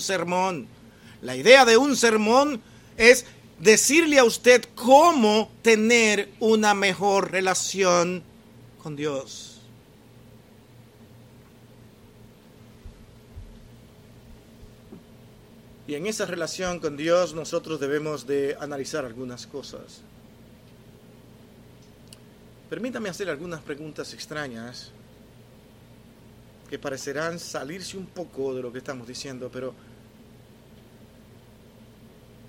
sermón. 0.00 0.66
La 1.22 1.36
idea 1.36 1.64
de 1.64 1.76
un 1.76 1.96
sermón 1.96 2.60
es 2.96 3.24
decirle 3.58 4.18
a 4.18 4.24
usted 4.24 4.64
cómo 4.74 5.50
tener 5.62 6.30
una 6.40 6.74
mejor 6.74 7.32
relación 7.32 8.22
con 8.82 8.96
Dios. 8.96 9.58
Y 15.88 15.94
en 15.94 16.06
esa 16.06 16.26
relación 16.26 16.80
con 16.80 16.98
Dios 16.98 17.34
nosotros 17.34 17.80
debemos 17.80 18.26
de 18.26 18.56
analizar 18.60 19.06
algunas 19.06 19.46
cosas. 19.46 20.02
Permítame 22.68 23.08
hacer 23.08 23.30
algunas 23.30 23.62
preguntas 23.62 24.12
extrañas 24.12 24.90
que 26.68 26.78
parecerán 26.78 27.38
salirse 27.38 27.96
un 27.96 28.04
poco 28.04 28.54
de 28.54 28.60
lo 28.60 28.70
que 28.70 28.78
estamos 28.78 29.08
diciendo, 29.08 29.48
pero 29.50 29.72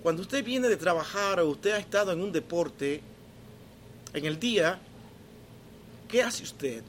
cuando 0.02 0.22
usted 0.22 0.44
viene 0.44 0.70
de 0.70 0.78
trabajar 0.78 1.40
o 1.40 1.50
usted 1.50 1.72
ha 1.72 1.78
estado 1.78 2.12
en 2.12 2.22
un 2.22 2.32
deporte, 2.32 3.02
en 4.14 4.26
el 4.26 4.40
día, 4.40 4.80
¿qué 6.08 6.24
hace 6.24 6.44
usted? 6.44 6.84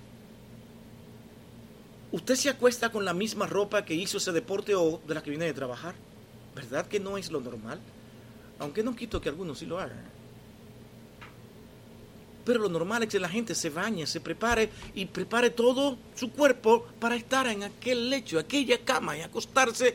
¿Usted 2.13 2.35
se 2.35 2.51
acuesta 2.51 2.91
con 2.91 3.05
la 3.05 3.15
misma 3.15 3.47
ropa 3.47 3.85
que 3.85 3.95
hizo 3.95 4.19
ese 4.19 4.33
deporte 4.33 4.75
o 4.75 5.01
de 5.07 5.15
la 5.15 5.23
que 5.23 5.31
viene 5.31 5.45
de 5.45 5.55
trabajar? 5.55 5.95
¿Verdad 6.55 6.87
que 6.87 7.01
no 7.01 7.17
es 7.19 7.31
lo 7.31 7.41
normal? 7.41 7.81
Aunque 8.59 8.83
no 8.83 8.97
quito 8.97 9.21
que 9.21 9.29
algunos 9.29 9.59
sí 9.59 9.67
lo 9.67 9.79
hagan. 9.79 10.05
Pero 12.45 12.61
lo 12.61 12.69
normal 12.69 13.03
es 13.03 13.09
que 13.09 13.21
la 13.21 13.29
gente 13.29 13.55
se 13.55 13.71
bañe, 13.71 14.07
se 14.07 14.21
prepare 14.21 14.71
y 14.95 15.07
prepare 15.07 15.51
todo 15.51 15.99
su 16.15 16.33
cuerpo 16.33 16.87
para 16.99 17.15
estar 17.15 17.47
en 17.47 17.63
aquel 17.65 18.11
lecho, 18.11 18.39
aquella 18.39 18.79
cama 18.85 19.17
y 19.17 19.23
acostarse 19.23 19.95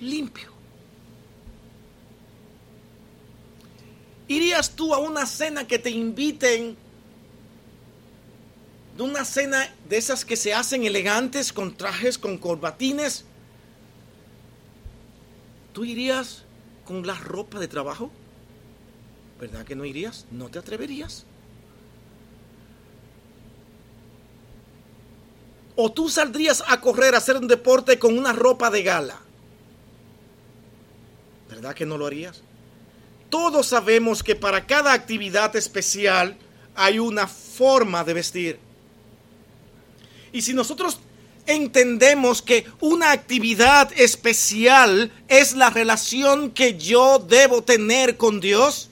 limpio. 0.00 0.55
¿Irías 4.28 4.70
tú 4.70 4.92
a 4.94 4.98
una 4.98 5.26
cena 5.26 5.66
que 5.66 5.78
te 5.78 5.90
inviten? 5.90 6.76
De 8.96 9.02
una 9.02 9.24
cena 9.24 9.72
de 9.88 9.96
esas 9.98 10.24
que 10.24 10.36
se 10.36 10.54
hacen 10.54 10.84
elegantes, 10.84 11.52
con 11.52 11.76
trajes, 11.76 12.18
con 12.18 12.38
corbatines. 12.38 13.24
¿Tú 15.72 15.84
irías 15.84 16.42
con 16.84 17.06
la 17.06 17.14
ropa 17.14 17.58
de 17.60 17.68
trabajo? 17.68 18.10
¿Verdad 19.38 19.64
que 19.64 19.76
no 19.76 19.84
irías? 19.84 20.26
¿No 20.30 20.48
te 20.48 20.58
atreverías? 20.58 21.24
¿O 25.76 25.92
tú 25.92 26.08
saldrías 26.08 26.64
a 26.66 26.80
correr 26.80 27.14
a 27.14 27.18
hacer 27.18 27.36
un 27.36 27.46
deporte 27.46 27.98
con 27.98 28.16
una 28.16 28.32
ropa 28.32 28.70
de 28.70 28.82
gala? 28.82 29.20
¿Verdad 31.50 31.74
que 31.74 31.84
no 31.84 31.98
lo 31.98 32.06
harías? 32.06 32.42
Todos 33.30 33.66
sabemos 33.66 34.22
que 34.22 34.34
para 34.34 34.66
cada 34.66 34.92
actividad 34.92 35.54
especial 35.56 36.36
hay 36.74 36.98
una 36.98 37.26
forma 37.26 38.04
de 38.04 38.14
vestir. 38.14 38.58
Y 40.32 40.42
si 40.42 40.54
nosotros 40.54 41.00
entendemos 41.46 42.42
que 42.42 42.66
una 42.80 43.12
actividad 43.12 43.90
especial 43.96 45.12
es 45.28 45.54
la 45.54 45.70
relación 45.70 46.50
que 46.50 46.76
yo 46.76 47.18
debo 47.18 47.62
tener 47.62 48.16
con 48.16 48.40
Dios, 48.40 48.90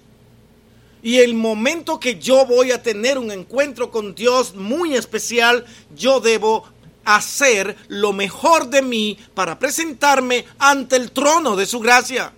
y 1.02 1.18
el 1.18 1.34
momento 1.34 2.00
que 2.00 2.18
yo 2.18 2.46
voy 2.46 2.72
a 2.72 2.82
tener 2.82 3.18
un 3.18 3.30
encuentro 3.30 3.90
con 3.90 4.14
Dios 4.14 4.54
muy 4.54 4.94
especial, 4.94 5.66
yo 5.94 6.18
debo 6.18 6.64
hacer 7.04 7.76
lo 7.88 8.14
mejor 8.14 8.70
de 8.70 8.80
mí 8.80 9.18
para 9.34 9.58
presentarme 9.58 10.46
ante 10.58 10.96
el 10.96 11.10
trono 11.10 11.56
de 11.56 11.66
su 11.66 11.80
gracia. 11.80 12.32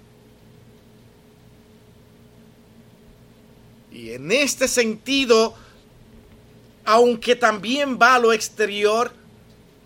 Y 3.96 4.12
en 4.12 4.30
este 4.30 4.68
sentido, 4.68 5.54
aunque 6.84 7.34
también 7.34 7.98
va 7.98 8.16
a 8.16 8.18
lo 8.18 8.34
exterior, 8.34 9.10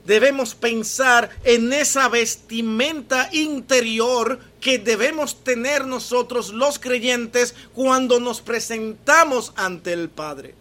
debemos 0.04 0.56
pensar 0.56 1.30
en 1.44 1.72
esa 1.72 2.08
vestimenta 2.08 3.28
interior 3.32 4.40
que 4.60 4.78
debemos 4.78 5.44
tener 5.44 5.86
nosotros 5.86 6.50
los 6.50 6.80
creyentes 6.80 7.54
cuando 7.72 8.18
nos 8.18 8.40
presentamos 8.40 9.52
ante 9.54 9.92
el 9.92 10.08
Padre. 10.08 10.59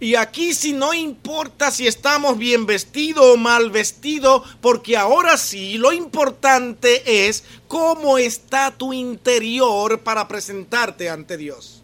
Y 0.00 0.14
aquí 0.14 0.54
si 0.54 0.72
no 0.72 0.94
importa 0.94 1.72
si 1.72 1.88
estamos 1.88 2.38
bien 2.38 2.66
vestidos 2.66 3.24
o 3.34 3.36
mal 3.36 3.70
vestidos, 3.70 4.42
porque 4.60 4.96
ahora 4.96 5.36
sí 5.36 5.76
lo 5.76 5.92
importante 5.92 7.26
es 7.28 7.42
cómo 7.66 8.16
está 8.16 8.70
tu 8.70 8.92
interior 8.92 10.00
para 10.00 10.28
presentarte 10.28 11.10
ante 11.10 11.36
Dios. 11.36 11.82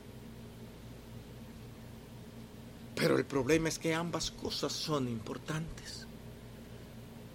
Pero 2.95 3.19
el 3.19 3.25
problema 3.25 3.69
es 3.69 3.81
que 3.81 3.93
ambas 3.93 4.31
cosas 4.31 4.73
son 4.73 5.09
importantes. 5.09 6.07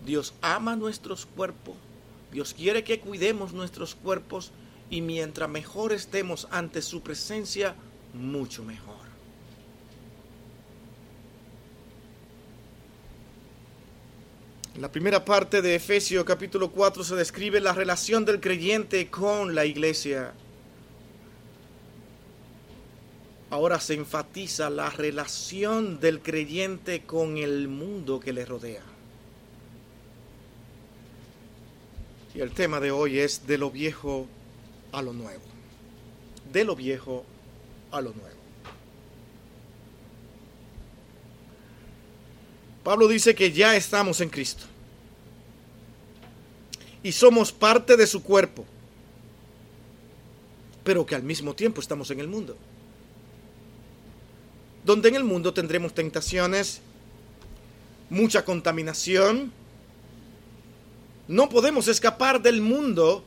Dios 0.05 0.33
ama 0.41 0.77
nuestros 0.77 1.25
cuerpos, 1.25 1.75
Dios 2.31 2.53
quiere 2.53 2.85
que 2.85 3.01
cuidemos 3.01 3.51
nuestros 3.51 3.95
cuerpos 3.95 4.51
y 4.89 5.01
mientras 5.01 5.49
mejor 5.49 5.91
estemos 5.91 6.47
ante 6.51 6.81
su 6.81 7.01
presencia, 7.01 7.75
mucho 8.13 8.63
mejor. 8.63 8.98
En 14.79 14.83
la 14.83 14.91
primera 14.93 15.25
parte 15.25 15.61
de 15.61 15.75
Efesios 15.75 16.23
capítulo 16.23 16.71
4 16.71 17.03
se 17.03 17.13
describe 17.13 17.59
la 17.59 17.73
relación 17.73 18.23
del 18.23 18.39
creyente 18.39 19.09
con 19.09 19.53
la 19.53 19.65
iglesia. 19.65 20.31
Ahora 23.49 23.81
se 23.81 23.95
enfatiza 23.95 24.69
la 24.69 24.89
relación 24.89 25.99
del 25.99 26.21
creyente 26.21 27.01
con 27.01 27.35
el 27.35 27.67
mundo 27.67 28.21
que 28.21 28.31
le 28.31 28.45
rodea. 28.45 28.83
Y 32.33 32.39
el 32.39 32.51
tema 32.53 32.79
de 32.79 32.91
hoy 32.91 33.19
es 33.19 33.45
de 33.45 33.57
lo 33.57 33.71
viejo 33.71 34.27
a 34.93 35.01
lo 35.01 35.11
nuevo. 35.11 35.43
De 36.53 36.63
lo 36.63 36.77
viejo 36.77 37.25
a 37.91 37.99
lo 37.99 38.13
nuevo. 38.13 38.38
Pablo 42.83 43.07
dice 43.07 43.35
que 43.35 43.51
ya 43.51 43.75
estamos 43.75 44.21
en 44.21 44.29
Cristo 44.29 44.65
y 47.03 47.11
somos 47.11 47.51
parte 47.51 47.97
de 47.97 48.07
su 48.07 48.23
cuerpo, 48.23 48.65
pero 50.83 51.05
que 51.05 51.15
al 51.15 51.23
mismo 51.23 51.53
tiempo 51.53 51.81
estamos 51.81 52.09
en 52.11 52.19
el 52.19 52.27
mundo. 52.27 52.57
Donde 54.83 55.09
en 55.09 55.15
el 55.15 55.23
mundo 55.23 55.53
tendremos 55.53 55.93
tentaciones, 55.93 56.81
mucha 58.09 58.43
contaminación. 58.43 59.51
No 61.27 61.47
podemos 61.49 61.87
escapar 61.87 62.41
del 62.41 62.61
mundo, 62.61 63.23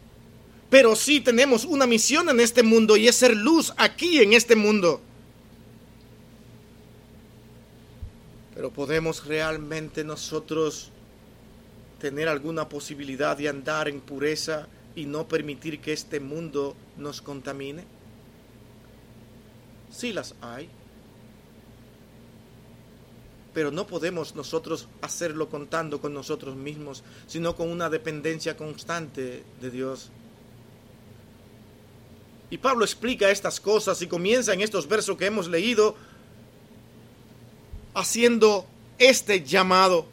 pero 0.70 0.96
sí 0.96 1.20
tenemos 1.20 1.64
una 1.64 1.86
misión 1.86 2.28
en 2.28 2.40
este 2.40 2.62
mundo 2.62 2.96
y 2.96 3.06
es 3.06 3.16
ser 3.16 3.36
luz 3.36 3.72
aquí 3.76 4.20
en 4.20 4.32
este 4.32 4.56
mundo. 4.56 5.00
Pero 8.54 8.70
podemos 8.70 9.24
realmente 9.26 10.04
nosotros 10.04 10.90
tener 11.98 12.28
alguna 12.28 12.68
posibilidad 12.68 13.36
de 13.36 13.48
andar 13.48 13.88
en 13.88 14.00
pureza 14.00 14.66
y 14.94 15.06
no 15.06 15.26
permitir 15.26 15.80
que 15.80 15.92
este 15.92 16.20
mundo 16.20 16.76
nos 16.98 17.22
contamine? 17.22 17.84
Sí 19.90 20.12
las 20.12 20.34
hay. 20.40 20.68
Pero 23.54 23.70
no 23.70 23.86
podemos 23.86 24.34
nosotros 24.34 24.88
hacerlo 25.00 25.48
contando 25.48 26.00
con 26.00 26.14
nosotros 26.14 26.56
mismos, 26.56 27.04
sino 27.26 27.54
con 27.54 27.70
una 27.70 27.90
dependencia 27.90 28.56
constante 28.56 29.44
de 29.60 29.70
Dios. 29.70 30.10
Y 32.50 32.58
Pablo 32.58 32.84
explica 32.84 33.30
estas 33.30 33.60
cosas 33.60 34.02
y 34.02 34.06
comienza 34.06 34.52
en 34.52 34.60
estos 34.60 34.88
versos 34.88 35.16
que 35.16 35.26
hemos 35.26 35.48
leído 35.48 35.96
haciendo 37.94 38.66
este 38.98 39.42
llamado. 39.42 40.06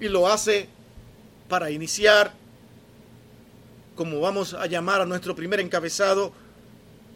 Y 0.00 0.08
lo 0.08 0.28
hace 0.28 0.68
para 1.48 1.70
iniciar, 1.70 2.32
como 3.94 4.20
vamos 4.20 4.54
a 4.54 4.66
llamar 4.66 5.00
a 5.00 5.06
nuestro 5.06 5.34
primer 5.36 5.60
encabezado, 5.60 6.32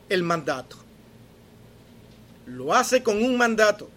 el 0.08 0.22
mandato. 0.22 0.76
Lo 2.46 2.75
hace 2.75 3.02
con 3.02 3.22
un 3.22 3.37
mandato. 3.37 3.90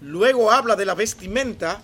Luego 0.00 0.50
habla 0.50 0.74
de 0.74 0.86
la 0.86 0.94
vestimenta 0.94 1.82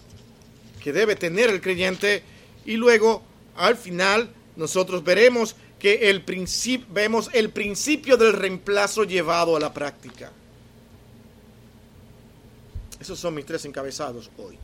que 0.82 0.92
debe 0.92 1.14
tener 1.14 1.50
el 1.50 1.60
creyente 1.60 2.22
y 2.64 2.76
luego 2.76 3.22
al 3.56 3.76
final 3.76 4.30
nosotros 4.56 5.04
veremos 5.04 5.54
que 5.78 6.10
el 6.10 6.22
principio 6.22 6.86
vemos 6.90 7.30
el 7.32 7.50
principio 7.50 8.16
del 8.16 8.32
reemplazo 8.32 9.04
llevado 9.04 9.56
a 9.56 9.60
la 9.60 9.72
práctica. 9.72 10.32
Esos 13.06 13.20
son 13.20 13.36
mis 13.36 13.46
tres 13.46 13.64
encabezados 13.64 14.32
hoy. 14.36 14.58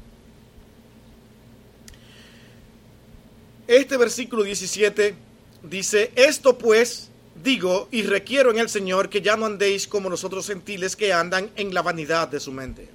Este 3.69 3.97
versículo 3.97 4.43
17 4.43 5.15
dice, 5.63 6.11
esto 6.17 6.59
pues 6.59 7.11
digo 7.41 7.87
y 7.93 8.03
requiero 8.03 8.51
en 8.51 8.59
el 8.59 8.69
Señor 8.69 9.09
que 9.09 9.23
ya 9.23 9.37
no 9.37 9.47
andéis 9.47 9.87
como 9.87 10.11
los 10.11 10.25
otros 10.25 10.49
gentiles 10.49 10.97
que 10.97 11.13
andan 11.13 11.53
en 11.55 11.73
la 11.73 11.83
vanidad 11.83 12.27
de 12.27 12.41
su 12.41 12.51
mente. 12.51 12.89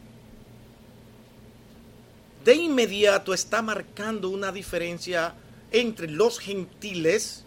De 2.44 2.54
inmediato 2.54 3.34
está 3.34 3.62
marcando 3.62 4.28
una 4.28 4.52
diferencia 4.52 5.34
entre 5.72 6.12
los 6.12 6.40
gentiles 6.40 7.46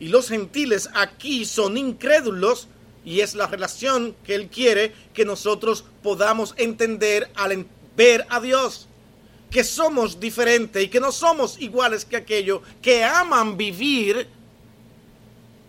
y 0.00 0.08
los 0.08 0.28
gentiles 0.28 0.90
aquí 0.94 1.44
son 1.44 1.76
incrédulos 1.76 2.66
y 3.04 3.20
es 3.20 3.34
la 3.34 3.46
relación 3.46 4.14
que 4.24 4.34
Él 4.34 4.48
quiere 4.48 4.92
que 5.14 5.24
nosotros 5.24 5.84
podamos 6.02 6.54
entender 6.56 7.30
al 7.34 7.66
ver 7.96 8.26
a 8.28 8.40
Dios. 8.40 8.86
Que 9.50 9.64
somos 9.64 10.20
diferentes 10.20 10.82
y 10.82 10.88
que 10.88 11.00
no 11.00 11.10
somos 11.10 11.60
iguales 11.60 12.04
que 12.04 12.16
aquellos 12.16 12.60
que 12.80 13.02
aman 13.02 13.56
vivir 13.56 14.28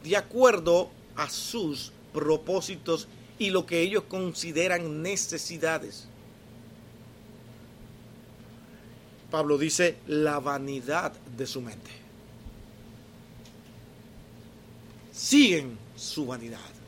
de 0.04 0.18
acuerdo 0.18 0.90
a 1.16 1.30
sus 1.30 1.92
propósitos 2.14 3.08
y 3.40 3.50
lo 3.50 3.66
que 3.66 3.82
ellos 3.82 4.04
consideran 4.08 5.02
necesidades. 5.02 6.08
Pablo 9.32 9.58
dice 9.58 9.98
la 10.08 10.40
vanidad 10.40 11.14
de 11.38 11.48
su 11.48 11.62
mente. 11.62 11.90
Siguen 15.12 15.78
su 15.96 16.26
vanidad. 16.26 16.81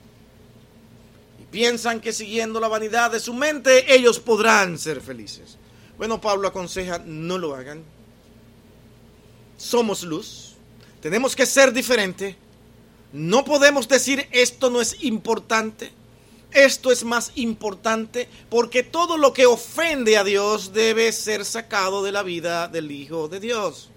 Piensan 1.53 2.01
que 2.01 2.13
siguiendo 2.13 2.59
la 2.59 2.67
vanidad 2.67 3.11
de 3.11 3.19
su 3.19 3.31
mente 3.31 3.93
ellos 3.93 4.19
podrán 4.19 4.79
ser 4.79 5.01
felices. 5.01 5.59
Bueno, 5.99 6.19
Pablo 6.19 6.47
aconseja, 6.47 6.97
no 7.05 7.37
lo 7.37 7.55
hagan. 7.55 7.83
Somos 9.55 10.01
luz. 10.01 10.55
Tenemos 10.99 11.35
que 11.35 11.45
ser 11.45 11.71
diferente. 11.71 12.35
No 13.11 13.45
podemos 13.45 13.87
decir 13.87 14.27
esto 14.31 14.71
no 14.71 14.81
es 14.81 15.03
importante. 15.03 15.91
Esto 16.49 16.91
es 16.91 17.03
más 17.03 17.31
importante 17.35 18.27
porque 18.49 18.81
todo 18.81 19.17
lo 19.17 19.31
que 19.31 19.45
ofende 19.45 20.17
a 20.17 20.23
Dios 20.23 20.73
debe 20.73 21.11
ser 21.11 21.45
sacado 21.45 22.03
de 22.03 22.11
la 22.11 22.23
vida 22.23 22.67
del 22.67 22.89
Hijo 22.89 23.27
de 23.27 23.39
Dios. 23.39 23.91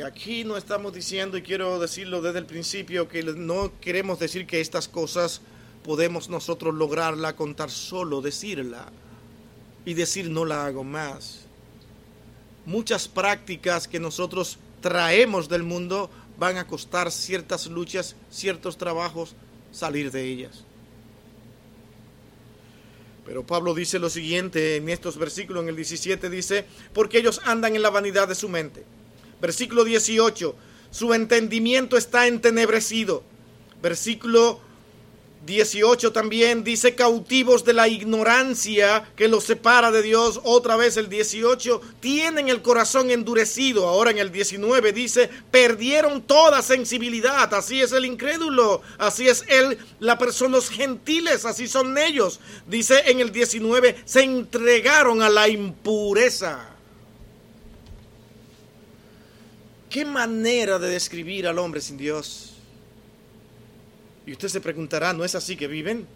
Aquí 0.00 0.42
no 0.44 0.56
estamos 0.56 0.94
diciendo, 0.94 1.36
y 1.36 1.42
quiero 1.42 1.78
decirlo 1.78 2.22
desde 2.22 2.38
el 2.38 2.46
principio, 2.46 3.08
que 3.08 3.22
no 3.22 3.72
queremos 3.78 4.18
decir 4.18 4.46
que 4.46 4.62
estas 4.62 4.88
cosas 4.88 5.42
podemos 5.84 6.30
nosotros 6.30 6.74
lograrla 6.74 7.36
contar 7.36 7.70
solo 7.70 8.22
decirla 8.22 8.86
y 9.84 9.92
decir 9.92 10.30
no 10.30 10.46
la 10.46 10.64
hago 10.64 10.82
más. 10.82 11.40
Muchas 12.64 13.06
prácticas 13.06 13.86
que 13.86 14.00
nosotros 14.00 14.58
traemos 14.80 15.50
del 15.50 15.62
mundo 15.62 16.08
van 16.38 16.56
a 16.56 16.66
costar 16.66 17.10
ciertas 17.10 17.66
luchas, 17.66 18.16
ciertos 18.30 18.78
trabajos, 18.78 19.34
salir 19.72 20.10
de 20.10 20.24
ellas. 20.24 20.64
Pero 23.26 23.44
Pablo 23.44 23.74
dice 23.74 23.98
lo 23.98 24.08
siguiente 24.08 24.76
en 24.76 24.88
estos 24.88 25.18
versículos, 25.18 25.62
en 25.62 25.68
el 25.68 25.76
17 25.76 26.30
dice, 26.30 26.64
porque 26.94 27.18
ellos 27.18 27.42
andan 27.44 27.76
en 27.76 27.82
la 27.82 27.90
vanidad 27.90 28.26
de 28.26 28.34
su 28.34 28.48
mente. 28.48 28.84
Versículo 29.42 29.82
18, 29.82 30.54
su 30.92 31.12
entendimiento 31.14 31.96
está 31.96 32.28
entenebrecido. 32.28 33.24
Versículo 33.82 34.60
18 35.44 36.12
también 36.12 36.62
dice 36.62 36.94
cautivos 36.94 37.64
de 37.64 37.72
la 37.72 37.88
ignorancia 37.88 39.10
que 39.16 39.26
los 39.26 39.42
separa 39.42 39.90
de 39.90 40.00
Dios. 40.00 40.40
Otra 40.44 40.76
vez 40.76 40.96
el 40.96 41.08
18 41.08 41.80
tienen 41.98 42.50
el 42.50 42.62
corazón 42.62 43.10
endurecido. 43.10 43.88
Ahora 43.88 44.12
en 44.12 44.18
el 44.18 44.30
19 44.30 44.92
dice 44.92 45.28
perdieron 45.50 46.22
toda 46.22 46.62
sensibilidad. 46.62 47.52
Así 47.52 47.80
es 47.80 47.90
el 47.90 48.04
incrédulo. 48.04 48.82
Así 48.96 49.26
es 49.26 49.44
él, 49.48 49.76
la 49.98 50.18
persona, 50.18 50.54
los 50.54 50.70
gentiles. 50.70 51.44
Así 51.44 51.66
son 51.66 51.98
ellos. 51.98 52.38
Dice 52.68 53.02
en 53.06 53.18
el 53.18 53.32
19 53.32 54.02
se 54.04 54.22
entregaron 54.22 55.20
a 55.20 55.28
la 55.28 55.48
impureza. 55.48 56.71
¿Qué 59.92 60.06
manera 60.06 60.78
de 60.78 60.88
describir 60.88 61.46
al 61.46 61.58
hombre 61.58 61.82
sin 61.82 61.98
Dios? 61.98 62.54
Y 64.24 64.32
usted 64.32 64.48
se 64.48 64.58
preguntará, 64.62 65.12
¿no 65.12 65.22
es 65.22 65.34
así 65.34 65.54
que 65.54 65.66
viven? 65.66 66.06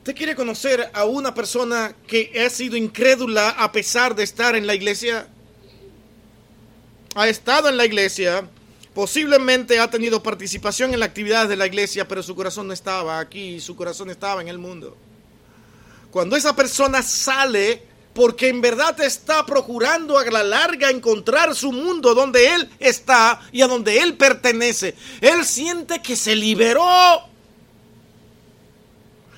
¿Usted 0.00 0.14
quiere 0.14 0.34
conocer 0.34 0.90
a 0.92 1.06
una 1.06 1.32
persona 1.32 1.96
que 2.06 2.38
ha 2.44 2.50
sido 2.50 2.76
incrédula 2.76 3.48
a 3.48 3.72
pesar 3.72 4.14
de 4.14 4.24
estar 4.24 4.56
en 4.56 4.66
la 4.66 4.74
iglesia? 4.74 5.26
Ha 7.14 7.28
estado 7.28 7.70
en 7.70 7.78
la 7.78 7.86
iglesia, 7.86 8.46
posiblemente 8.92 9.80
ha 9.80 9.88
tenido 9.88 10.22
participación 10.22 10.92
en 10.92 11.00
las 11.00 11.08
actividades 11.08 11.48
de 11.48 11.56
la 11.56 11.66
iglesia, 11.66 12.06
pero 12.06 12.22
su 12.22 12.34
corazón 12.34 12.66
no 12.66 12.74
estaba 12.74 13.20
aquí, 13.20 13.58
su 13.58 13.74
corazón 13.74 14.10
estaba 14.10 14.42
en 14.42 14.48
el 14.48 14.58
mundo. 14.58 14.98
Cuando 16.10 16.36
esa 16.36 16.54
persona 16.54 17.02
sale 17.02 17.87
porque 18.18 18.48
en 18.48 18.60
verdad 18.60 19.00
está 19.00 19.46
procurando 19.46 20.18
a 20.18 20.24
la 20.24 20.42
larga 20.42 20.90
encontrar 20.90 21.54
su 21.54 21.70
mundo 21.70 22.16
donde 22.16 22.52
él 22.52 22.68
está 22.80 23.40
y 23.52 23.62
a 23.62 23.68
donde 23.68 24.00
él 24.00 24.14
pertenece. 24.14 24.96
Él 25.20 25.44
siente 25.44 26.02
que 26.02 26.16
se 26.16 26.34
liberó. 26.34 27.22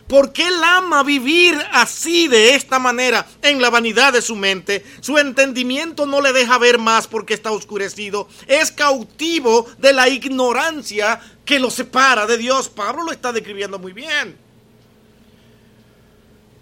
Porque 0.08 0.46
él 0.46 0.54
ama 0.64 1.02
vivir 1.02 1.60
así, 1.72 2.26
de 2.26 2.54
esta 2.54 2.78
manera, 2.78 3.26
en 3.42 3.60
la 3.60 3.68
vanidad 3.68 4.14
de 4.14 4.22
su 4.22 4.34
mente. 4.34 4.82
Su 5.02 5.18
entendimiento 5.18 6.06
no 6.06 6.22
le 6.22 6.32
deja 6.32 6.56
ver 6.56 6.78
más 6.78 7.06
porque 7.06 7.34
está 7.34 7.50
oscurecido. 7.50 8.30
Es 8.46 8.72
cautivo 8.72 9.68
de 9.76 9.92
la 9.92 10.08
ignorancia 10.08 11.20
que 11.44 11.58
lo 11.58 11.70
separa 11.70 12.26
de 12.26 12.38
Dios. 12.38 12.70
Pablo 12.70 13.02
lo 13.02 13.12
está 13.12 13.30
describiendo 13.30 13.78
muy 13.78 13.92
bien 13.92 14.49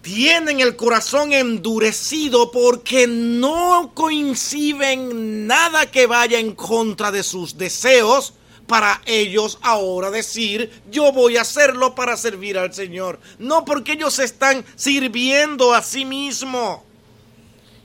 tienen 0.01 0.59
el 0.59 0.75
corazón 0.75 1.33
endurecido 1.33 2.51
porque 2.51 3.07
no 3.07 3.91
coinciden 3.93 5.47
nada 5.47 5.91
que 5.91 6.07
vaya 6.07 6.39
en 6.39 6.55
contra 6.55 7.11
de 7.11 7.23
sus 7.23 7.57
deseos 7.57 8.33
para 8.69 9.01
ellos 9.07 9.57
ahora 9.61 10.11
decir, 10.11 10.71
yo 10.91 11.11
voy 11.11 11.37
a 11.37 11.41
hacerlo 11.41 11.95
para 11.95 12.15
servir 12.15 12.57
al 12.57 12.73
Señor. 12.73 13.19
No 13.39 13.65
porque 13.65 13.93
ellos 13.93 14.19
están 14.19 14.63
sirviendo 14.75 15.73
a 15.73 15.81
sí 15.81 16.05
mismo. 16.05 16.83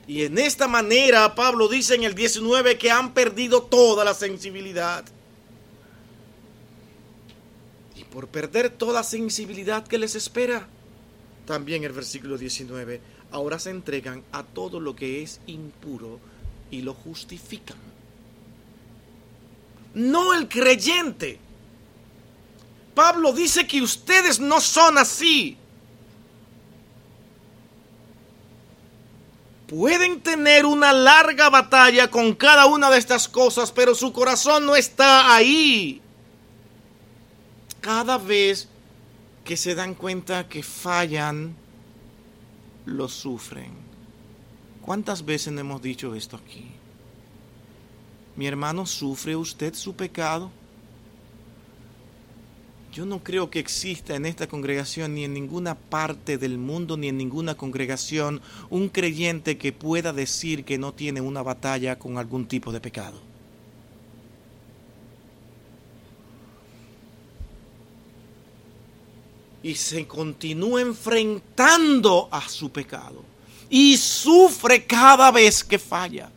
Y 0.07 0.23
en 0.23 0.37
esta 0.37 0.67
manera 0.67 1.33
Pablo 1.33 1.67
dice 1.67 1.95
en 1.95 2.03
el 2.03 2.13
19 2.13 2.77
que 2.77 2.91
han 2.91 3.13
perdido 3.15 3.63
toda 3.63 4.05
la 4.05 4.13
sensibilidad. 4.13 5.03
Y 7.95 8.03
por 8.03 8.27
perder 8.27 8.69
toda 8.69 9.03
sensibilidad 9.03 9.87
que 9.87 9.97
les 9.97 10.13
espera, 10.13 10.67
también 11.45 11.83
el 11.83 11.91
versículo 11.91 12.37
19, 12.37 13.01
ahora 13.31 13.59
se 13.59 13.69
entregan 13.69 14.23
a 14.31 14.43
todo 14.43 14.79
lo 14.79 14.95
que 14.95 15.21
es 15.21 15.39
impuro 15.47 16.19
y 16.71 16.81
lo 16.81 16.93
justifican. 16.93 17.77
No 19.93 20.33
el 20.33 20.47
creyente. 20.49 21.39
Pablo 22.93 23.33
dice 23.33 23.67
que 23.67 23.81
ustedes 23.81 24.39
no 24.39 24.59
son 24.59 24.97
así. 24.97 25.57
Pueden 29.67 30.21
tener 30.21 30.65
una 30.65 30.93
larga 30.93 31.49
batalla 31.49 32.09
con 32.09 32.35
cada 32.35 32.67
una 32.67 32.89
de 32.89 32.99
estas 32.99 33.27
cosas, 33.27 33.71
pero 33.71 33.95
su 33.95 34.13
corazón 34.13 34.65
no 34.65 34.75
está 34.75 35.33
ahí. 35.35 36.01
Cada 37.81 38.17
vez 38.17 38.67
que 39.45 39.55
se 39.55 39.75
dan 39.75 39.93
cuenta 39.93 40.49
que 40.49 40.63
fallan, 40.63 41.55
lo 42.85 43.07
sufren. 43.07 43.71
¿Cuántas 44.81 45.23
veces 45.23 45.57
hemos 45.57 45.81
dicho 45.81 46.15
esto 46.15 46.35
aquí? 46.35 46.65
Mi 48.35 48.47
hermano, 48.47 48.87
¿sufre 48.87 49.35
usted 49.35 49.75
su 49.75 49.95
pecado? 49.95 50.51
Yo 52.91 53.05
no 53.05 53.23
creo 53.23 53.51
que 53.51 53.59
exista 53.59 54.15
en 54.15 54.25
esta 54.25 54.47
congregación 54.47 55.13
ni 55.13 55.25
en 55.25 55.33
ninguna 55.33 55.75
parte 55.75 56.37
del 56.39 56.57
mundo 56.57 56.97
ni 56.97 57.09
en 57.09 57.17
ninguna 57.17 57.55
congregación 57.55 58.41
un 58.69 58.89
creyente 58.89 59.57
que 59.57 59.71
pueda 59.71 60.11
decir 60.11 60.65
que 60.65 60.77
no 60.79 60.93
tiene 60.93 61.21
una 61.21 61.43
batalla 61.43 61.99
con 61.99 62.17
algún 62.17 62.47
tipo 62.47 62.71
de 62.71 62.81
pecado. 62.81 63.34
Y 69.65 69.73
se 69.73 70.05
continúa 70.05 70.79
enfrentando 70.79 72.29
a 72.31 72.47
su 72.47 72.71
pecado 72.71 73.23
y 73.67 73.97
sufre 73.97 74.85
cada 74.85 75.31
vez 75.31 75.63
que 75.63 75.79
falla. 75.79 76.29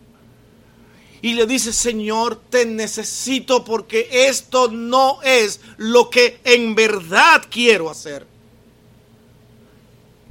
Y 1.20 1.35
le 1.35 1.47
dice, 1.47 1.75
Señor, 1.75 2.40
te 2.49 2.64
necesito 2.64 3.66
porque 3.66 4.08
esto 4.11 4.68
no 4.68 5.20
es 5.23 5.61
lo 5.76 6.08
que 6.08 6.40
en 6.42 6.75
verdad 6.75 7.42
quiero 7.50 7.90
hacer. 7.90 8.26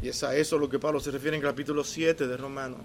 Y 0.01 0.07
es 0.07 0.23
a 0.23 0.35
eso 0.35 0.57
lo 0.57 0.67
que 0.67 0.79
Pablo 0.79 0.99
se 0.99 1.11
refiere 1.11 1.37
en 1.37 1.43
el 1.43 1.49
capítulo 1.49 1.83
7 1.83 2.25
de 2.25 2.35
Romanos. 2.35 2.79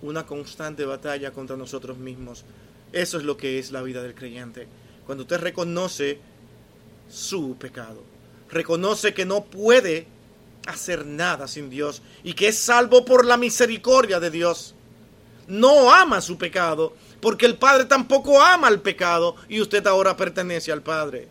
una 0.00 0.24
constante 0.24 0.86
batalla 0.86 1.30
contra 1.30 1.58
nosotros 1.58 1.98
mismos. 1.98 2.46
Eso 2.90 3.18
es 3.18 3.24
lo 3.24 3.36
que 3.36 3.58
es 3.58 3.70
la 3.70 3.82
vida 3.82 4.02
del 4.02 4.14
creyente. 4.14 4.66
Cuando 5.04 5.24
usted 5.24 5.40
reconoce 5.40 6.18
su 7.10 7.58
pecado, 7.58 8.09
reconoce 8.52 9.14
que 9.14 9.24
no 9.24 9.44
puede 9.44 10.06
hacer 10.66 11.06
nada 11.06 11.48
sin 11.48 11.70
Dios 11.70 12.02
y 12.22 12.34
que 12.34 12.48
es 12.48 12.58
salvo 12.58 13.04
por 13.04 13.24
la 13.24 13.36
misericordia 13.36 14.20
de 14.20 14.30
Dios. 14.30 14.74
No 15.48 15.92
ama 15.92 16.20
su 16.20 16.38
pecado, 16.38 16.94
porque 17.20 17.46
el 17.46 17.56
Padre 17.56 17.84
tampoco 17.84 18.40
ama 18.40 18.68
el 18.68 18.80
pecado 18.80 19.36
y 19.48 19.60
usted 19.60 19.86
ahora 19.86 20.16
pertenece 20.16 20.72
al 20.72 20.82
Padre. 20.82 21.28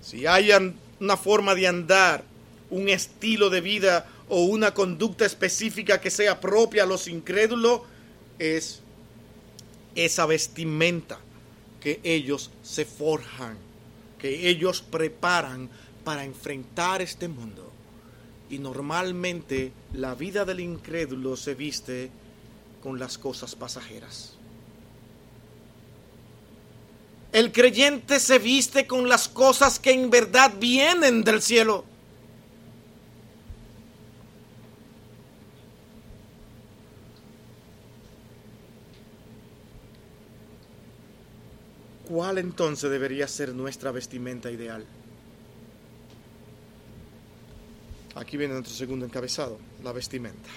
Si 0.00 0.26
hay 0.26 0.50
una 1.00 1.16
forma 1.16 1.54
de 1.54 1.66
andar, 1.66 2.24
un 2.70 2.88
estilo 2.88 3.50
de 3.50 3.60
vida 3.60 4.06
o 4.28 4.44
una 4.44 4.72
conducta 4.72 5.24
específica 5.24 6.00
que 6.00 6.10
sea 6.10 6.40
propia 6.40 6.84
a 6.84 6.86
los 6.86 7.06
incrédulos, 7.06 7.82
es 8.38 8.80
esa 9.94 10.26
vestimenta 10.26 11.18
que 11.80 12.00
ellos 12.02 12.50
se 12.62 12.84
forjan, 12.84 13.58
que 14.22 14.48
ellos 14.48 14.80
preparan 14.80 15.68
para 16.04 16.24
enfrentar 16.24 17.02
este 17.02 17.26
mundo. 17.26 17.72
Y 18.48 18.58
normalmente 18.58 19.72
la 19.92 20.14
vida 20.14 20.44
del 20.44 20.60
incrédulo 20.60 21.36
se 21.36 21.54
viste 21.54 22.10
con 22.82 23.00
las 23.00 23.18
cosas 23.18 23.56
pasajeras. 23.56 24.34
El 27.32 27.50
creyente 27.50 28.20
se 28.20 28.38
viste 28.38 28.86
con 28.86 29.08
las 29.08 29.26
cosas 29.26 29.80
que 29.80 29.90
en 29.90 30.08
verdad 30.08 30.52
vienen 30.56 31.24
del 31.24 31.42
cielo. 31.42 31.84
¿Cuál 42.12 42.36
entonces 42.36 42.90
debería 42.90 43.26
ser 43.26 43.54
nuestra 43.54 43.90
vestimenta 43.90 44.50
ideal? 44.50 44.84
Aquí 48.16 48.36
viene 48.36 48.52
nuestro 48.52 48.74
segundo 48.74 49.06
encabezado, 49.06 49.58
la 49.82 49.92
vestimenta. 49.92 50.50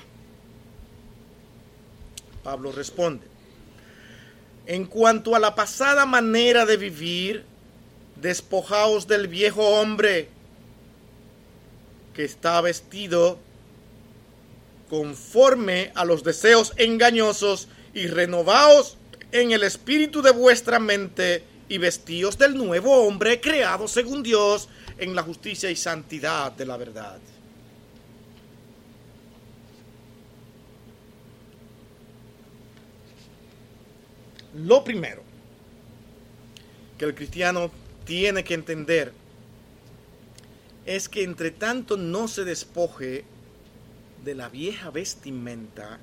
Pablo 2.44 2.74
responde, 2.74 3.26
en 4.66 4.84
cuanto 4.84 5.34
a 5.34 5.40
la 5.40 5.56
pasada 5.56 6.06
manera 6.06 6.66
de 6.66 6.76
vivir, 6.76 7.46
despojaos 8.18 9.08
del 9.08 9.30
viejo 9.30 9.80
hombre 9.80 10.28
que 12.14 12.26
está 12.26 12.60
vestido 12.60 13.40
conforme 14.90 15.94
a 15.96 16.04
los 16.04 16.22
deseos 16.22 16.74
engañosos 16.76 17.70
y 17.94 18.08
renovaos 18.08 18.98
en 19.42 19.52
el 19.52 19.64
espíritu 19.64 20.22
de 20.22 20.32
vuestra 20.32 20.80
mente 20.80 21.44
y 21.68 21.78
vestíos 21.78 22.38
del 22.38 22.56
nuevo 22.56 23.06
hombre 23.06 23.42
creado 23.42 23.86
según 23.86 24.24
Dios 24.24 24.70
en 24.98 25.14
la 25.14 25.24
justicia 25.24 25.70
y 25.70 25.76
santidad 25.76 26.54
de 26.54 26.66
la 26.66 26.78
verdad. 26.78 27.20
Lo 34.54 34.86
primero 34.86 35.22
que 36.98 37.04
el 37.04 37.14
cristiano 37.14 37.70
tiene 38.06 38.42
que 38.46 38.54
entender 38.54 39.12
es 40.86 41.10
que 41.10 41.24
entre 41.24 41.52
tanto 41.52 41.98
no 41.98 42.30
se 42.30 42.46
despoje 42.46 43.26
de 44.24 44.34
la 44.34 44.48
vieja 44.48 44.92
vestimenta, 44.92 46.00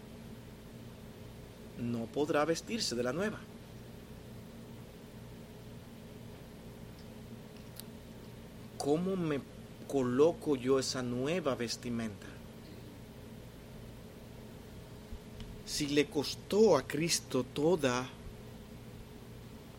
no 1.79 2.07
podrá 2.07 2.45
vestirse 2.45 2.95
de 2.95 3.03
la 3.03 3.13
nueva. 3.13 3.39
¿Cómo 8.79 9.17
me 9.17 9.41
coloco 9.87 10.57
yo 10.57 10.79
esa 10.79 11.03
nueva 11.03 11.55
vestimenta? 11.55 12.27
Si 15.65 15.87
le 15.87 16.07
costó 16.07 16.77
a 16.77 16.83
Cristo 16.83 17.45
toda 17.45 18.09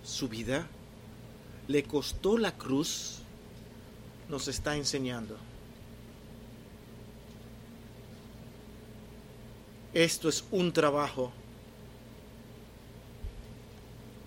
su 0.03 0.27
vida, 0.29 0.67
le 1.67 1.83
costó 1.83 2.37
la 2.37 2.53
cruz, 2.57 3.19
nos 4.29 4.47
está 4.47 4.75
enseñando. 4.75 5.37
Esto 9.93 10.29
es 10.29 10.43
un 10.49 10.73
trabajo 10.73 11.31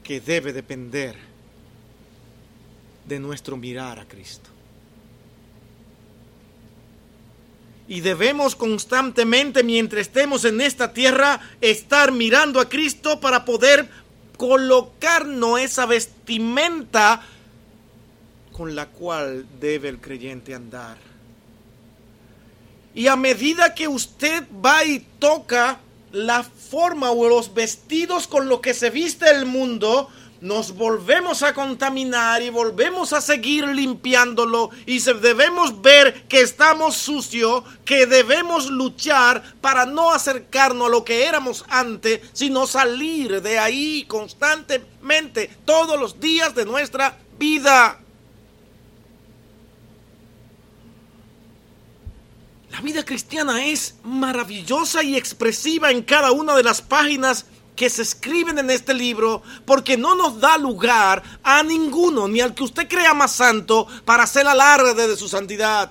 que 0.07 0.21
debe 0.21 0.53
depender 0.53 1.17
de 3.09 3.19
nuestro 3.19 3.57
mirar 3.57 3.99
a 3.99 4.07
Cristo. 4.07 4.51
Y 7.89 8.01
debemos 8.03 8.55
constantemente, 8.55 9.65
mientras 9.65 10.03
estemos 10.03 10.45
en 10.45 10.61
esta 10.61 10.93
tierra, 10.93 11.41
estar 11.61 12.13
mirando 12.13 12.61
a 12.61 12.69
Cristo 12.69 13.19
para 13.19 13.45
poder 13.45 13.89
colocarnos 14.37 15.59
esa 15.61 15.87
vestimenta 15.87 17.23
con 18.53 18.77
la 18.77 18.87
cual 18.87 19.45
debe 19.59 19.89
el 19.89 19.99
creyente 19.99 20.55
andar. 20.55 20.99
Y 22.95 23.09
a 23.09 23.17
medida 23.17 23.75
que 23.75 23.89
usted 23.89 24.45
va 24.65 24.85
y 24.85 25.01
toca 25.19 25.81
la 26.13 26.43
forma 26.43 27.11
o 27.11 27.29
los 27.29 27.55
vestidos 27.55 28.27
con 28.27 28.49
los 28.49 28.61
que 28.61 28.75
se 28.75 28.91
viste 28.91 29.29
el 29.31 29.47
mundo, 29.47 30.09
nos 30.41 30.73
volvemos 30.73 31.43
a 31.43 31.55
contaminar 31.55 32.43
y 32.43 32.51
volvemos 32.51 33.13
a 33.13 33.21
seguir 33.21 33.67
limpiándolo 33.67 34.71
y 34.85 35.01
debemos 35.01 35.81
ver 35.81 36.25
que 36.29 36.41
estamos 36.41 36.97
sucios, 36.97 37.65
que 37.85 38.07
debemos 38.07 38.71
luchar 38.71 39.43
para 39.61 39.87
no 39.87 40.13
acercarnos 40.13 40.89
a 40.89 40.91
lo 40.91 41.05
que 41.05 41.27
éramos 41.27 41.65
antes, 41.69 42.21
sino 42.33 42.67
salir 42.67 43.41
de 43.41 43.59
ahí 43.59 44.05
constantemente 44.07 45.51
todos 45.65 45.99
los 45.99 46.21
días 46.21 46.55
de 46.55 46.65
nuestra 46.65 47.19
vida. 47.39 48.01
La 52.77 52.83
vida 52.83 53.07
cristiana 53.07 53.65
es 53.65 53.95
maravillosa 54.03 55.03
y 55.03 55.17
expresiva 55.17 55.91
en 55.91 56.03
cada 56.03 56.31
una 56.33 56.55
de 56.55 56.63
las 56.63 56.83
páginas 56.83 57.47
que 57.75 57.89
se 57.89 58.03
escriben 58.03 58.59
en 58.59 58.69
este 58.69 58.93
libro 58.93 59.43
porque 59.65 59.97
no 59.97 60.15
nos 60.15 60.39
da 60.41 60.59
lugar 60.59 61.23
a 61.43 61.63
ninguno, 61.63 62.29
ni 62.29 62.43
al 62.43 62.55
que 62.55 62.65
usted 62.65 62.87
crea 62.87 63.15
más 63.15 63.33
santo, 63.33 63.87
para 64.05 64.25
hacer 64.25 64.47
alarde 64.47 65.09
de 65.09 65.17
su 65.17 65.27
santidad. 65.27 65.91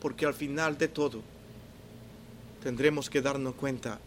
Porque 0.00 0.26
al 0.26 0.34
final 0.34 0.78
de 0.78 0.86
todo 0.86 1.22
tendremos 2.62 3.10
que 3.10 3.22
darnos 3.22 3.56
cuenta 3.56 3.98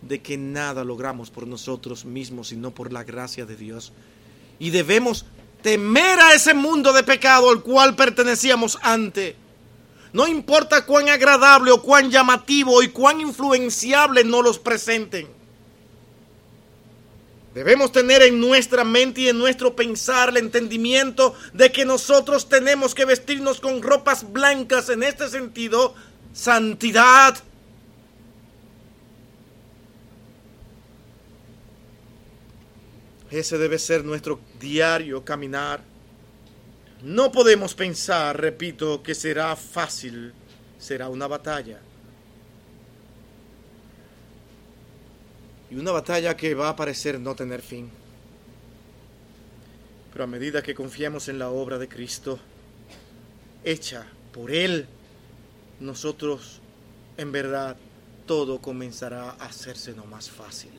de 0.00 0.22
que 0.22 0.38
nada 0.38 0.84
logramos 0.84 1.28
por 1.28 1.46
nosotros 1.46 2.06
mismos, 2.06 2.48
sino 2.48 2.70
por 2.70 2.94
la 2.94 3.04
gracia 3.04 3.44
de 3.44 3.56
Dios. 3.56 3.92
Y 4.58 4.70
debemos 4.70 5.26
temer 5.60 6.18
a 6.18 6.32
ese 6.32 6.54
mundo 6.54 6.94
de 6.94 7.02
pecado 7.02 7.50
al 7.50 7.60
cual 7.60 7.94
pertenecíamos 7.94 8.78
antes 8.80 9.34
no 10.16 10.26
importa 10.26 10.86
cuán 10.86 11.10
agradable 11.10 11.70
o 11.70 11.82
cuán 11.82 12.10
llamativo 12.10 12.82
y 12.82 12.88
cuán 12.88 13.20
influenciable 13.20 14.24
no 14.24 14.40
los 14.40 14.58
presenten. 14.58 15.28
Debemos 17.52 17.92
tener 17.92 18.22
en 18.22 18.40
nuestra 18.40 18.82
mente 18.82 19.20
y 19.20 19.28
en 19.28 19.36
nuestro 19.36 19.76
pensar 19.76 20.30
el 20.30 20.38
entendimiento 20.38 21.34
de 21.52 21.70
que 21.70 21.84
nosotros 21.84 22.48
tenemos 22.48 22.94
que 22.94 23.04
vestirnos 23.04 23.60
con 23.60 23.82
ropas 23.82 24.32
blancas 24.32 24.88
en 24.88 25.02
este 25.02 25.28
sentido, 25.28 25.94
santidad. 26.32 27.36
Ese 33.30 33.58
debe 33.58 33.78
ser 33.78 34.02
nuestro 34.02 34.40
diario 34.58 35.22
caminar. 35.22 35.95
No 37.02 37.30
podemos 37.30 37.74
pensar, 37.74 38.40
repito, 38.40 39.02
que 39.02 39.14
será 39.14 39.54
fácil, 39.54 40.32
será 40.78 41.08
una 41.08 41.26
batalla. 41.26 41.80
Y 45.70 45.74
una 45.76 45.92
batalla 45.92 46.36
que 46.36 46.54
va 46.54 46.70
a 46.70 46.76
parecer 46.76 47.20
no 47.20 47.34
tener 47.34 47.60
fin. 47.60 47.90
Pero 50.12 50.24
a 50.24 50.26
medida 50.26 50.62
que 50.62 50.74
confiamos 50.74 51.28
en 51.28 51.38
la 51.38 51.50
obra 51.50 51.76
de 51.76 51.88
Cristo, 51.88 52.38
hecha 53.62 54.06
por 54.32 54.50
Él, 54.50 54.86
nosotros, 55.80 56.60
en 57.18 57.32
verdad, 57.32 57.76
todo 58.26 58.60
comenzará 58.60 59.30
a 59.30 59.44
hacerse 59.44 59.92
no 59.92 60.06
más 60.06 60.30
fácil. 60.30 60.70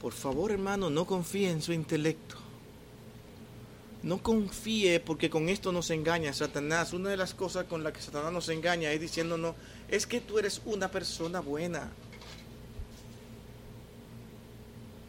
Por 0.00 0.12
favor, 0.12 0.52
hermano, 0.52 0.88
no 0.88 1.04
confíe 1.06 1.50
en 1.50 1.60
su 1.60 1.72
intelecto. 1.72 2.36
No 4.02 4.22
confíe 4.22 5.00
porque 5.00 5.28
con 5.28 5.48
esto 5.48 5.72
nos 5.72 5.90
engaña 5.90 6.32
Satanás. 6.32 6.92
Una 6.92 7.10
de 7.10 7.16
las 7.16 7.34
cosas 7.34 7.66
con 7.66 7.84
las 7.84 7.92
que 7.92 8.00
Satanás 8.00 8.32
nos 8.32 8.48
engaña 8.48 8.92
es 8.92 9.00
diciéndonos, 9.00 9.54
es 9.88 10.06
que 10.06 10.20
tú 10.20 10.38
eres 10.38 10.62
una 10.64 10.90
persona 10.90 11.40
buena. 11.40 11.90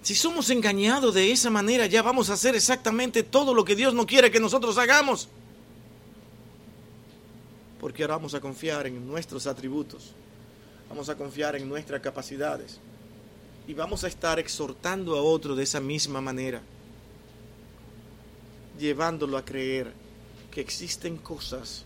Si 0.01 0.15
somos 0.15 0.49
engañados 0.49 1.13
de 1.13 1.31
esa 1.31 1.49
manera, 1.49 1.85
ya 1.85 2.01
vamos 2.01 2.29
a 2.29 2.33
hacer 2.33 2.55
exactamente 2.55 3.23
todo 3.23 3.53
lo 3.53 3.63
que 3.63 3.75
Dios 3.75 3.93
no 3.93 4.05
quiere 4.05 4.31
que 4.31 4.39
nosotros 4.39 4.77
hagamos. 4.77 5.29
Porque 7.79 8.03
ahora 8.03 8.15
vamos 8.15 8.33
a 8.33 8.41
confiar 8.41 8.87
en 8.87 9.07
nuestros 9.07 9.47
atributos, 9.47 10.11
vamos 10.89 11.07
a 11.09 11.15
confiar 11.15 11.55
en 11.55 11.69
nuestras 11.69 12.01
capacidades 12.01 12.79
y 13.67 13.73
vamos 13.73 14.03
a 14.03 14.07
estar 14.07 14.39
exhortando 14.39 15.15
a 15.15 15.21
otro 15.21 15.55
de 15.55 15.63
esa 15.63 15.79
misma 15.79 16.19
manera, 16.19 16.61
llevándolo 18.79 19.37
a 19.37 19.45
creer 19.45 19.93
que 20.51 20.61
existen 20.61 21.17
cosas 21.17 21.85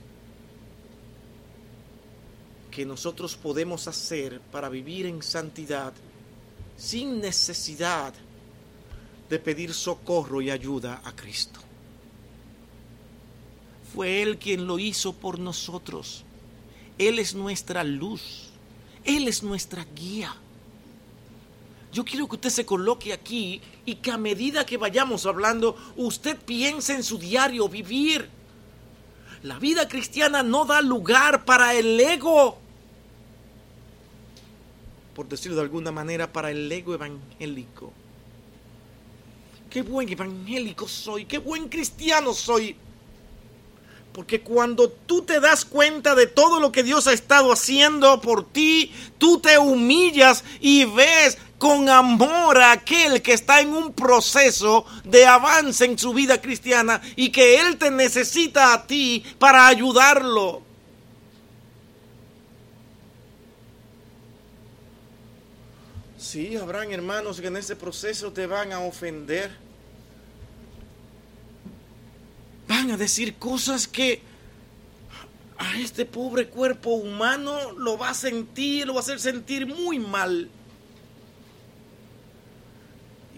que 2.71 2.85
nosotros 2.85 3.35
podemos 3.35 3.87
hacer 3.87 4.41
para 4.51 4.67
vivir 4.67 5.05
en 5.05 5.23
santidad 5.23 5.93
sin 6.77 7.21
necesidad 7.21 8.13
de 9.29 9.39
pedir 9.39 9.73
socorro 9.73 10.41
y 10.41 10.49
ayuda 10.49 11.01
a 11.03 11.15
Cristo. 11.15 11.59
Fue 13.93 14.21
Él 14.21 14.37
quien 14.37 14.67
lo 14.67 14.77
hizo 14.77 15.13
por 15.13 15.39
nosotros. 15.39 16.25
Él 16.97 17.17
es 17.19 17.33
nuestra 17.33 17.83
luz. 17.83 18.49
Él 19.05 19.27
es 19.27 19.41
nuestra 19.41 19.85
guía. 19.95 20.35
Yo 21.95 22.03
quiero 22.03 22.27
que 22.27 22.35
usted 22.35 22.49
se 22.49 22.65
coloque 22.65 23.13
aquí 23.13 23.61
y 23.85 23.95
que 23.95 24.11
a 24.11 24.17
medida 24.17 24.65
que 24.65 24.75
vayamos 24.75 25.25
hablando, 25.25 25.77
usted 25.95 26.37
piense 26.37 26.93
en 26.93 27.03
su 27.03 27.17
diario 27.17 27.69
vivir. 27.69 28.29
La 29.43 29.59
vida 29.59 29.87
cristiana 29.87 30.43
no 30.43 30.65
da 30.65 30.81
lugar 30.81 31.45
para 31.45 31.73
el 31.73 31.97
ego 31.97 32.59
por 35.15 35.29
decirlo 35.29 35.55
de 35.55 35.63
alguna 35.63 35.91
manera, 35.93 36.31
para 36.31 36.51
el 36.51 36.69
ego 36.69 36.93
evangélico. 36.93 37.93
Qué 39.69 39.81
buen 39.81 40.09
evangélico 40.09 40.87
soy, 40.87 41.23
qué 41.25 41.37
buen 41.37 41.69
cristiano 41.69 42.33
soy. 42.33 42.75
Porque 44.11 44.41
cuando 44.41 44.89
tú 44.89 45.21
te 45.21 45.39
das 45.39 45.63
cuenta 45.63 46.15
de 46.15 46.27
todo 46.27 46.59
lo 46.59 46.71
que 46.71 46.83
Dios 46.83 47.07
ha 47.07 47.13
estado 47.13 47.51
haciendo 47.51 48.19
por 48.19 48.45
ti, 48.45 48.91
tú 49.17 49.39
te 49.39 49.57
humillas 49.57 50.43
y 50.59 50.83
ves 50.83 51.37
con 51.57 51.87
amor 51.89 52.57
a 52.57 52.73
aquel 52.73 53.21
que 53.21 53.33
está 53.33 53.61
en 53.61 53.73
un 53.73 53.93
proceso 53.93 54.85
de 55.03 55.25
avance 55.25 55.85
en 55.85 55.97
su 55.97 56.13
vida 56.13 56.41
cristiana 56.41 57.01
y 57.15 57.29
que 57.29 57.59
Él 57.59 57.77
te 57.77 57.91
necesita 57.91 58.73
a 58.73 58.85
ti 58.85 59.23
para 59.39 59.67
ayudarlo. 59.67 60.61
Sí, 66.17 66.57
habrán 66.57 66.91
hermanos 66.91 67.39
que 67.39 67.47
en 67.47 67.55
ese 67.55 67.75
proceso 67.75 68.33
te 68.33 68.45
van 68.45 68.73
a 68.73 68.79
ofender. 68.79 69.55
Van 72.67 72.91
a 72.91 72.97
decir 72.97 73.35
cosas 73.35 73.87
que 73.87 74.21
a 75.57 75.79
este 75.79 76.05
pobre 76.05 76.47
cuerpo 76.47 76.89
humano 76.89 77.71
lo 77.77 77.97
va 77.97 78.09
a 78.09 78.13
sentir, 78.13 78.87
lo 78.87 78.95
va 78.95 78.99
a 78.99 79.03
hacer 79.03 79.19
sentir 79.19 79.65
muy 79.67 79.99
mal. 79.99 80.49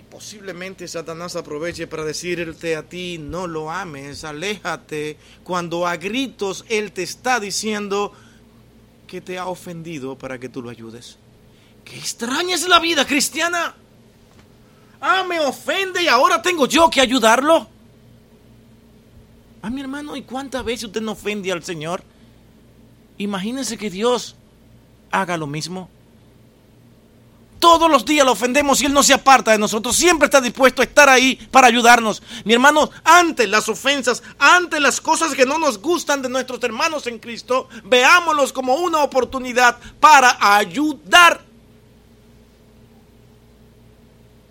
Posiblemente 0.10 0.88
Satanás 0.88 1.36
aproveche 1.36 1.86
para 1.86 2.06
decirte 2.06 2.76
a 2.76 2.84
ti, 2.84 3.18
no 3.18 3.46
lo 3.46 3.70
ames, 3.70 4.24
aléjate, 4.24 5.18
cuando 5.44 5.86
a 5.86 5.98
gritos 5.98 6.66
Él 6.70 6.94
te 6.94 7.04
está 7.04 7.40
diciendo 7.40 8.14
que 9.06 9.20
te 9.20 9.38
ha 9.38 9.48
ofendido 9.48 10.18
para 10.18 10.40
que 10.40 10.48
tú 10.50 10.62
lo 10.62 10.70
ayudes. 10.70 11.18
Qué 11.84 11.98
extraña 11.98 12.56
es 12.56 12.68
la 12.68 12.80
vida 12.80 13.06
cristiana. 13.06 13.76
Ah, 15.02 15.26
me 15.28 15.40
ofende 15.40 16.04
y 16.04 16.08
ahora 16.08 16.42
tengo 16.42 16.68
yo 16.68 16.90
que 16.90 17.02
ayudarlo. 17.02 17.68
Ah, 19.62 19.70
mi 19.70 19.82
hermano, 19.82 20.16
¿y 20.16 20.22
cuántas 20.22 20.64
veces 20.64 20.86
usted 20.86 21.02
no 21.02 21.12
ofende 21.12 21.52
al 21.52 21.64
Señor? 21.64 22.04
Imagínese 23.18 23.78
que 23.78 23.90
Dios 23.90 24.36
haga 25.12 25.38
lo 25.38 25.48
mismo. 25.48 25.90
Todos 27.60 27.90
los 27.90 28.06
días 28.06 28.26
lo 28.26 28.34
ofendemos 28.34 28.82
y 28.82 28.86
Él 28.86 28.94
no 28.94 29.04
se 29.04 29.14
aparta 29.14 29.52
de 29.52 29.58
nosotros. 29.58 29.96
Siempre 29.96 30.26
está 30.26 30.40
dispuesto 30.40 30.82
a 30.82 30.86
estar 30.86 31.10
ahí 31.10 31.36
para 31.52 31.68
ayudarnos. 31.68 32.22
Mi 32.46 32.54
hermano, 32.54 32.90
ante 33.04 33.48
las 33.48 33.68
ofensas, 33.68 34.22
ante 34.38 34.80
las 34.80 35.02
cosas 35.02 35.34
que 35.34 35.46
no 35.46 35.58
nos 35.58 35.80
gustan 35.80 36.22
de 36.22 36.30
nuestros 36.30 36.62
hermanos 36.64 37.08
en 37.08 37.20
Cristo, 37.20 37.68
veámoslos 37.84 38.54
como 38.54 38.76
una 38.76 39.04
oportunidad 39.04 39.78
para 40.00 40.38
ayudar 40.40 41.48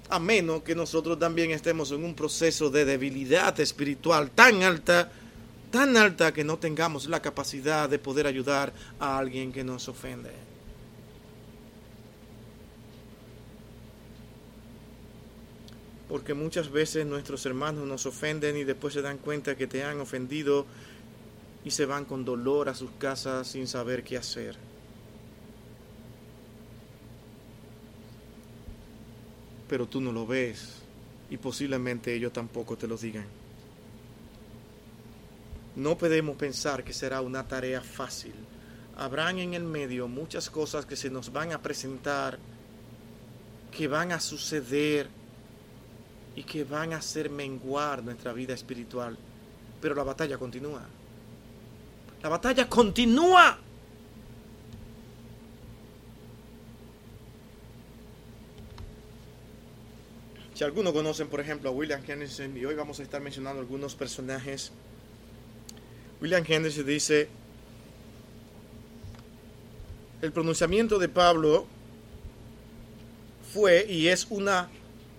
a 0.09 0.19
menos 0.19 0.62
que 0.62 0.75
nosotros 0.75 1.19
también 1.19 1.51
estemos 1.51 1.90
en 1.90 2.05
un 2.05 2.14
proceso 2.14 2.71
de 2.71 2.85
debilidad 2.85 3.59
espiritual 3.61 4.31
tan 4.31 4.62
alta, 4.62 5.11
tan 5.71 5.97
alta 5.97 6.33
que 6.33 6.45
no 6.45 6.59
tengamos 6.59 7.07
la 7.07 7.21
capacidad 7.21 7.88
de 7.88 7.99
poder 7.99 8.27
ayudar 8.27 8.73
a 9.01 9.19
alguien 9.19 9.53
que 9.53 9.64
nos 9.64 9.88
ofende. 9.88 10.45
Porque 16.09 16.35
muchas 16.35 16.71
veces 16.71 17.05
nuestros 17.07 17.45
hermanos 17.47 17.87
nos 17.87 18.07
ofenden 18.07 18.57
y 18.57 18.64
después 18.64 18.95
se 18.95 19.03
dan 19.03 19.19
cuenta 19.19 19.57
que 19.57 19.66
te 19.66 19.83
han 19.83 20.01
ofendido 20.01 20.66
y 21.64 21.71
se 21.71 21.85
van 21.85 22.05
con 22.05 22.25
dolor 22.25 22.69
a 22.69 22.75
sus 22.75 22.90
casas 22.92 23.49
sin 23.49 23.66
saber 23.66 24.05
qué 24.05 24.16
hacer. 24.16 24.57
pero 29.69 29.87
tú 29.87 30.01
no 30.01 30.12
lo 30.12 30.27
ves 30.27 30.77
y 31.31 31.37
posiblemente 31.37 32.14
ellos 32.14 32.33
tampoco 32.33 32.77
te 32.77 32.87
lo 32.87 32.97
digan. 32.97 33.27
No 35.75 35.99
podemos 35.99 36.37
pensar 36.37 36.85
que 36.85 36.92
será 36.92 37.21
una 37.21 37.47
tarea 37.47 37.83
fácil. 37.83 38.35
Habrán 38.97 39.38
en 39.38 39.55
el 39.55 39.64
medio 39.64 40.09
muchas 40.09 40.49
cosas 40.49 40.87
que 40.87 40.97
se 40.97 41.11
nos 41.11 41.33
van 41.33 41.53
a 41.53 41.61
presentar, 41.61 42.38
que 43.77 43.88
van 43.88 44.12
a 44.12 44.21
suceder 44.21 45.09
y 46.37 46.44
que 46.44 46.64
van 46.64 46.92
a 46.92 46.99
hacer 46.99 47.31
menguar 47.31 48.05
nuestra 48.05 48.33
vida 48.35 48.53
espiritual. 48.53 49.16
Pero 49.81 49.94
la 49.94 50.05
batalla 50.05 50.37
continúa. 50.37 50.87
La 52.22 52.29
batalla 52.29 52.68
continúa. 52.68 53.59
Si 60.55 60.64
algunos 60.64 60.92
conocen, 60.92 61.29
por 61.29 61.40
ejemplo, 61.40 61.70
a 61.70 61.72
William 61.72 62.03
Henderson, 62.07 62.57
y 62.57 62.64
hoy 62.64 62.75
vamos 62.75 63.01
a 63.01 63.03
estar 63.03 63.20
mencionando 63.20 63.61
algunos 63.61 63.94
personajes, 63.94 64.72
William 66.20 66.44
Henderson 66.46 66.87
dice, 66.87 67.29
el 70.22 70.33
pronunciamiento 70.33 70.99
de 70.99 71.09
Pablo 71.09 71.66
fue 73.53 73.87
y 73.87 74.09
es 74.09 74.27
una 74.31 74.70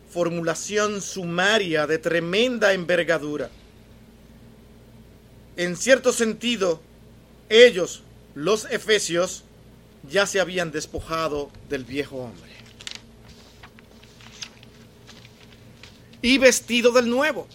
formulación 0.09 1.01
sumaria 1.01 1.87
de 1.87 1.97
tremenda 1.97 2.73
envergadura. 2.73 3.49
En 5.55 5.75
cierto 5.75 6.11
sentido, 6.13 6.81
ellos, 7.49 8.03
los 8.35 8.65
efesios, 8.65 9.43
ya 10.09 10.25
se 10.25 10.39
habían 10.39 10.71
despojado 10.71 11.49
del 11.69 11.83
viejo 11.83 12.17
hombre. 12.17 12.57
y 16.21 16.37
vestido 16.37 16.91
del 16.91 17.09
nuevo. 17.09 17.47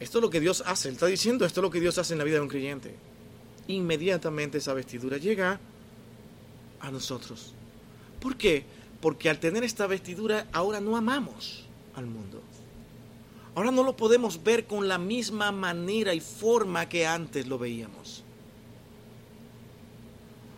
Esto 0.00 0.18
es 0.18 0.22
lo 0.22 0.30
que 0.30 0.40
Dios 0.40 0.62
hace. 0.66 0.88
Él 0.88 0.94
está 0.94 1.06
diciendo, 1.06 1.44
esto 1.44 1.60
es 1.60 1.62
lo 1.62 1.70
que 1.70 1.80
Dios 1.80 1.98
hace 1.98 2.14
en 2.14 2.18
la 2.18 2.24
vida 2.24 2.36
de 2.36 2.42
un 2.42 2.48
creyente. 2.48 2.94
Inmediatamente 3.68 4.58
esa 4.58 4.74
vestidura 4.74 5.16
llega 5.16 5.60
a 6.80 6.90
nosotros. 6.90 7.54
¿Por 8.20 8.36
qué? 8.36 8.64
Porque 9.00 9.28
al 9.28 9.38
tener 9.38 9.64
esta 9.64 9.86
vestidura 9.86 10.46
ahora 10.52 10.80
no 10.80 10.96
amamos 10.96 11.64
al 11.94 12.06
mundo. 12.06 12.42
Ahora 13.54 13.70
no 13.70 13.84
lo 13.84 13.96
podemos 13.96 14.42
ver 14.42 14.66
con 14.66 14.88
la 14.88 14.98
misma 14.98 15.52
manera 15.52 16.12
y 16.12 16.20
forma 16.20 16.88
que 16.88 17.06
antes 17.06 17.46
lo 17.46 17.58
veíamos. 17.58 18.24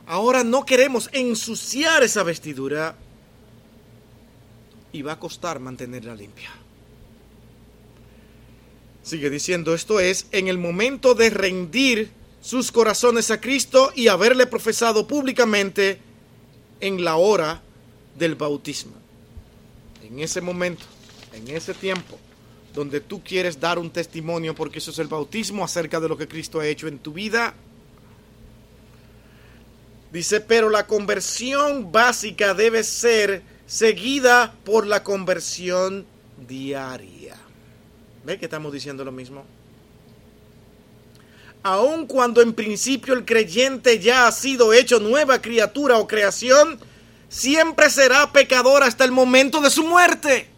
Ahora 0.06 0.44
no 0.44 0.64
queremos 0.64 1.10
ensuciar 1.12 2.02
esa 2.02 2.22
vestidura 2.22 2.96
y 4.92 5.02
va 5.02 5.12
a 5.12 5.18
costar 5.18 5.58
mantenerla 5.58 6.14
limpia. 6.14 6.50
Sigue 9.02 9.30
diciendo, 9.30 9.74
esto 9.74 10.00
es, 10.00 10.26
en 10.32 10.48
el 10.48 10.58
momento 10.58 11.14
de 11.14 11.30
rendir 11.30 12.10
sus 12.40 12.72
corazones 12.72 13.30
a 13.30 13.40
Cristo 13.40 13.92
y 13.94 14.08
haberle 14.08 14.46
profesado 14.46 15.06
públicamente 15.06 16.00
en 16.80 17.04
la 17.04 17.16
hora 17.16 17.62
del 18.18 18.34
bautismo. 18.34 18.94
En 20.02 20.18
ese 20.20 20.40
momento, 20.40 20.84
en 21.32 21.48
ese 21.48 21.74
tiempo, 21.74 22.18
donde 22.74 23.00
tú 23.00 23.22
quieres 23.22 23.58
dar 23.58 23.78
un 23.78 23.90
testimonio, 23.90 24.54
porque 24.54 24.78
eso 24.78 24.90
es 24.90 24.98
el 24.98 25.08
bautismo 25.08 25.64
acerca 25.64 25.98
de 26.00 26.08
lo 26.08 26.16
que 26.16 26.28
Cristo 26.28 26.60
ha 26.60 26.66
hecho 26.66 26.88
en 26.88 26.98
tu 26.98 27.12
vida, 27.12 27.54
Dice, 30.12 30.40
pero 30.40 30.70
la 30.70 30.86
conversión 30.86 31.92
básica 31.92 32.54
debe 32.54 32.84
ser 32.84 33.42
seguida 33.66 34.54
por 34.64 34.86
la 34.86 35.02
conversión 35.02 36.06
diaria. 36.48 37.36
¿Ve 38.24 38.38
que 38.38 38.46
estamos 38.46 38.72
diciendo 38.72 39.04
lo 39.04 39.12
mismo? 39.12 39.44
Aun 41.62 42.06
cuando 42.06 42.40
en 42.40 42.54
principio 42.54 43.12
el 43.12 43.24
creyente 43.24 43.98
ya 43.98 44.28
ha 44.28 44.32
sido 44.32 44.72
hecho 44.72 45.00
nueva 45.00 45.42
criatura 45.42 45.98
o 45.98 46.06
creación, 46.06 46.78
siempre 47.28 47.90
será 47.90 48.32
pecador 48.32 48.82
hasta 48.82 49.04
el 49.04 49.12
momento 49.12 49.60
de 49.60 49.70
su 49.70 49.84
muerte. 49.84 50.48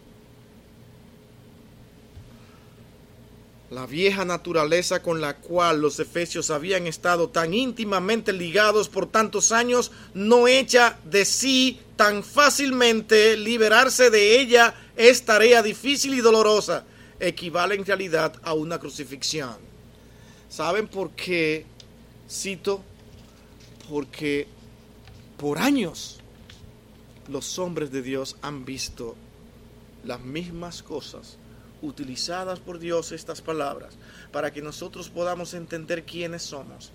La 3.69 3.85
vieja 3.85 4.25
naturaleza 4.25 5.03
con 5.03 5.21
la 5.21 5.37
cual 5.37 5.79
los 5.79 5.99
efesios 5.99 6.49
habían 6.49 6.87
estado 6.87 7.29
tan 7.29 7.53
íntimamente 7.53 8.33
ligados 8.33 8.89
por 8.89 9.05
tantos 9.05 9.51
años 9.51 9.91
no 10.15 10.47
echa 10.47 10.97
de 11.03 11.23
sí 11.23 11.79
tan 11.95 12.23
fácilmente, 12.23 13.37
liberarse 13.37 14.09
de 14.09 14.39
ella 14.39 14.73
es 14.95 15.23
tarea 15.23 15.61
difícil 15.61 16.15
y 16.15 16.21
dolorosa, 16.21 16.83
equivale 17.19 17.75
en 17.75 17.85
realidad 17.85 18.33
a 18.41 18.53
una 18.53 18.79
crucifixión. 18.79 19.57
¿Saben 20.49 20.87
por 20.87 21.11
qué 21.11 21.65
cito? 22.27 22.83
Porque 23.87 24.47
por 25.37 25.59
años 25.59 26.18
los 27.29 27.59
hombres 27.59 27.91
de 27.91 28.01
Dios 28.01 28.37
han 28.41 28.65
visto 28.65 29.15
las 30.03 30.19
mismas 30.21 30.81
cosas 30.81 31.37
utilizadas 31.81 32.59
por 32.59 32.79
Dios 32.79 33.11
estas 33.11 33.41
palabras 33.41 33.95
para 34.31 34.51
que 34.51 34.61
nosotros 34.61 35.09
podamos 35.09 35.53
entender 35.53 36.03
quiénes 36.03 36.43
somos. 36.43 36.91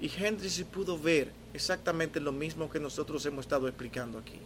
Y 0.00 0.10
Henry 0.14 0.50
se 0.50 0.64
pudo 0.64 0.98
ver 0.98 1.32
exactamente 1.54 2.20
lo 2.20 2.32
mismo 2.32 2.70
que 2.70 2.80
nosotros 2.80 3.24
hemos 3.26 3.46
estado 3.46 3.68
explicando 3.68 4.18
aquí. 4.18 4.38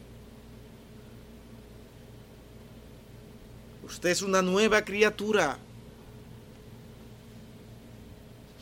Usted 3.85 4.11
es 4.11 4.23
una 4.23 4.43
nueva 4.43 4.83
criatura. 4.83 5.59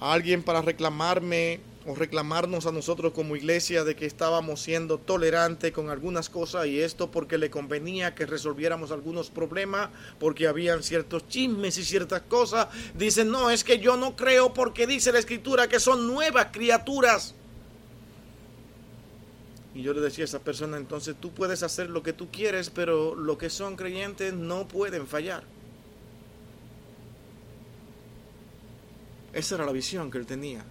Alguien 0.00 0.42
para 0.42 0.62
reclamarme 0.62 1.60
o 1.86 1.94
reclamarnos 1.94 2.66
a 2.66 2.72
nosotros 2.72 3.12
como 3.12 3.36
iglesia 3.36 3.84
de 3.84 3.96
que 3.96 4.04
estábamos 4.04 4.60
siendo 4.60 4.98
tolerantes 4.98 5.72
con 5.72 5.88
algunas 5.88 6.28
cosas 6.28 6.66
y 6.66 6.78
esto 6.78 7.10
porque 7.10 7.38
le 7.38 7.50
convenía 7.50 8.14
que 8.14 8.26
resolviéramos 8.26 8.90
algunos 8.90 9.30
problemas, 9.30 9.88
porque 10.18 10.46
habían 10.46 10.82
ciertos 10.82 11.26
chismes 11.28 11.78
y 11.78 11.84
ciertas 11.84 12.22
cosas. 12.22 12.68
Dicen, 12.94 13.30
no, 13.30 13.50
es 13.50 13.64
que 13.64 13.78
yo 13.78 13.96
no 13.96 14.14
creo 14.14 14.52
porque 14.52 14.86
dice 14.86 15.10
la 15.10 15.20
escritura 15.20 15.68
que 15.68 15.80
son 15.80 16.06
nuevas 16.06 16.48
criaturas. 16.52 17.34
Y 19.74 19.82
yo 19.82 19.94
le 19.94 20.00
decía 20.00 20.24
a 20.24 20.26
esa 20.26 20.40
persona, 20.40 20.76
entonces 20.76 21.16
tú 21.18 21.30
puedes 21.30 21.62
hacer 21.62 21.88
lo 21.88 22.02
que 22.02 22.12
tú 22.12 22.28
quieres, 22.30 22.68
pero 22.68 23.14
los 23.14 23.38
que 23.38 23.48
son 23.48 23.76
creyentes 23.76 24.34
no 24.34 24.68
pueden 24.68 25.06
fallar. 25.06 25.44
Esa 29.32 29.54
era 29.54 29.64
la 29.64 29.72
visión 29.72 30.10
que 30.10 30.18
él 30.18 30.26
tenía. 30.26 30.64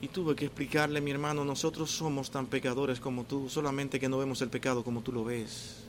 Y 0.00 0.08
tuve 0.08 0.36
que 0.36 0.44
explicarle, 0.44 1.00
mi 1.00 1.10
hermano, 1.10 1.44
nosotros 1.44 1.90
somos 1.90 2.30
tan 2.30 2.46
pecadores 2.46 3.00
como 3.00 3.24
tú, 3.24 3.48
solamente 3.48 3.98
que 3.98 4.08
no 4.08 4.18
vemos 4.18 4.42
el 4.42 4.50
pecado 4.50 4.84
como 4.84 5.00
tú 5.00 5.12
lo 5.12 5.24
ves. 5.24 5.84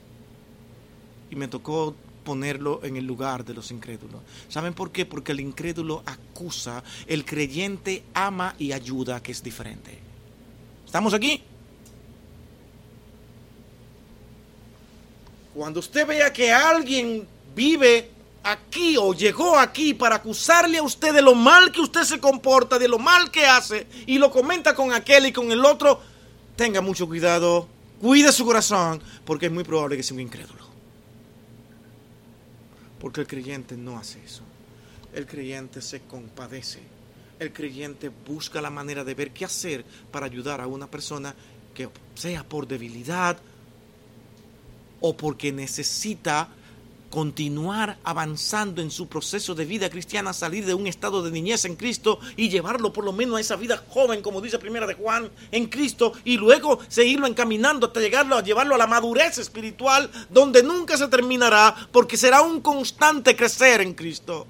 Y 1.30 1.36
me 1.36 1.48
tocó 1.48 1.94
ponerlo 2.24 2.80
en 2.82 2.96
el 2.96 3.06
lugar 3.06 3.44
de 3.44 3.54
los 3.54 3.70
incrédulos. 3.70 4.20
¿Saben 4.48 4.74
por 4.74 4.90
qué? 4.90 5.06
Porque 5.06 5.32
el 5.32 5.40
incrédulo 5.40 6.02
acusa, 6.06 6.82
el 7.06 7.24
creyente 7.24 8.02
ama 8.14 8.54
y 8.58 8.72
ayuda, 8.72 9.22
que 9.22 9.32
es 9.32 9.42
diferente. 9.42 9.98
¿Estamos 10.84 11.12
aquí? 11.12 11.42
Cuando 15.54 15.80
usted 15.80 16.06
vea 16.06 16.32
que 16.32 16.50
alguien 16.52 17.26
vive 17.54 18.10
aquí 18.42 18.96
o 18.96 19.12
llegó 19.12 19.58
aquí 19.58 19.94
para 19.94 20.16
acusarle 20.16 20.78
a 20.78 20.82
usted 20.82 21.14
de 21.14 21.22
lo 21.22 21.34
mal 21.34 21.72
que 21.72 21.80
usted 21.80 22.02
se 22.02 22.20
comporta, 22.20 22.78
de 22.78 22.88
lo 22.88 22.98
mal 22.98 23.30
que 23.30 23.46
hace, 23.46 23.86
y 24.06 24.18
lo 24.18 24.30
comenta 24.30 24.74
con 24.74 24.92
aquel 24.92 25.26
y 25.26 25.32
con 25.32 25.50
el 25.52 25.64
otro, 25.64 26.00
tenga 26.56 26.80
mucho 26.80 27.06
cuidado, 27.06 27.68
cuide 28.00 28.32
su 28.32 28.44
corazón, 28.44 29.02
porque 29.24 29.46
es 29.46 29.52
muy 29.52 29.64
probable 29.64 29.96
que 29.96 30.02
sea 30.02 30.14
un 30.14 30.20
incrédulo. 30.20 30.66
Porque 33.00 33.20
el 33.20 33.26
creyente 33.26 33.76
no 33.76 33.98
hace 33.98 34.22
eso. 34.24 34.42
El 35.14 35.26
creyente 35.26 35.80
se 35.80 36.00
compadece. 36.00 36.80
El 37.38 37.52
creyente 37.52 38.10
busca 38.26 38.60
la 38.60 38.70
manera 38.70 39.04
de 39.04 39.14
ver 39.14 39.30
qué 39.30 39.44
hacer 39.44 39.84
para 40.10 40.26
ayudar 40.26 40.60
a 40.60 40.66
una 40.66 40.90
persona 40.90 41.34
que 41.74 41.88
sea 42.14 42.42
por 42.42 42.66
debilidad 42.66 43.38
o 45.00 45.16
porque 45.16 45.52
necesita 45.52 46.48
continuar 47.10 47.98
avanzando 48.04 48.82
en 48.82 48.90
su 48.90 49.08
proceso 49.08 49.54
de 49.54 49.64
vida 49.64 49.88
cristiana, 49.88 50.32
salir 50.32 50.66
de 50.66 50.74
un 50.74 50.86
estado 50.86 51.22
de 51.22 51.30
niñez 51.30 51.64
en 51.64 51.76
Cristo 51.76 52.20
y 52.36 52.48
llevarlo 52.48 52.92
por 52.92 53.04
lo 53.04 53.12
menos 53.12 53.38
a 53.38 53.40
esa 53.40 53.56
vida 53.56 53.82
joven, 53.88 54.22
como 54.22 54.40
dice 54.40 54.58
primera 54.58 54.86
de 54.86 54.94
Juan, 54.94 55.30
en 55.50 55.66
Cristo, 55.66 56.12
y 56.24 56.36
luego 56.36 56.78
seguirlo 56.88 57.26
encaminando 57.26 57.86
hasta 57.86 58.00
llegarlo 58.00 58.36
a 58.36 58.42
llevarlo 58.42 58.74
a 58.74 58.78
la 58.78 58.86
madurez 58.86 59.38
espiritual, 59.38 60.10
donde 60.28 60.62
nunca 60.62 60.96
se 60.96 61.08
terminará, 61.08 61.74
porque 61.92 62.16
será 62.16 62.42
un 62.42 62.60
constante 62.60 63.34
crecer 63.34 63.80
en 63.80 63.94
Cristo. 63.94 64.46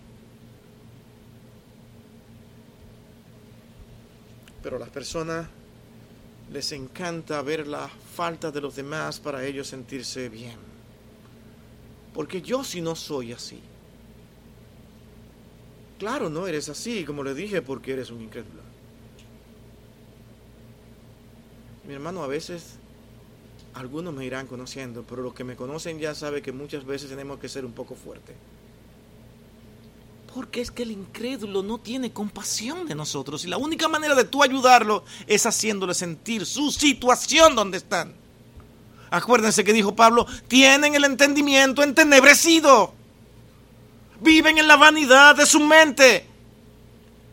Pero 4.62 4.76
a 4.76 4.80
las 4.80 4.90
personas 4.90 5.46
les 6.52 6.72
encanta 6.72 7.40
ver 7.42 7.66
la 7.66 7.88
falta 8.14 8.50
de 8.50 8.60
los 8.60 8.74
demás 8.74 9.20
para 9.20 9.44
ellos 9.44 9.68
sentirse 9.68 10.28
bien. 10.28 10.77
Porque 12.18 12.42
yo 12.42 12.64
si 12.64 12.80
no 12.80 12.96
soy 12.96 13.32
así. 13.32 13.60
Claro, 16.00 16.28
no 16.28 16.48
eres 16.48 16.68
así, 16.68 17.04
como 17.04 17.22
le 17.22 17.32
dije, 17.32 17.62
porque 17.62 17.92
eres 17.92 18.10
un 18.10 18.20
incrédulo. 18.20 18.60
Mi 21.86 21.94
hermano, 21.94 22.24
a 22.24 22.26
veces 22.26 22.74
algunos 23.72 24.12
me 24.12 24.24
irán 24.24 24.48
conociendo, 24.48 25.04
pero 25.08 25.22
los 25.22 25.32
que 25.32 25.44
me 25.44 25.54
conocen 25.54 26.00
ya 26.00 26.12
saben 26.12 26.42
que 26.42 26.50
muchas 26.50 26.84
veces 26.84 27.08
tenemos 27.08 27.38
que 27.38 27.48
ser 27.48 27.64
un 27.64 27.70
poco 27.70 27.94
fuertes. 27.94 28.34
Porque 30.34 30.60
es 30.60 30.72
que 30.72 30.82
el 30.82 30.90
incrédulo 30.90 31.62
no 31.62 31.78
tiene 31.78 32.12
compasión 32.12 32.88
de 32.88 32.96
nosotros 32.96 33.44
y 33.44 33.48
la 33.48 33.58
única 33.58 33.86
manera 33.86 34.16
de 34.16 34.24
tú 34.24 34.42
ayudarlo 34.42 35.04
es 35.28 35.46
haciéndole 35.46 35.94
sentir 35.94 36.46
su 36.46 36.72
situación 36.72 37.54
donde 37.54 37.78
están. 37.78 38.12
Acuérdense 39.10 39.64
que 39.64 39.72
dijo 39.72 39.94
Pablo, 39.94 40.26
tienen 40.48 40.94
el 40.94 41.04
entendimiento 41.04 41.82
entenebrecido. 41.82 42.94
Viven 44.20 44.58
en 44.58 44.68
la 44.68 44.76
vanidad 44.76 45.36
de 45.36 45.46
su 45.46 45.60
mente. 45.60 46.26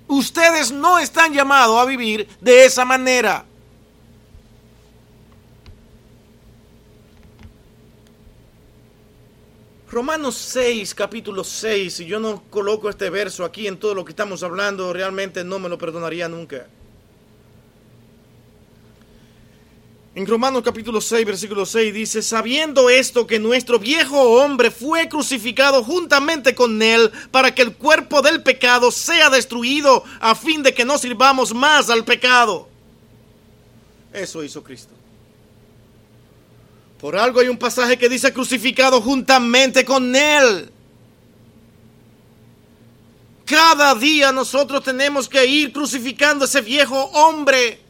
Ustedes 0.07 0.71
no 0.71 0.99
están 0.99 1.33
llamados 1.33 1.79
a 1.79 1.85
vivir 1.85 2.27
de 2.41 2.65
esa 2.65 2.85
manera. 2.85 3.45
Romanos 9.95 10.35
6, 10.35 10.93
capítulo 10.93 11.43
6, 11.43 11.93
si 11.93 12.05
yo 12.05 12.19
no 12.19 12.43
coloco 12.49 12.89
este 12.89 13.09
verso 13.09 13.45
aquí 13.45 13.65
en 13.65 13.77
todo 13.77 13.95
lo 13.95 14.03
que 14.03 14.11
estamos 14.11 14.43
hablando, 14.43 14.91
realmente 14.91 15.43
no 15.45 15.57
me 15.57 15.69
lo 15.69 15.77
perdonaría 15.77 16.27
nunca. 16.27 16.67
En 20.15 20.25
Romanos 20.25 20.63
capítulo 20.63 21.01
6, 21.01 21.25
versículo 21.25 21.65
6 21.65 21.93
dice, 21.93 22.21
sabiendo 22.21 22.89
esto 22.89 23.27
que 23.27 23.37
nuestro 23.37 23.79
viejo 23.79 24.17
hombre 24.41 24.71
fue 24.71 25.09
crucificado 25.09 25.83
juntamente 25.83 26.55
con 26.55 26.81
él 26.81 27.11
para 27.31 27.53
que 27.53 27.61
el 27.61 27.75
cuerpo 27.75 28.21
del 28.21 28.41
pecado 28.41 28.91
sea 28.91 29.29
destruido 29.29 30.05
a 30.21 30.33
fin 30.33 30.63
de 30.63 30.73
que 30.73 30.85
no 30.85 30.97
sirvamos 30.97 31.53
más 31.53 31.89
al 31.89 32.05
pecado. 32.05 32.69
Eso 34.13 34.41
hizo 34.41 34.63
Cristo. 34.63 34.93
Por 37.01 37.17
algo 37.17 37.41
hay 37.41 37.49
un 37.49 37.57
pasaje 37.57 37.97
que 37.97 38.07
dice 38.07 38.31
crucificado 38.31 39.01
juntamente 39.01 39.83
con 39.83 40.15
él. 40.15 40.71
Cada 43.43 43.93
día 43.95 44.31
nosotros 44.31 44.81
tenemos 44.81 45.27
que 45.27 45.45
ir 45.45 45.73
crucificando 45.73 46.45
ese 46.45 46.61
viejo 46.61 46.97
hombre. 47.11 47.84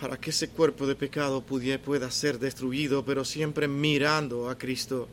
Para 0.00 0.18
que 0.18 0.30
ese 0.30 0.48
cuerpo 0.48 0.86
de 0.86 0.94
pecado 0.94 1.42
pueda 1.42 2.10
ser 2.10 2.38
destruido, 2.38 3.04
pero 3.04 3.24
siempre 3.24 3.66
mirando 3.66 4.50
a 4.50 4.58
Cristo. 4.58 5.08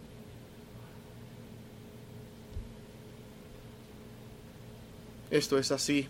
Esto 5.32 5.58
es 5.58 5.72
así, 5.72 6.08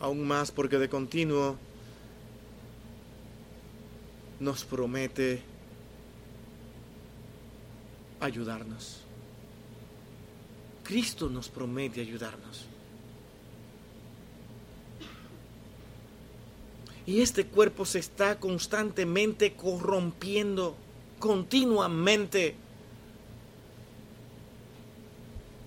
aún 0.00 0.26
más 0.26 0.50
porque 0.50 0.78
de 0.78 0.88
continuo 0.88 1.56
nos 4.38 4.64
promete 4.64 5.42
ayudarnos. 8.20 9.00
Cristo 10.84 11.28
nos 11.28 11.48
promete 11.48 12.00
ayudarnos. 12.00 12.66
Y 17.08 17.22
este 17.22 17.46
cuerpo 17.46 17.86
se 17.86 18.00
está 18.00 18.38
constantemente 18.38 19.54
corrompiendo, 19.54 20.76
continuamente. 21.18 22.54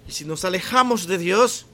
Y 0.08 0.12
si 0.12 0.24
nos 0.24 0.46
alejamos 0.46 1.08
de 1.08 1.18
Dios, 1.18 1.66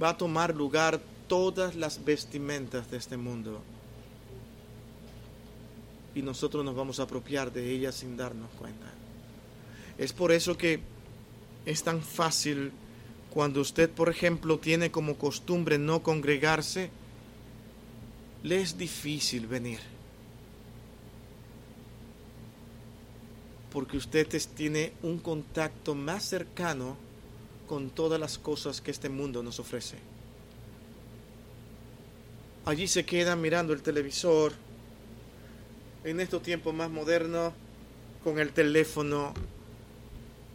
va 0.00 0.10
a 0.10 0.16
tomar 0.16 0.54
lugar 0.54 1.00
todas 1.26 1.74
las 1.74 2.04
vestimentas 2.04 2.88
de 2.88 2.98
este 2.98 3.16
mundo. 3.16 3.60
Y 6.14 6.22
nosotros 6.22 6.64
nos 6.64 6.76
vamos 6.76 7.00
a 7.00 7.02
apropiar 7.02 7.52
de 7.52 7.68
ellas 7.68 7.96
sin 7.96 8.16
darnos 8.16 8.50
cuenta. 8.60 8.86
Es 9.98 10.12
por 10.12 10.30
eso 10.30 10.56
que 10.56 10.78
es 11.66 11.82
tan 11.82 12.00
fácil 12.00 12.70
cuando 13.28 13.60
usted, 13.60 13.90
por 13.90 14.08
ejemplo, 14.08 14.60
tiene 14.60 14.92
como 14.92 15.16
costumbre 15.16 15.78
no 15.78 16.04
congregarse, 16.04 16.92
le 18.42 18.60
es 18.60 18.76
difícil 18.76 19.46
venir. 19.46 19.78
Porque 23.70 23.96
usted 23.96 24.28
tiene 24.54 24.92
un 25.02 25.18
contacto 25.18 25.94
más 25.94 26.24
cercano 26.24 26.96
con 27.66 27.90
todas 27.90 28.20
las 28.20 28.38
cosas 28.38 28.80
que 28.80 28.90
este 28.90 29.08
mundo 29.08 29.42
nos 29.42 29.58
ofrece. 29.58 29.96
Allí 32.64 32.86
se 32.86 33.04
queda 33.04 33.34
mirando 33.34 33.72
el 33.72 33.82
televisor, 33.82 34.52
en 36.04 36.20
estos 36.20 36.42
tiempos 36.42 36.74
más 36.74 36.90
modernos, 36.90 37.52
con 38.22 38.38
el 38.38 38.52
teléfono 38.52 39.32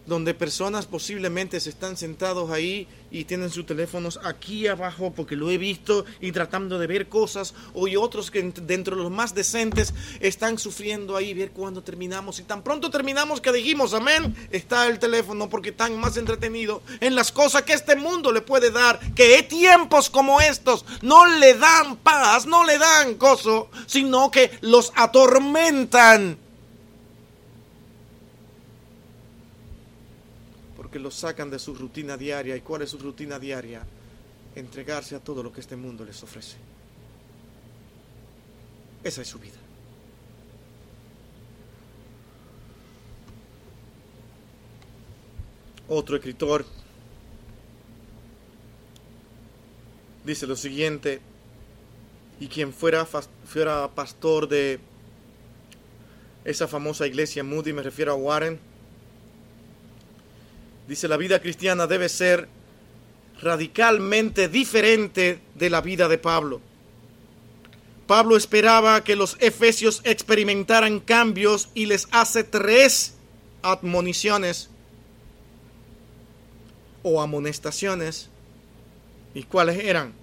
donde 0.08 0.34
personas 0.34 0.86
posiblemente 0.86 1.60
se 1.60 1.70
están 1.70 1.98
sentados 1.98 2.50
ahí 2.50 2.88
y 3.12 3.26
tienen 3.26 3.50
sus 3.50 3.66
teléfonos 3.66 4.20
aquí 4.24 4.68
abajo 4.68 5.14
porque 5.16 5.36
lo 5.36 5.52
he 5.52 5.58
visto 5.58 6.06
y 6.20 6.32
tratando 6.32 6.80
de 6.80 6.88
ver 6.88 7.08
cosas, 7.08 7.54
o 7.74 7.88
otros 8.00 8.32
que 8.32 8.42
dentro 8.42 8.96
de 8.96 9.04
los 9.04 9.12
más 9.12 9.36
decentes 9.36 9.94
están 10.20 10.58
sufriendo 10.58 11.16
ahí 11.16 11.34
ver 11.34 11.52
cuándo 11.52 11.84
terminamos 11.84 12.40
y 12.40 12.44
tan 12.44 12.64
pronto 12.64 12.90
terminamos 12.90 13.42
que 13.42 13.52
dijimos 13.52 13.94
amén, 13.94 14.36
está 14.52 14.88
el 14.88 15.00
teléfono 15.00 15.50
porque 15.50 15.70
están 15.70 15.98
más 16.00 16.18
entretenidos 16.18 16.82
en 17.00 17.16
las 17.16 17.32
cosas 17.32 17.64
que 17.64 17.74
este 17.74 17.96
mundo 17.96 18.32
le 18.32 18.42
puede 18.42 18.72
dar, 18.72 19.00
que 19.14 19.44
tiempos 19.44 20.10
como 20.10 20.42
estos 20.42 20.86
no 21.02 21.26
le 21.26 21.54
dan 21.56 21.98
paz, 21.98 22.46
no 22.46 22.66
le 22.66 22.78
dan 22.78 23.18
gozo, 23.18 23.70
sino 23.86 24.32
que 24.32 24.52
los 24.62 24.92
atormentan. 24.96 26.47
Porque 30.88 31.00
lo 31.00 31.12
sacan 31.12 31.50
de 31.50 31.60
su 31.60 31.76
rutina 31.76 32.16
diaria. 32.16 32.56
¿Y 32.56 32.62
cuál 32.62 32.82
es 32.82 32.92
su 32.92 32.98
rutina 32.98 33.38
diaria? 33.38 33.84
Entregarse 34.56 35.18
a 35.18 35.20
todo 35.20 35.44
lo 35.44 35.52
que 35.52 35.60
este 35.60 35.76
mundo 35.76 36.06
les 36.06 36.24
ofrece. 36.24 36.56
Esa 39.04 39.22
es 39.22 39.28
su 39.28 39.38
vida. 39.38 39.58
Otro 45.90 46.16
escritor 46.16 46.66
dice 50.24 50.48
lo 50.48 50.56
siguiente, 50.56 51.20
y 52.40 52.48
quien 52.48 52.72
fuera, 52.72 53.06
fuera 53.06 53.90
pastor 53.94 54.48
de 54.48 54.80
esa 56.46 56.66
famosa 56.66 57.06
iglesia 57.06 57.44
Moody, 57.44 57.74
me 57.74 57.84
refiero 57.84 58.14
a 58.14 58.16
Warren, 58.16 58.58
Dice, 60.88 61.08
la 61.08 61.18
vida 61.18 61.42
cristiana 61.42 61.88
debe 61.88 62.10
ser 62.10 62.48
radicalmente 63.42 64.48
diferente 64.48 65.40
de 65.56 65.70
la 65.70 65.82
vida 65.82 66.08
de 66.08 66.18
Pablo. 66.18 66.62
Pablo 68.08 68.38
esperaba 68.38 69.04
que 69.04 69.18
los 69.18 69.36
efesios 69.40 70.02
experimentaran 70.06 71.02
cambios 71.02 71.70
y 71.74 71.88
les 71.88 72.08
hace 72.12 72.46
tres 72.46 73.16
admoniciones 73.62 74.70
o 77.04 77.22
amonestaciones. 77.22 78.30
¿Y 79.34 79.44
cuáles 79.44 79.84
eran? 79.84 80.14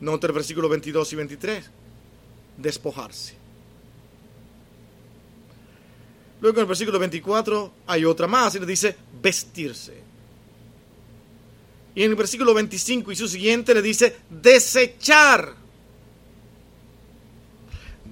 Nota 0.00 0.26
el 0.26 0.34
versículo 0.34 0.68
22 0.68 1.12
y 1.14 1.16
23. 1.16 1.70
Despojarse. 2.58 3.34
Luego 6.40 6.58
en 6.58 6.62
el 6.62 6.68
versículo 6.68 6.98
24 6.98 7.72
hay 7.86 8.04
otra 8.04 8.26
más 8.26 8.54
y 8.54 8.60
le 8.60 8.66
dice 8.66 8.96
vestirse. 9.26 9.92
Y 11.96 12.04
en 12.04 12.10
el 12.10 12.16
versículo 12.16 12.54
25 12.54 13.10
y 13.10 13.16
su 13.16 13.26
siguiente 13.26 13.74
le 13.74 13.82
dice 13.82 14.16
desechar. 14.30 15.54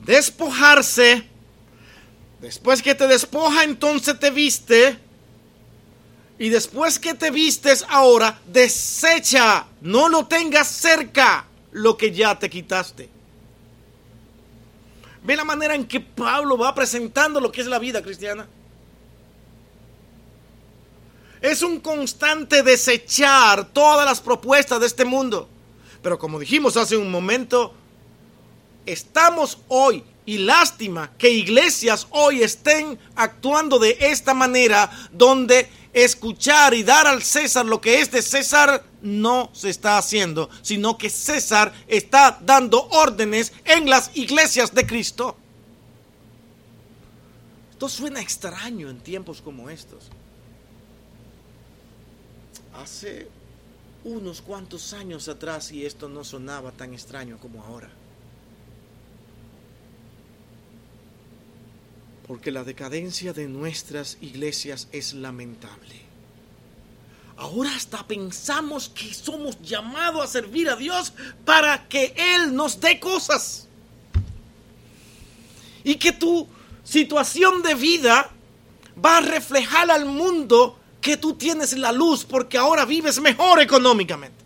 Despojarse. 0.04 1.22
Después 2.40 2.82
que 2.82 2.96
te 2.96 3.06
despoja, 3.06 3.62
entonces 3.62 4.18
te 4.18 4.30
viste. 4.30 4.98
Y 6.36 6.48
después 6.48 6.98
que 6.98 7.14
te 7.14 7.30
vistes 7.30 7.84
ahora, 7.88 8.40
desecha. 8.48 9.66
No 9.82 10.08
lo 10.08 10.26
tengas 10.26 10.66
cerca 10.66 11.46
lo 11.70 11.96
que 11.96 12.10
ya 12.10 12.36
te 12.36 12.50
quitaste. 12.50 13.08
Ve 15.22 15.36
la 15.36 15.44
manera 15.44 15.76
en 15.76 15.86
que 15.86 16.00
Pablo 16.00 16.58
va 16.58 16.74
presentando 16.74 17.40
lo 17.40 17.52
que 17.52 17.60
es 17.60 17.68
la 17.68 17.78
vida 17.78 18.02
cristiana. 18.02 18.48
Es 21.44 21.60
un 21.60 21.78
constante 21.80 22.62
desechar 22.62 23.66
todas 23.66 24.06
las 24.06 24.18
propuestas 24.18 24.80
de 24.80 24.86
este 24.86 25.04
mundo. 25.04 25.46
Pero 26.00 26.18
como 26.18 26.38
dijimos 26.38 26.78
hace 26.78 26.96
un 26.96 27.10
momento, 27.10 27.74
estamos 28.86 29.58
hoy, 29.68 30.02
y 30.24 30.38
lástima 30.38 31.12
que 31.18 31.28
iglesias 31.28 32.06
hoy 32.08 32.42
estén 32.42 32.98
actuando 33.14 33.78
de 33.78 33.94
esta 34.00 34.32
manera, 34.32 34.90
donde 35.12 35.68
escuchar 35.92 36.72
y 36.72 36.82
dar 36.82 37.06
al 37.06 37.22
César 37.22 37.66
lo 37.66 37.78
que 37.78 38.00
es 38.00 38.10
de 38.10 38.22
César 38.22 38.82
no 39.02 39.50
se 39.52 39.68
está 39.68 39.98
haciendo, 39.98 40.48
sino 40.62 40.96
que 40.96 41.10
César 41.10 41.74
está 41.88 42.38
dando 42.40 42.88
órdenes 42.88 43.52
en 43.66 43.90
las 43.90 44.10
iglesias 44.14 44.74
de 44.74 44.86
Cristo. 44.86 45.36
Esto 47.72 47.86
suena 47.90 48.22
extraño 48.22 48.88
en 48.88 48.98
tiempos 49.00 49.42
como 49.42 49.68
estos. 49.68 50.04
Hace 52.74 53.28
unos 54.04 54.42
cuantos 54.42 54.92
años 54.92 55.28
atrás 55.28 55.72
y 55.72 55.86
esto 55.86 56.08
no 56.08 56.24
sonaba 56.24 56.72
tan 56.72 56.92
extraño 56.92 57.38
como 57.38 57.62
ahora. 57.62 57.90
porque 62.26 62.50
la 62.50 62.64
decadencia 62.64 63.32
de 63.32 63.48
nuestras 63.48 64.16
iglesias 64.20 64.88
es 64.92 65.12
lamentable. 65.12 66.02
Ahora 67.36 67.74
hasta 67.74 68.06
pensamos 68.06 68.88
que 68.88 69.12
somos 69.12 69.60
llamados 69.60 70.24
a 70.24 70.28
servir 70.28 70.68
a 70.70 70.76
Dios 70.76 71.12
para 71.44 71.86
que 71.88 72.14
Él 72.16 72.54
nos 72.54 72.80
dé 72.80 72.98
cosas. 73.00 73.66
Y 75.82 75.96
que 75.96 76.12
tu 76.12 76.48
situación 76.82 77.62
de 77.62 77.74
vida 77.74 78.30
va 79.04 79.18
a 79.18 79.20
reflejar 79.20 79.90
al 79.90 80.06
mundo 80.06 80.78
que 81.04 81.18
tú 81.18 81.34
tienes 81.34 81.76
la 81.76 81.92
luz 81.92 82.24
porque 82.24 82.56
ahora 82.56 82.86
vives 82.86 83.20
mejor 83.20 83.60
económicamente. 83.60 84.42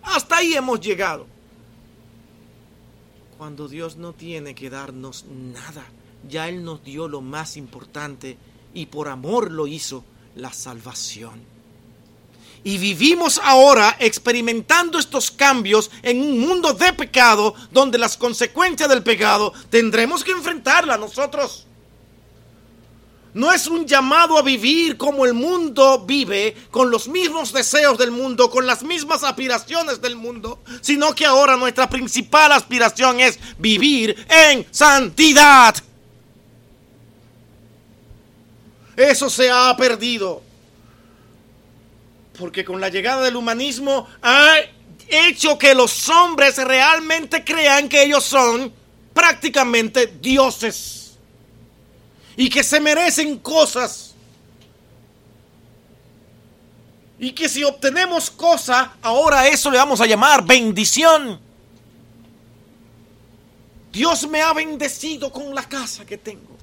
Hasta 0.00 0.36
ahí 0.36 0.54
hemos 0.54 0.80
llegado 0.80 1.26
cuando 3.36 3.66
Dios 3.66 3.96
no 3.96 4.12
tiene 4.12 4.54
que 4.54 4.70
darnos 4.70 5.24
nada. 5.24 5.84
Ya 6.28 6.48
Él 6.48 6.64
nos 6.64 6.84
dio 6.84 7.08
lo 7.08 7.20
más 7.20 7.56
importante 7.56 8.38
y 8.72 8.86
por 8.86 9.08
amor 9.08 9.50
lo 9.50 9.66
hizo, 9.66 10.04
la 10.36 10.52
salvación. 10.52 11.42
Y 12.62 12.78
vivimos 12.78 13.40
ahora 13.42 13.96
experimentando 13.98 15.00
estos 15.00 15.32
cambios 15.32 15.90
en 16.00 16.20
un 16.20 16.38
mundo 16.38 16.74
de 16.74 16.92
pecado 16.92 17.56
donde 17.72 17.98
las 17.98 18.16
consecuencias 18.16 18.88
del 18.88 19.02
pecado 19.02 19.52
tendremos 19.68 20.22
que 20.22 20.30
enfrentarlas 20.30 21.00
nosotros. 21.00 21.66
No 23.34 23.52
es 23.52 23.66
un 23.66 23.84
llamado 23.84 24.38
a 24.38 24.42
vivir 24.42 24.96
como 24.96 25.26
el 25.26 25.34
mundo 25.34 26.04
vive, 26.06 26.56
con 26.70 26.92
los 26.92 27.08
mismos 27.08 27.52
deseos 27.52 27.98
del 27.98 28.12
mundo, 28.12 28.48
con 28.48 28.64
las 28.64 28.84
mismas 28.84 29.24
aspiraciones 29.24 30.00
del 30.00 30.14
mundo, 30.14 30.60
sino 30.80 31.12
que 31.16 31.26
ahora 31.26 31.56
nuestra 31.56 31.90
principal 31.90 32.52
aspiración 32.52 33.18
es 33.18 33.40
vivir 33.58 34.24
en 34.30 34.64
santidad. 34.70 35.74
Eso 38.96 39.28
se 39.28 39.50
ha 39.50 39.76
perdido. 39.76 40.40
Porque 42.38 42.64
con 42.64 42.80
la 42.80 42.88
llegada 42.88 43.22
del 43.22 43.34
humanismo 43.34 44.08
ha 44.22 44.54
hecho 45.08 45.58
que 45.58 45.74
los 45.74 46.08
hombres 46.08 46.56
realmente 46.58 47.42
crean 47.42 47.88
que 47.88 48.04
ellos 48.04 48.22
son 48.22 48.72
prácticamente 49.12 50.06
dioses 50.06 51.03
y 52.36 52.48
que 52.48 52.62
se 52.62 52.80
merecen 52.80 53.38
cosas. 53.38 54.14
Y 57.18 57.32
que 57.32 57.48
si 57.48 57.62
obtenemos 57.62 58.30
cosa, 58.30 58.96
ahora 59.00 59.46
eso 59.48 59.70
le 59.70 59.78
vamos 59.78 60.00
a 60.00 60.06
llamar 60.06 60.44
bendición. 60.44 61.40
Dios 63.92 64.28
me 64.28 64.42
ha 64.42 64.52
bendecido 64.52 65.30
con 65.30 65.54
la 65.54 65.62
casa 65.68 66.04
que 66.04 66.18
tengo. 66.18 66.56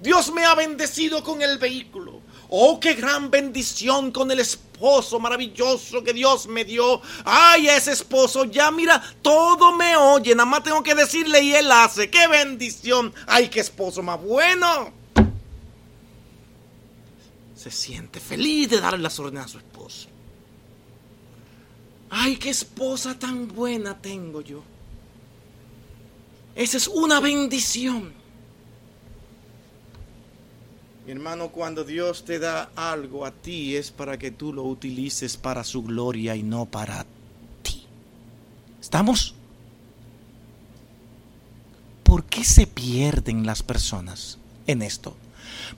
Dios 0.00 0.32
me 0.32 0.44
ha 0.44 0.54
bendecido 0.54 1.22
con 1.22 1.42
el 1.42 1.58
vehículo. 1.58 2.20
Oh, 2.48 2.80
qué 2.80 2.94
gran 2.94 3.30
bendición 3.30 4.10
con 4.10 4.30
el 4.30 4.40
esposo 4.82 5.20
maravilloso 5.20 6.02
que 6.02 6.12
Dios 6.12 6.48
me 6.48 6.64
dio. 6.64 7.00
Ay, 7.24 7.68
ese 7.68 7.92
esposo, 7.92 8.46
ya 8.46 8.72
mira, 8.72 9.00
todo 9.22 9.76
me 9.76 9.96
oye. 9.96 10.34
Nada 10.34 10.48
más 10.48 10.64
tengo 10.64 10.82
que 10.82 10.96
decirle 10.96 11.40
y 11.40 11.54
él 11.54 11.70
hace. 11.70 12.10
Qué 12.10 12.26
bendición. 12.26 13.14
Ay, 13.28 13.48
qué 13.48 13.60
esposo 13.60 14.02
más 14.02 14.20
bueno. 14.20 14.92
Se 17.54 17.70
siente 17.70 18.18
feliz 18.18 18.70
de 18.70 18.80
darle 18.80 18.98
las 18.98 19.16
órdenes 19.20 19.44
a 19.44 19.48
su 19.48 19.58
esposo. 19.58 20.08
Ay, 22.10 22.36
qué 22.36 22.50
esposa 22.50 23.16
tan 23.16 23.46
buena 23.46 23.96
tengo 23.96 24.40
yo. 24.40 24.64
Esa 26.56 26.76
es 26.76 26.88
una 26.88 27.20
bendición. 27.20 28.12
Mi 31.04 31.10
hermano, 31.10 31.48
cuando 31.48 31.82
Dios 31.82 32.24
te 32.24 32.38
da 32.38 32.70
algo 32.76 33.26
a 33.26 33.32
ti 33.32 33.74
es 33.74 33.90
para 33.90 34.18
que 34.18 34.30
tú 34.30 34.52
lo 34.52 34.62
utilices 34.62 35.36
para 35.36 35.64
su 35.64 35.82
gloria 35.82 36.36
y 36.36 36.44
no 36.44 36.66
para 36.66 37.04
ti. 37.62 37.84
¿Estamos? 38.80 39.34
¿Por 42.04 42.24
qué 42.24 42.44
se 42.44 42.68
pierden 42.68 43.44
las 43.44 43.64
personas 43.64 44.38
en 44.68 44.82
esto? 44.82 45.16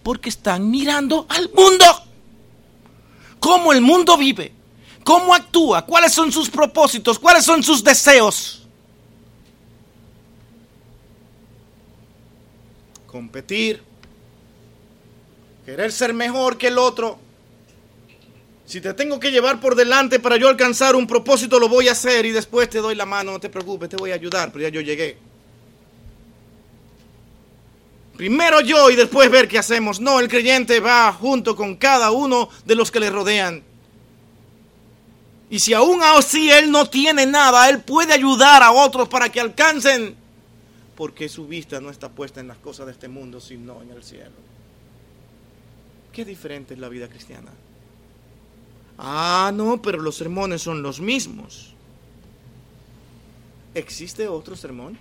Porque 0.02 0.28
están 0.28 0.70
mirando 0.70 1.24
al 1.30 1.50
mundo. 1.54 1.86
Cómo 3.40 3.72
el 3.72 3.80
mundo 3.80 4.18
vive. 4.18 4.52
Cómo 5.04 5.34
actúa. 5.34 5.86
Cuáles 5.86 6.12
son 6.12 6.32
sus 6.32 6.50
propósitos. 6.50 7.18
Cuáles 7.18 7.44
son 7.44 7.62
sus 7.62 7.82
deseos. 7.82 8.66
Competir 13.06 13.93
querer 15.64 15.92
ser 15.92 16.14
mejor 16.14 16.58
que 16.58 16.68
el 16.68 16.78
otro. 16.78 17.18
Si 18.66 18.80
te 18.80 18.94
tengo 18.94 19.20
que 19.20 19.30
llevar 19.30 19.60
por 19.60 19.74
delante 19.74 20.18
para 20.18 20.36
yo 20.36 20.48
alcanzar 20.48 20.96
un 20.96 21.06
propósito, 21.06 21.58
lo 21.58 21.68
voy 21.68 21.88
a 21.88 21.92
hacer 21.92 22.24
y 22.24 22.32
después 22.32 22.70
te 22.70 22.78
doy 22.78 22.94
la 22.94 23.04
mano, 23.04 23.32
no 23.32 23.40
te 23.40 23.50
preocupes, 23.50 23.90
te 23.90 23.96
voy 23.96 24.10
a 24.10 24.14
ayudar, 24.14 24.50
pero 24.52 24.62
ya 24.62 24.70
yo 24.70 24.80
llegué. 24.80 25.18
Primero 28.16 28.60
yo 28.60 28.90
y 28.90 28.96
después 28.96 29.30
ver 29.30 29.48
qué 29.48 29.58
hacemos. 29.58 30.00
No, 30.00 30.20
el 30.20 30.28
creyente 30.28 30.80
va 30.80 31.12
junto 31.12 31.56
con 31.56 31.76
cada 31.76 32.10
uno 32.10 32.48
de 32.64 32.74
los 32.74 32.90
que 32.90 33.00
le 33.00 33.10
rodean. 33.10 33.62
Y 35.50 35.58
si 35.58 35.74
aún 35.74 36.00
así 36.02 36.50
él 36.50 36.70
no 36.70 36.88
tiene 36.88 37.26
nada, 37.26 37.68
él 37.68 37.80
puede 37.80 38.12
ayudar 38.12 38.62
a 38.62 38.72
otros 38.72 39.08
para 39.08 39.30
que 39.30 39.40
alcancen. 39.40 40.16
Porque 40.94 41.28
su 41.28 41.46
vista 41.46 41.80
no 41.80 41.90
está 41.90 42.08
puesta 42.08 42.40
en 42.40 42.48
las 42.48 42.58
cosas 42.58 42.86
de 42.86 42.92
este 42.92 43.08
mundo, 43.08 43.40
sino 43.40 43.82
en 43.82 43.90
el 43.90 44.02
cielo. 44.02 44.53
Qué 46.14 46.24
diferente 46.24 46.74
es 46.74 46.80
la 46.80 46.88
vida 46.88 47.08
cristiana. 47.08 47.50
Ah, 48.96 49.50
no, 49.52 49.82
pero 49.82 50.00
los 50.00 50.14
sermones 50.16 50.62
son 50.62 50.80
los 50.80 51.00
mismos. 51.00 51.74
¿Existe 53.74 54.28
otro 54.28 54.54
sermón 54.54 54.96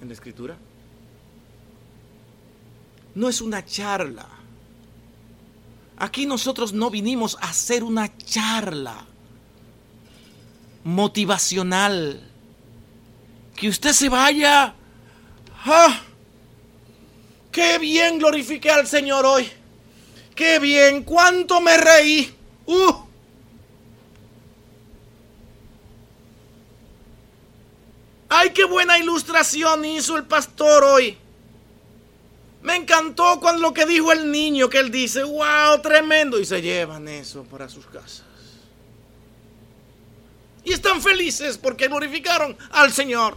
en 0.00 0.08
la 0.08 0.14
escritura? 0.14 0.56
No 3.14 3.28
es 3.28 3.42
una 3.42 3.62
charla. 3.66 4.26
Aquí 5.98 6.24
nosotros 6.24 6.72
no 6.72 6.88
vinimos 6.88 7.36
a 7.42 7.50
hacer 7.50 7.84
una 7.84 8.16
charla 8.16 9.04
motivacional. 10.84 12.26
Que 13.54 13.68
usted 13.68 13.92
se 13.92 14.08
vaya. 14.08 14.74
¡Ah! 15.66 16.00
¡Qué 17.52 17.78
bien 17.78 18.18
glorifiqué 18.18 18.70
al 18.70 18.86
Señor 18.86 19.26
hoy! 19.26 19.59
Qué 20.40 20.58
bien, 20.58 21.02
cuánto 21.02 21.60
me 21.60 21.76
reí. 21.76 22.34
Uh. 22.64 22.94
Ay, 28.30 28.48
qué 28.48 28.64
buena 28.64 28.98
ilustración 28.98 29.84
hizo 29.84 30.16
el 30.16 30.24
pastor 30.24 30.82
hoy. 30.82 31.18
Me 32.62 32.74
encantó 32.74 33.38
cuando 33.38 33.60
lo 33.60 33.74
que 33.74 33.84
dijo 33.84 34.12
el 34.12 34.32
niño, 34.32 34.70
que 34.70 34.78
él 34.78 34.90
dice, 34.90 35.22
wow, 35.24 35.82
tremendo, 35.82 36.40
y 36.40 36.46
se 36.46 36.62
llevan 36.62 37.06
eso 37.08 37.44
para 37.44 37.68
sus 37.68 37.84
casas. 37.84 38.24
Y 40.64 40.72
están 40.72 41.02
felices 41.02 41.58
porque 41.58 41.88
glorificaron 41.88 42.56
al 42.70 42.92
Señor. 42.94 43.36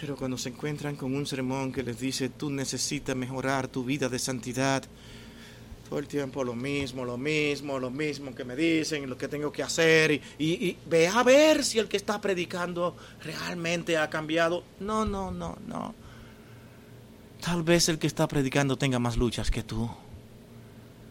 Pero 0.00 0.16
cuando 0.16 0.38
se 0.38 0.48
encuentran 0.48 0.96
con 0.96 1.14
un 1.14 1.26
sermón 1.26 1.72
que 1.72 1.82
les 1.82 2.00
dice, 2.00 2.30
tú 2.30 2.48
necesitas 2.48 3.14
mejorar 3.14 3.68
tu 3.68 3.84
vida 3.84 4.08
de 4.08 4.18
santidad, 4.18 4.82
todo 5.86 5.98
el 5.98 6.08
tiempo 6.08 6.42
lo 6.42 6.54
mismo, 6.54 7.04
lo 7.04 7.18
mismo, 7.18 7.78
lo 7.78 7.90
mismo 7.90 8.34
que 8.34 8.44
me 8.44 8.56
dicen, 8.56 9.10
lo 9.10 9.18
que 9.18 9.28
tengo 9.28 9.52
que 9.52 9.62
hacer, 9.62 10.12
y, 10.12 10.20
y, 10.38 10.78
ve 10.88 11.06
a 11.08 11.22
ver 11.22 11.62
si 11.62 11.78
el 11.78 11.86
que 11.86 11.98
está 11.98 12.18
predicando 12.18 12.96
realmente 13.22 13.98
ha 13.98 14.08
cambiado. 14.08 14.64
No, 14.78 15.04
no, 15.04 15.30
no, 15.30 15.58
no. 15.66 15.94
Tal 17.42 17.62
vez 17.62 17.90
el 17.90 17.98
que 17.98 18.06
está 18.06 18.26
predicando 18.26 18.78
tenga 18.78 18.98
más 18.98 19.18
luchas 19.18 19.50
que 19.50 19.62
tú. 19.62 19.90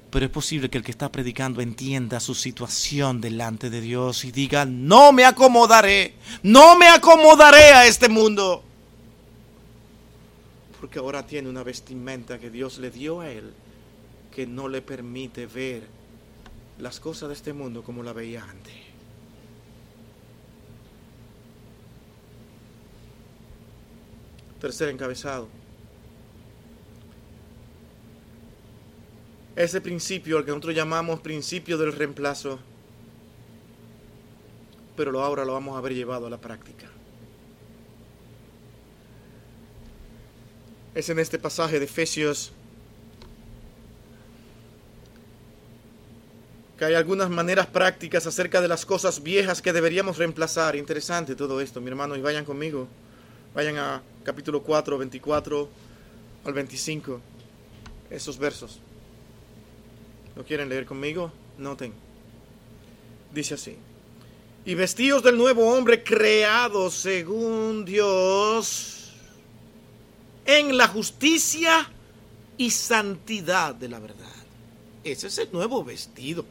Pero 0.10 0.25
es 0.25 0.32
posible 0.32 0.69
que 0.69 0.80
el 0.80 0.84
que 0.84 0.91
está 0.91 1.12
predicando 1.12 1.62
entienda 1.62 2.19
su 2.19 2.34
situación 2.34 3.21
delante 3.21 3.69
de 3.69 3.82
Dios 3.82 4.25
y 4.25 4.32
diga, 4.32 4.65
no 4.65 5.12
me 5.12 5.25
acomodaré, 5.25 6.15
no 6.41 6.75
me 6.75 6.88
acomodaré 6.88 7.73
a 7.73 7.86
este 7.86 8.10
mundo 8.10 8.63
porque 10.80 11.00
ahora 11.00 11.26
tiene 11.26 11.50
una 11.50 11.63
vestimenta 11.63 12.39
que 12.39 12.50
Dios 12.50 12.78
le 12.78 12.89
dio 12.89 13.22
a 13.22 13.30
él 13.30 13.54
que 14.34 14.48
no 14.48 14.68
le 14.68 14.82
permite 14.82 15.46
ver 15.46 15.84
las 16.78 17.00
cosas 17.00 17.30
de 17.30 17.36
este 17.36 17.52
mundo 17.52 17.84
como 17.84 18.04
la 18.04 18.13
veía 18.13 18.44
antes. 18.44 18.74
Tercer 24.62 24.89
encabezado. 24.89 25.48
Ese 29.56 29.82
principio, 29.82 30.38
al 30.38 30.46
que 30.46 30.52
nosotros 30.52 30.76
llamamos 30.76 31.20
principio 31.20 31.78
del 31.78 31.92
reemplazo, 31.92 32.60
pero 34.96 35.22
ahora 35.22 35.44
lo 35.44 35.54
vamos 35.54 35.76
a 35.76 35.80
haber 35.80 35.94
llevado 35.94 36.28
a 36.28 36.30
la 36.30 36.39
práctica. 36.39 36.89
Es 41.00 41.10
en 41.10 41.20
este 41.20 41.40
pasaje 41.40 41.80
de 41.80 41.86
Efesios 41.86 42.52
que 46.78 46.86
hay 46.86 46.94
algunas 46.94 47.30
maneras 47.30 47.68
prácticas 47.68 48.26
acerca 48.26 48.62
de 48.62 48.68
las 48.68 48.86
cosas 48.86 49.22
viejas 49.22 49.62
que 49.62 49.74
deberíamos 49.74 50.18
reemplazar. 50.18 50.78
Interesante 50.78 51.36
todo 51.36 51.60
esto, 51.60 51.82
mi 51.82 51.90
hermano, 51.90 52.16
y 52.16 52.22
vayan 52.22 52.46
conmigo. 52.46 52.88
Vayan 53.54 53.78
a 53.78 54.02
capítulo 54.24 54.62
4, 54.62 54.98
24 54.98 55.70
al 56.46 56.54
25, 56.54 57.20
esos 58.10 58.38
versos. 58.38 58.80
¿Lo 60.36 60.46
quieren 60.46 60.70
leer 60.70 60.86
conmigo? 60.86 61.34
Noten. 61.58 61.94
Dice 63.34 63.56
así. 63.56 63.76
Y 64.66 64.76
vestidos 64.76 65.24
del 65.24 65.38
nuevo 65.38 65.74
hombre 65.74 66.04
creado 66.04 66.90
según 66.92 67.84
Dios 67.84 68.99
en 70.58 70.78
la 70.78 70.88
justicia 70.88 71.88
y 72.58 72.72
santidad 72.72 73.76
de 73.76 73.88
la 73.88 74.00
verdad. 74.00 74.26
Ese 75.04 75.28
es 75.28 75.38
el 75.38 75.52
nuevo 75.52 75.84
vestido. 75.84 76.43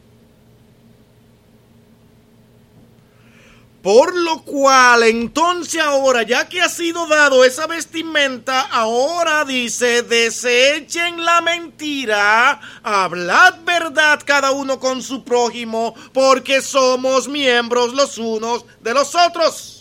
Por 3.82 4.14
lo 4.14 4.42
cual, 4.42 5.02
entonces 5.04 5.80
ahora, 5.80 6.22
ya 6.22 6.48
que 6.48 6.60
ha 6.60 6.68
sido 6.68 7.06
dado 7.06 7.44
esa 7.44 7.66
vestimenta, 7.66 8.60
ahora 8.62 9.44
dice, 9.44 10.02
desechen 10.02 11.24
la 11.24 11.40
mentira, 11.40 12.60
hablad 12.82 13.54
verdad 13.64 14.20
cada 14.24 14.50
uno 14.52 14.78
con 14.78 15.02
su 15.02 15.24
prójimo, 15.24 15.94
porque 16.12 16.60
somos 16.60 17.28
miembros 17.28 17.94
los 17.94 18.18
unos 18.18 18.64
de 18.80 18.94
los 18.94 19.14
otros. 19.14 19.77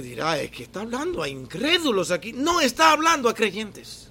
Dirá, 0.00 0.40
es 0.40 0.50
que 0.50 0.64
está 0.64 0.80
hablando 0.80 1.22
a 1.22 1.28
incrédulos 1.28 2.10
aquí. 2.10 2.32
No 2.32 2.60
está 2.60 2.92
hablando 2.92 3.28
a 3.28 3.34
creyentes. 3.34 4.10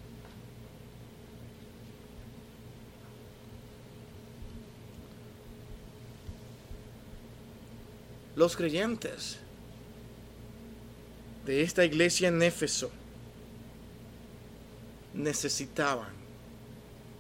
Los 8.36 8.56
creyentes 8.56 9.40
de 11.46 11.62
esta 11.62 11.86
iglesia 11.86 12.30
en 12.30 12.42
Éfeso 12.42 12.90
necesitaban 15.14 16.14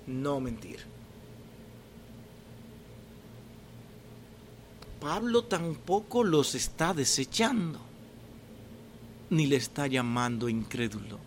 no 0.07 0.39
mentir. 0.39 0.79
Pablo 4.99 5.43
tampoco 5.43 6.23
los 6.23 6.55
está 6.55 6.93
desechando, 6.93 7.79
ni 9.33 9.47
le 9.47 9.55
está 9.55 9.87
llamando 9.87 10.47
incrédulo, 10.47 11.19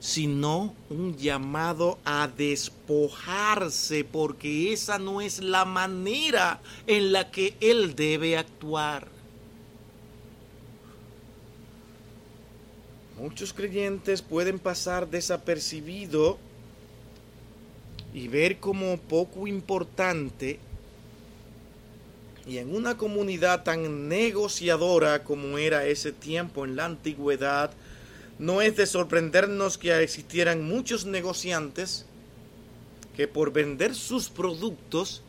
sino 0.00 0.74
un 0.90 1.16
llamado 1.16 1.98
a 2.04 2.28
despojarse, 2.28 4.04
porque 4.04 4.72
esa 4.72 4.98
no 4.98 5.20
es 5.20 5.40
la 5.40 5.64
manera 5.64 6.60
en 6.86 7.12
la 7.12 7.30
que 7.30 7.56
él 7.60 7.94
debe 7.94 8.36
actuar. 8.36 9.08
Muchos 13.18 13.52
creyentes 13.52 14.22
pueden 14.22 14.58
pasar 14.58 15.08
desapercibido 15.08 16.38
y 18.12 18.28
ver 18.28 18.58
como 18.58 18.96
poco 18.96 19.46
importante 19.46 20.58
y 22.46 22.58
en 22.58 22.74
una 22.74 22.96
comunidad 22.96 23.62
tan 23.62 24.08
negociadora 24.08 25.24
como 25.24 25.58
era 25.58 25.86
ese 25.86 26.12
tiempo 26.12 26.64
en 26.64 26.76
la 26.76 26.84
antigüedad, 26.84 27.70
no 28.38 28.60
es 28.60 28.76
de 28.76 28.86
sorprendernos 28.86 29.78
que 29.78 30.02
existieran 30.02 30.62
muchos 30.62 31.06
negociantes 31.06 32.06
que 33.16 33.28
por 33.28 33.52
vender 33.52 33.94
sus 33.94 34.28
productos 34.28 35.22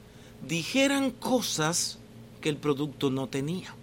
dijeran 0.48 1.12
cosas 1.12 2.00
que 2.42 2.50
el 2.50 2.58
producto 2.58 3.10
no 3.10 3.28
tenía. 3.28 3.74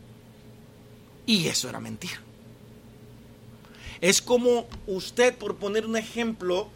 Y 1.26 1.46
eso 1.46 1.68
era 1.68 1.80
mentira. 1.80 2.20
Es 4.00 4.20
como 4.20 4.66
usted, 4.88 5.36
por 5.36 5.56
poner 5.56 5.86
un 5.86 5.96
ejemplo, 5.96 6.68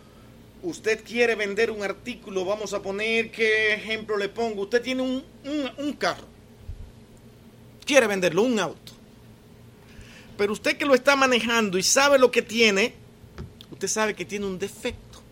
usted 0.62 1.02
quiere 1.04 1.34
vender 1.34 1.72
un 1.72 1.82
artículo, 1.82 2.44
vamos 2.44 2.72
a 2.72 2.82
poner 2.82 3.32
qué 3.32 3.74
ejemplo 3.74 4.16
le 4.16 4.28
pongo. 4.28 4.62
Usted 4.62 4.80
tiene 4.80 5.02
un, 5.02 5.24
un, 5.78 5.92
carro, 5.94 6.26
quiere 7.86 8.06
venderlo, 8.06 8.42
un 8.42 8.58
auto. 8.58 8.92
Pero 10.36 10.52
usted 10.52 10.76
que 10.76 10.84
lo 10.84 10.94
está 10.94 11.16
manejando 11.16 11.78
y 11.78 11.82
sabe 11.82 12.18
lo 12.18 12.30
que 12.30 12.42
tiene, 12.42 12.92
usted 13.70 13.88
sabe 13.88 14.14
que 14.14 14.26
tiene 14.26 14.44
un 14.44 14.58
defecto. 14.58 15.22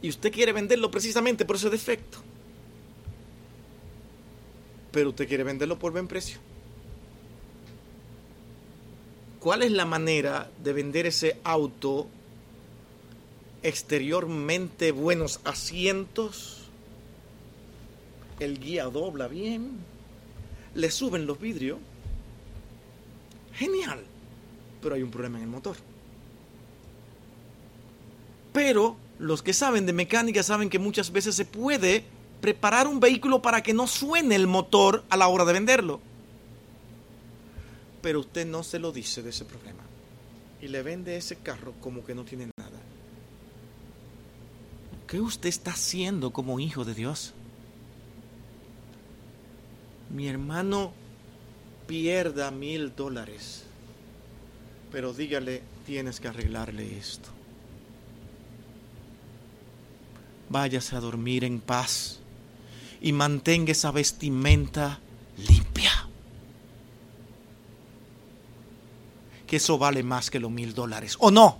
Y 0.00 0.08
usted 0.08 0.32
quiere 0.32 0.52
venderlo 0.52 0.90
precisamente 0.90 1.44
por 1.44 1.56
ese 1.56 1.68
defecto. 1.68 2.18
Pero 4.90 5.10
usted 5.10 5.28
quiere 5.28 5.44
venderlo 5.44 5.78
por 5.78 5.92
buen 5.92 6.08
precio. 6.08 6.38
¿Cuál 9.40 9.62
es 9.62 9.72
la 9.72 9.84
manera 9.84 10.50
de 10.62 10.72
vender 10.72 11.06
ese 11.06 11.38
auto 11.42 12.06
exteriormente 13.62 14.92
buenos 14.92 15.40
asientos? 15.44 16.68
El 18.38 18.60
guía 18.60 18.84
dobla 18.84 19.28
bien, 19.28 19.78
le 20.74 20.90
suben 20.90 21.26
los 21.26 21.40
vidrios. 21.40 21.78
Genial, 23.54 24.02
pero 24.80 24.94
hay 24.94 25.02
un 25.02 25.10
problema 25.10 25.38
en 25.38 25.44
el 25.44 25.50
motor. 25.50 25.76
Pero 28.52 28.96
los 29.18 29.42
que 29.42 29.52
saben 29.52 29.86
de 29.86 29.92
mecánica 29.92 30.42
saben 30.42 30.70
que 30.70 30.78
muchas 30.78 31.12
veces 31.12 31.34
se 31.34 31.44
puede 31.44 32.04
preparar 32.40 32.86
un 32.86 33.00
vehículo 33.00 33.40
para 33.40 33.62
que 33.62 33.72
no 33.72 33.86
suene 33.86 34.34
el 34.34 34.46
motor 34.46 35.04
a 35.10 35.16
la 35.16 35.28
hora 35.28 35.44
de 35.44 35.52
venderlo 35.52 36.00
pero 38.02 38.20
usted 38.20 38.44
no 38.44 38.64
se 38.64 38.78
lo 38.78 38.92
dice 38.92 39.22
de 39.22 39.30
ese 39.30 39.44
problema. 39.44 39.82
Y 40.60 40.68
le 40.68 40.82
vende 40.82 41.16
ese 41.16 41.36
carro 41.36 41.72
como 41.80 42.04
que 42.04 42.14
no 42.14 42.24
tiene 42.24 42.50
nada. 42.58 42.78
¿Qué 45.06 45.20
usted 45.20 45.48
está 45.48 45.70
haciendo 45.70 46.32
como 46.32 46.60
hijo 46.60 46.84
de 46.84 46.94
Dios? 46.94 47.32
Mi 50.12 50.28
hermano 50.28 50.92
pierda 51.86 52.50
mil 52.50 52.94
dólares, 52.94 53.64
pero 54.90 55.12
dígale, 55.12 55.62
tienes 55.86 56.20
que 56.20 56.28
arreglarle 56.28 56.98
esto. 56.98 57.28
Váyase 60.48 60.96
a 60.96 61.00
dormir 61.00 61.44
en 61.44 61.60
paz 61.60 62.20
y 63.00 63.12
mantenga 63.12 63.72
esa 63.72 63.90
vestimenta 63.90 65.00
limpia. 65.38 65.72
que 69.52 69.56
eso 69.56 69.76
vale 69.76 70.02
más 70.02 70.30
que 70.30 70.40
los 70.40 70.50
mil 70.50 70.72
dólares. 70.72 71.14
¿O 71.18 71.30
no? 71.30 71.58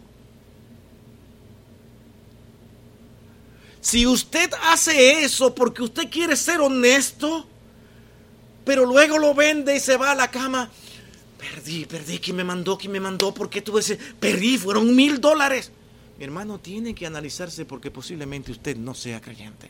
Si 3.83 4.07
usted 4.07 4.51
hace 4.63 5.25
eso 5.25 5.55
porque 5.55 5.83
usted 5.83 6.09
quiere 6.09 6.35
ser 6.37 6.63
honesto, 6.63 7.47
pero 8.65 8.87
luego 8.87 9.19
lo 9.19 9.35
vende 9.35 9.77
y 9.77 9.81
se 9.81 9.97
va 9.97 10.13
a 10.13 10.15
la 10.15 10.31
cama, 10.31 10.71
perdí, 11.39 11.87
perdí, 11.87 12.19
¿quién 12.19 12.37
me 12.37 12.45
mandó? 12.45 12.79
¿Quién 12.79 12.93
me 12.93 13.01
mandó? 13.01 13.35
¿Por 13.35 13.51
qué 13.51 13.63
tuve 13.63 13.81
ese? 13.81 13.97
Perdí, 13.97 14.59
fueron 14.59 14.95
mil 14.95 15.21
dólares. 15.21 15.73
Mi 16.19 16.25
hermano 16.25 16.59
tiene 16.59 16.95
que 16.95 17.07
analizarse 17.07 17.65
porque 17.65 17.91
posiblemente 17.91 18.53
usted 18.53 18.77
no 18.77 18.95
sea 18.95 19.21
creyente. 19.21 19.69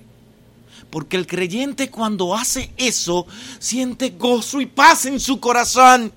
Porque 0.91 1.17
el 1.17 1.27
creyente 1.27 1.91
cuando 1.91 2.35
hace 2.35 2.73
eso 2.77 3.27
siente 3.59 4.11
gozo 4.11 4.61
y 4.61 4.67
paz 4.67 5.07
en 5.07 5.19
su 5.19 5.41
corazón. 5.41 6.13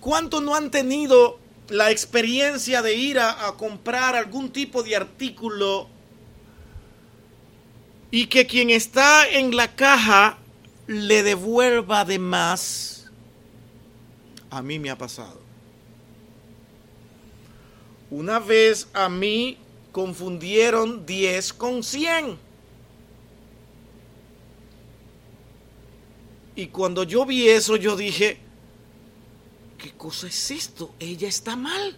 ¿Cuántos 0.00 0.42
no 0.42 0.54
han 0.54 0.70
tenido 0.70 1.38
la 1.68 1.90
experiencia 1.90 2.82
de 2.82 2.94
ir 2.94 3.18
a, 3.18 3.54
comprar 3.56 4.16
algún 4.16 4.50
tipo 4.50 4.82
de 4.82 4.96
artículo 4.96 5.88
y 8.14 8.28
que 8.28 8.46
quien 8.46 8.70
está 8.70 9.28
en 9.28 9.56
la 9.56 9.74
caja 9.74 10.38
le 10.86 11.24
devuelva 11.24 12.04
de 12.04 12.20
más? 12.20 13.10
A 14.50 14.62
mí 14.62 14.78
me 14.78 14.88
ha 14.88 14.96
pasado. 14.96 15.40
Una 18.12 18.38
vez 18.38 18.86
a 18.92 19.08
mí 19.08 19.58
confundieron 19.90 21.04
10 21.04 21.54
con 21.54 21.82
100. 21.82 22.38
Y 26.54 26.68
cuando 26.68 27.02
yo 27.02 27.26
vi 27.26 27.48
eso, 27.48 27.74
yo 27.74 27.96
dije, 27.96 28.38
¿qué 29.76 29.90
cosa 29.90 30.28
es 30.28 30.52
esto? 30.52 30.94
Ella 31.00 31.26
está 31.26 31.56
mal. 31.56 31.96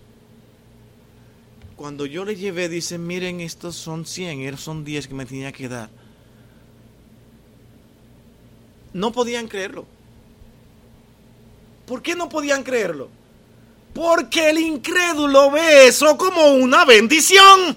Cuando 1.77 2.07
yo 2.07 2.25
le 2.25 2.37
llevé, 2.37 2.71
dice, 2.71 2.97
miren, 2.97 3.43
estos 3.43 3.77
son 3.77 4.07
100, 4.07 4.41
estos 4.41 4.63
son 4.63 4.83
10 4.83 5.09
que 5.09 5.15
me 5.15 5.27
tenía 5.27 5.53
que 5.53 5.69
dar. 5.69 5.91
No 8.97 9.13
podían 9.13 9.47
creerlo. 9.47 9.85
¿Por 11.85 12.01
qué 12.01 12.15
no 12.15 12.31
podían 12.31 12.63
creerlo? 12.63 13.11
Porque 13.93 14.49
el 14.49 14.57
incrédulo 14.57 15.51
ve 15.51 15.89
eso 15.89 16.17
como 16.17 16.55
una 16.55 16.87
bendición. 16.87 17.77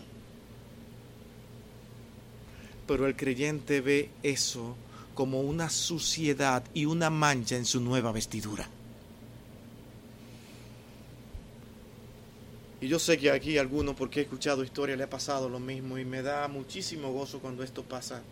Pero 2.88 3.05
el 3.05 3.17
creyente 3.17 3.82
ve 3.82 4.11
eso 4.24 4.78
como 5.13 5.41
una 5.41 5.70
suciedad 5.70 6.63
y 6.74 6.86
una 6.86 7.09
mancha 7.09 7.57
en 7.57 7.65
su 7.65 7.82
nueva 7.82 8.13
vestidura. 8.13 8.70
Y 12.80 12.88
yo 12.88 12.97
sé 12.97 13.17
que 13.17 13.30
aquí 13.30 13.57
algunos, 13.57 13.97
porque 13.97 14.22
he 14.22 14.24
escuchado 14.24 14.63
historias, 14.63 14.97
le 14.97 15.03
ha 15.03 15.09
pasado 15.09 15.49
lo 15.49 15.59
mismo 15.59 15.97
y 15.97 16.05
me 16.05 16.22
da 16.22 16.47
muchísimo 16.47 17.11
gozo 17.11 17.39
cuando 17.39 17.61
esto 17.61 17.84
pasa. 17.84 18.24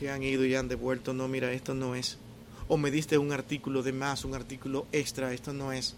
Que 0.00 0.10
han 0.10 0.22
ido 0.22 0.44
y 0.44 0.54
han 0.56 0.66
devuelto, 0.66 1.12
no, 1.12 1.28
mira, 1.28 1.52
esto 1.52 1.74
no 1.74 1.94
es. 1.94 2.18
O 2.66 2.76
me 2.76 2.90
diste 2.90 3.18
un 3.18 3.32
artículo 3.32 3.82
de 3.82 3.92
más, 3.92 4.24
un 4.24 4.34
artículo 4.34 4.86
extra, 4.90 5.32
esto 5.32 5.52
no 5.52 5.72
es. 5.72 5.94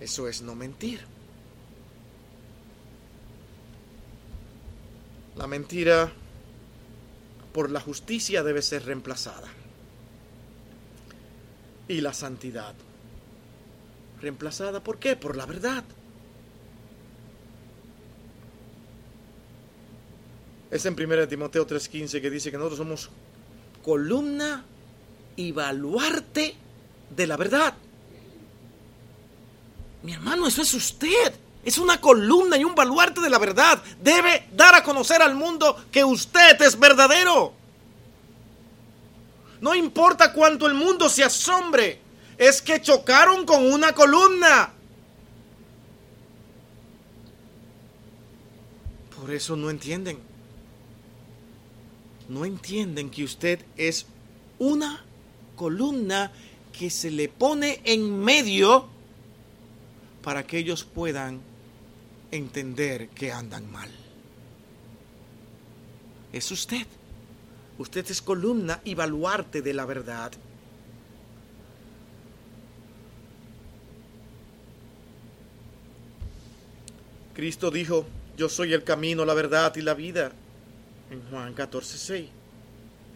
Eso 0.00 0.28
es 0.28 0.40
no 0.40 0.54
mentir. 0.54 1.00
La 5.36 5.46
mentira 5.46 6.12
por 7.52 7.70
la 7.70 7.80
justicia 7.80 8.42
debe 8.42 8.62
ser 8.62 8.84
reemplazada. 8.84 9.48
Y 11.88 12.00
la 12.00 12.14
santidad 12.14 12.74
reemplazada. 14.20 14.82
¿Por 14.82 14.98
qué? 14.98 15.16
Por 15.16 15.36
la 15.36 15.46
verdad. 15.46 15.84
Es 20.74 20.84
en 20.86 20.96
1 21.00 21.28
Timoteo 21.28 21.64
3:15 21.64 22.20
que 22.20 22.28
dice 22.28 22.50
que 22.50 22.56
nosotros 22.56 22.78
somos 22.78 23.08
columna 23.84 24.64
y 25.36 25.52
baluarte 25.52 26.56
de 27.14 27.26
la 27.28 27.36
verdad. 27.36 27.74
Mi 30.02 30.14
hermano, 30.14 30.48
eso 30.48 30.62
es 30.62 30.74
usted. 30.74 31.32
Es 31.64 31.78
una 31.78 32.00
columna 32.00 32.56
y 32.56 32.64
un 32.64 32.74
baluarte 32.74 33.20
de 33.20 33.30
la 33.30 33.38
verdad. 33.38 33.80
Debe 34.02 34.48
dar 34.52 34.74
a 34.74 34.82
conocer 34.82 35.22
al 35.22 35.36
mundo 35.36 35.76
que 35.92 36.02
usted 36.02 36.60
es 36.60 36.76
verdadero. 36.76 37.52
No 39.60 39.76
importa 39.76 40.32
cuánto 40.32 40.66
el 40.66 40.74
mundo 40.74 41.08
se 41.08 41.22
asombre, 41.22 42.00
es 42.36 42.60
que 42.60 42.82
chocaron 42.82 43.46
con 43.46 43.72
una 43.72 43.92
columna. 43.92 44.72
Por 49.16 49.30
eso 49.30 49.54
no 49.54 49.70
entienden. 49.70 50.33
No 52.28 52.44
entienden 52.44 53.10
que 53.10 53.24
usted 53.24 53.60
es 53.76 54.06
una 54.58 55.04
columna 55.56 56.32
que 56.76 56.90
se 56.90 57.10
le 57.10 57.28
pone 57.28 57.80
en 57.84 58.18
medio 58.18 58.88
para 60.22 60.46
que 60.46 60.58
ellos 60.58 60.84
puedan 60.84 61.40
entender 62.30 63.08
que 63.08 63.30
andan 63.30 63.70
mal. 63.70 63.90
Es 66.32 66.50
usted. 66.50 66.86
Usted 67.78 68.10
es 68.10 68.22
columna 68.22 68.80
y 68.84 68.94
baluarte 68.94 69.62
de 69.62 69.74
la 69.74 69.84
verdad. 69.84 70.32
Cristo 77.34 77.70
dijo, 77.70 78.06
yo 78.36 78.48
soy 78.48 78.72
el 78.72 78.84
camino, 78.84 79.24
la 79.24 79.34
verdad 79.34 79.74
y 79.76 79.82
la 79.82 79.94
vida, 79.94 80.32
Juan 81.30 81.54
14, 81.54 81.98
6. 81.98 82.28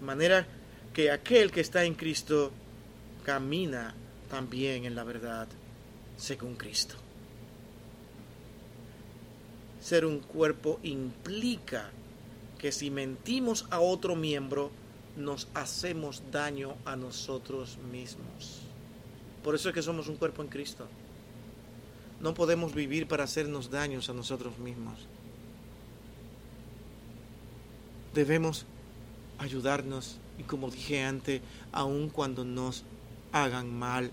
De 0.01 0.07
manera 0.07 0.47
que 0.93 1.11
aquel 1.11 1.51
que 1.51 1.61
está 1.61 1.85
en 1.85 1.95
Cristo 1.95 2.53
camina 3.25 3.95
también 4.31 4.85
en 4.85 4.95
la 4.95 5.05
verdad 5.05 5.49
según 6.17 6.57
Cristo. 6.57 6.97
Ser 9.81 10.05
un 10.05 10.21
cuerpo 10.21 10.81
implica 10.83 11.91
que 12.59 12.73
si 12.73 12.91
mentimos 12.91 13.67
a 13.71 13.81
otro 13.81 14.17
miembro, 14.17 14.71
nos 15.17 15.49
hacemos 15.55 16.23
daño 16.31 16.77
a 16.85 16.97
nosotros 16.97 17.79
mismos. 17.91 18.63
Por 19.43 19.55
eso 19.55 19.69
es 19.69 19.75
que 19.75 19.83
somos 19.83 20.09
un 20.09 20.17
cuerpo 20.17 20.43
en 20.43 20.49
Cristo. 20.49 20.87
No 22.21 22.35
podemos 22.35 22.75
vivir 22.75 23.07
para 23.07 23.25
hacernos 23.25 23.71
daños 23.71 24.11
a 24.11 24.15
nosotros 24.15 24.59
mismos. 24.59 25.07
Debemos 28.15 28.67
ayudarnos 29.39 30.19
y 30.39 30.43
como 30.45 30.71
dije 30.71 31.03
antes, 31.03 31.41
aun 31.73 32.09
cuando 32.09 32.45
nos 32.45 32.85
hagan 33.33 33.73
mal, 33.73 34.11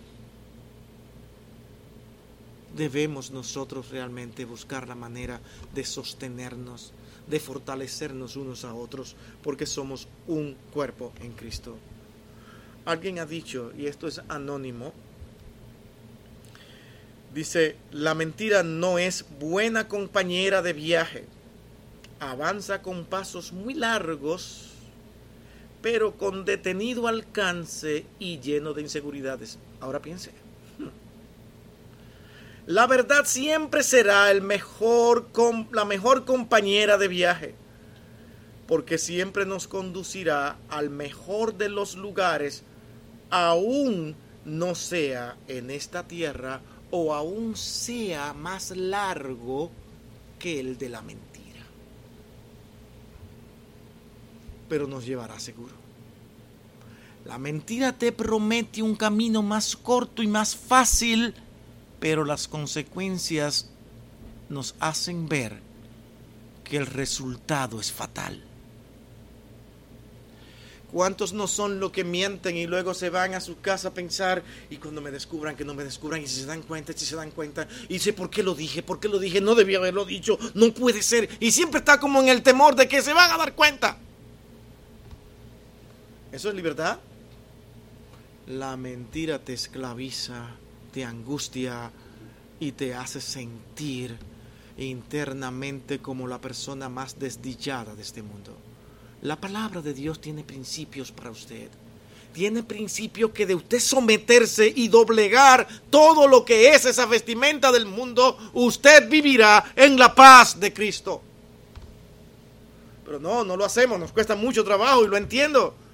debemos 2.76 3.32
nosotros 3.32 3.90
realmente 3.90 4.46
buscar 4.46 4.88
la 4.88 4.96
manera 4.96 5.40
de 5.74 5.86
sostenernos, 5.86 6.92
de 7.28 7.40
fortalecernos 7.40 8.36
unos 8.36 8.66
a 8.66 8.74
otros, 8.74 9.16
porque 9.44 9.66
somos 9.66 10.08
un 10.28 10.56
cuerpo 10.74 11.14
en 11.22 11.32
Cristo. 11.34 11.78
Alguien 12.86 13.20
ha 13.20 13.26
dicho, 13.26 13.72
y 13.78 13.86
esto 13.86 14.08
es 14.08 14.22
anónimo, 14.28 14.94
dice, 17.34 17.78
la 17.92 18.14
mentira 18.14 18.64
no 18.64 19.00
es 19.00 19.26
buena 19.40 19.88
compañera 19.88 20.62
de 20.62 20.74
viaje, 20.74 21.26
avanza 22.32 22.82
con 22.82 23.06
pasos 23.06 23.54
muy 23.54 23.74
largos, 23.74 24.72
pero 25.82 26.18
con 26.18 26.46
detenido 26.46 27.08
alcance 27.08 28.06
y 28.20 28.40
lleno 28.40 28.74
de 28.74 28.82
inseguridades. 28.82 29.60
Ahora 29.80 30.02
piense. 30.02 30.32
La 32.68 32.88
verdad 32.88 33.26
siempre 33.26 33.84
será 33.84 34.32
el 34.32 34.42
mejor, 34.42 35.28
la 35.72 35.86
mejor 35.86 36.26
compañera 36.26 36.98
de 36.98 37.08
viaje, 37.08 37.54
porque 38.68 38.98
siempre 38.98 39.46
nos 39.46 39.68
conducirá 39.68 40.58
al 40.70 40.90
mejor 40.90 41.56
de 41.56 41.70
los 41.70 41.96
lugares, 41.96 42.64
aún 43.30 44.16
no 44.46 44.74
sea 44.74 45.38
en 45.48 45.70
esta 45.70 46.08
tierra 46.08 46.62
o 46.90 47.14
aún 47.14 47.56
sea 47.56 48.34
más 48.34 48.72
largo 48.72 49.70
que 50.40 50.60
el 50.60 50.80
de 50.80 50.90
la 50.90 51.02
mentira. 51.04 51.25
Pero 54.70 54.88
nos 54.88 55.06
llevará 55.06 55.40
seguro. 55.40 55.74
La 57.26 57.38
mentira 57.38 57.94
te 57.94 58.12
promete 58.12 58.82
un 58.82 58.96
camino 58.96 59.42
más 59.42 59.76
corto 59.76 60.22
y 60.22 60.28
más 60.28 60.56
fácil 60.56 61.34
pero 62.06 62.24
las 62.24 62.48
consecuencias 62.48 63.70
nos 64.50 64.76
hacen 64.80 65.28
ver 65.28 65.60
que 66.64 66.78
el 66.78 66.86
resultado 66.86 67.80
es 67.80 67.92
fatal. 67.92 68.44
¿Cuántos 70.92 71.34
no 71.34 71.48
son 71.48 71.80
los 71.80 71.92
que 71.92 72.04
mienten 72.04 72.56
y 72.56 72.68
luego 72.68 72.94
se 72.94 73.10
van 73.10 73.34
a 73.34 73.42
su 73.42 73.60
casa 73.60 73.88
a 73.88 73.94
pensar 73.96 74.44
y 74.70 74.78
cuando 74.78 75.02
me 75.02 75.10
descubran 75.10 75.56
que 75.56 75.66
no 75.66 75.74
me 75.74 75.84
descubran 75.84 76.22
y 76.22 76.28
si 76.28 76.42
se 76.42 76.46
dan 76.46 76.62
cuenta, 76.62 76.94
si 76.94 77.06
se 77.06 77.16
dan 77.16 77.32
cuenta 77.32 77.68
y 77.90 77.96
dice, 77.96 78.14
¿por 78.14 78.30
qué 78.30 78.44
lo 78.44 78.56
dije? 78.56 78.84
¿Por 78.84 79.00
qué 79.00 79.10
lo 79.10 79.18
dije? 79.20 79.42
No 79.42 79.56
debía 79.56 79.80
haberlo 79.80 80.06
dicho, 80.06 80.38
no 80.54 80.72
puede 80.74 81.02
ser 81.02 81.28
y 81.40 81.52
siempre 81.52 81.80
está 81.80 82.00
como 82.00 82.22
en 82.22 82.30
el 82.30 82.44
temor 82.44 82.76
de 82.76 82.88
que 82.88 83.02
se 83.02 83.14
van 83.14 83.32
a 83.32 83.38
dar 83.38 83.56
cuenta. 83.56 83.98
¿Eso 86.36 86.50
es 86.50 86.56
libertad? 86.56 87.00
La 88.48 88.76
mentira 88.76 89.40
te 89.40 89.54
esclaviza 89.54 90.50
te 90.92 91.06
angustia 91.06 91.92
y 92.60 92.74
te 92.74 92.94
hace 92.94 93.22
sentir 93.22 94.18
internamente 94.78 96.00
como 96.00 96.28
la 96.28 96.42
persona 96.42 96.90
más 96.90 97.18
desdichada 97.20 97.96
de 97.96 98.02
este 98.02 98.22
mundo. 98.22 98.52
La 99.22 99.40
palabra 99.40 99.82
de 99.82 99.94
Dios 99.94 100.20
tiene 100.20 100.44
principios 100.44 101.10
para 101.14 101.32
usted. 101.32 101.70
Tiene 102.34 102.64
principio 102.64 103.32
que 103.32 103.46
de 103.46 103.56
usted 103.56 103.80
someterse 103.80 104.72
y 104.76 104.90
doblegar 104.90 105.66
todo 105.90 106.28
lo 106.28 106.44
que 106.44 106.70
es 106.70 106.84
esa 106.84 107.06
vestimenta 107.06 107.72
del 107.72 107.86
mundo, 107.86 108.38
usted 108.54 109.10
vivirá 109.10 109.72
en 109.74 109.98
la 109.98 110.14
paz 110.14 110.60
de 110.60 110.74
Cristo. 110.74 111.22
Pero 113.06 113.22
no, 113.22 113.46
no 113.46 113.56
lo 113.56 113.64
hacemos, 113.64 113.98
nos 113.98 114.12
cuesta 114.12 114.36
mucho 114.36 114.66
trabajo 114.66 115.06
y 115.06 115.08
lo 115.08 115.16
entiendo 115.16 115.85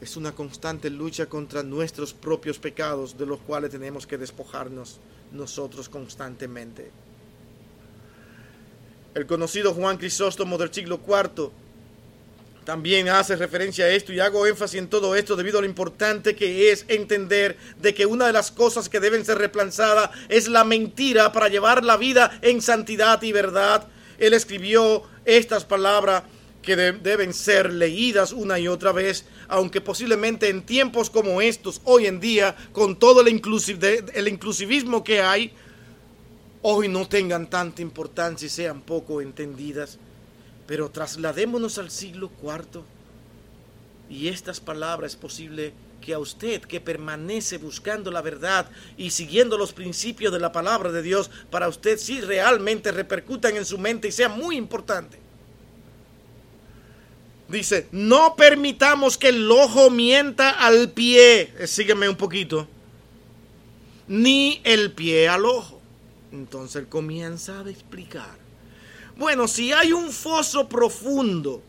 es 0.00 0.16
una 0.16 0.32
constante 0.32 0.90
lucha 0.90 1.26
contra 1.26 1.62
nuestros 1.62 2.12
propios 2.12 2.58
pecados 2.58 3.16
de 3.16 3.26
los 3.26 3.40
cuales 3.40 3.70
tenemos 3.70 4.06
que 4.06 4.18
despojarnos 4.18 4.98
nosotros 5.32 5.88
constantemente. 5.88 6.90
El 9.14 9.26
conocido 9.26 9.72
Juan 9.72 9.96
Crisóstomo 9.96 10.58
del 10.58 10.72
siglo 10.72 11.00
IV 11.06 11.50
también 12.66 13.08
hace 13.08 13.36
referencia 13.36 13.84
a 13.86 13.90
esto 13.90 14.12
y 14.12 14.20
hago 14.20 14.46
énfasis 14.46 14.80
en 14.80 14.88
todo 14.88 15.14
esto 15.14 15.36
debido 15.36 15.58
a 15.58 15.62
lo 15.62 15.68
importante 15.68 16.34
que 16.34 16.70
es 16.70 16.84
entender 16.88 17.56
de 17.80 17.94
que 17.94 18.06
una 18.06 18.26
de 18.26 18.32
las 18.32 18.50
cosas 18.50 18.88
que 18.88 19.00
deben 19.00 19.24
ser 19.24 19.38
reemplazadas 19.38 20.10
es 20.28 20.48
la 20.48 20.64
mentira 20.64 21.32
para 21.32 21.48
llevar 21.48 21.84
la 21.84 21.96
vida 21.96 22.38
en 22.42 22.60
santidad 22.60 23.22
y 23.22 23.32
verdad. 23.32 23.86
Él 24.18 24.34
escribió 24.34 25.04
estas 25.24 25.64
palabras 25.64 26.24
que 26.66 26.74
deben 26.74 27.32
ser 27.32 27.72
leídas 27.72 28.32
una 28.32 28.58
y 28.58 28.66
otra 28.66 28.90
vez, 28.90 29.24
aunque 29.46 29.80
posiblemente 29.80 30.48
en 30.48 30.66
tiempos 30.66 31.08
como 31.08 31.40
estos, 31.40 31.80
hoy 31.84 32.06
en 32.06 32.18
día, 32.18 32.56
con 32.72 32.98
todo 32.98 33.20
el, 33.20 33.28
inclusivismo 33.28 35.04
que 35.04 35.22
hay, 35.22 35.52
hoy 36.62 36.88
no 36.88 37.08
tengan 37.08 37.48
tanta 37.48 37.82
importancia 37.82 38.46
y 38.46 38.48
sean 38.48 38.80
poco 38.80 39.22
entendidas. 39.22 39.98
Pero 40.66 40.90
trasladémonos 40.90 41.78
al 41.78 41.92
siglo 41.92 42.32
IV 42.42 42.82
y 44.10 44.26
estas 44.26 44.58
palabras 44.58 45.12
es 45.12 45.16
posible 45.16 45.72
que 46.00 46.14
a 46.14 46.18
usted 46.18 46.62
que 46.62 46.80
permanece 46.80 47.58
buscando 47.58 48.10
la 48.10 48.22
verdad 48.22 48.68
y 48.96 49.10
siguiendo 49.10 49.56
los 49.56 49.72
principios 49.72 50.32
de 50.32 50.40
la 50.40 50.50
palabra 50.50 50.90
de 50.90 51.02
Dios, 51.02 51.30
para 51.48 51.68
usted 51.68 51.96
sí 51.96 52.20
realmente 52.20 52.90
repercutan 52.90 53.56
en 53.56 53.64
su 53.64 53.78
mente 53.78 54.08
y 54.08 54.12
sea 54.12 54.28
muy 54.28 54.56
importante. 54.56 55.25
Dice, 57.48 57.86
no 57.92 58.34
permitamos 58.34 59.16
que 59.16 59.28
el 59.28 59.50
ojo 59.50 59.90
mienta 59.90 60.50
al 60.50 60.90
pie. 60.90 61.52
Eh, 61.58 61.66
sígueme 61.66 62.08
un 62.08 62.16
poquito. 62.16 62.66
Ni 64.08 64.60
el 64.64 64.92
pie 64.92 65.28
al 65.28 65.44
ojo. 65.46 65.80
Entonces 66.32 66.76
él 66.76 66.88
comienza 66.88 67.60
a 67.60 67.70
explicar. 67.70 68.36
Bueno, 69.16 69.46
si 69.48 69.72
hay 69.72 69.92
un 69.92 70.10
foso 70.10 70.68
profundo 70.68 71.62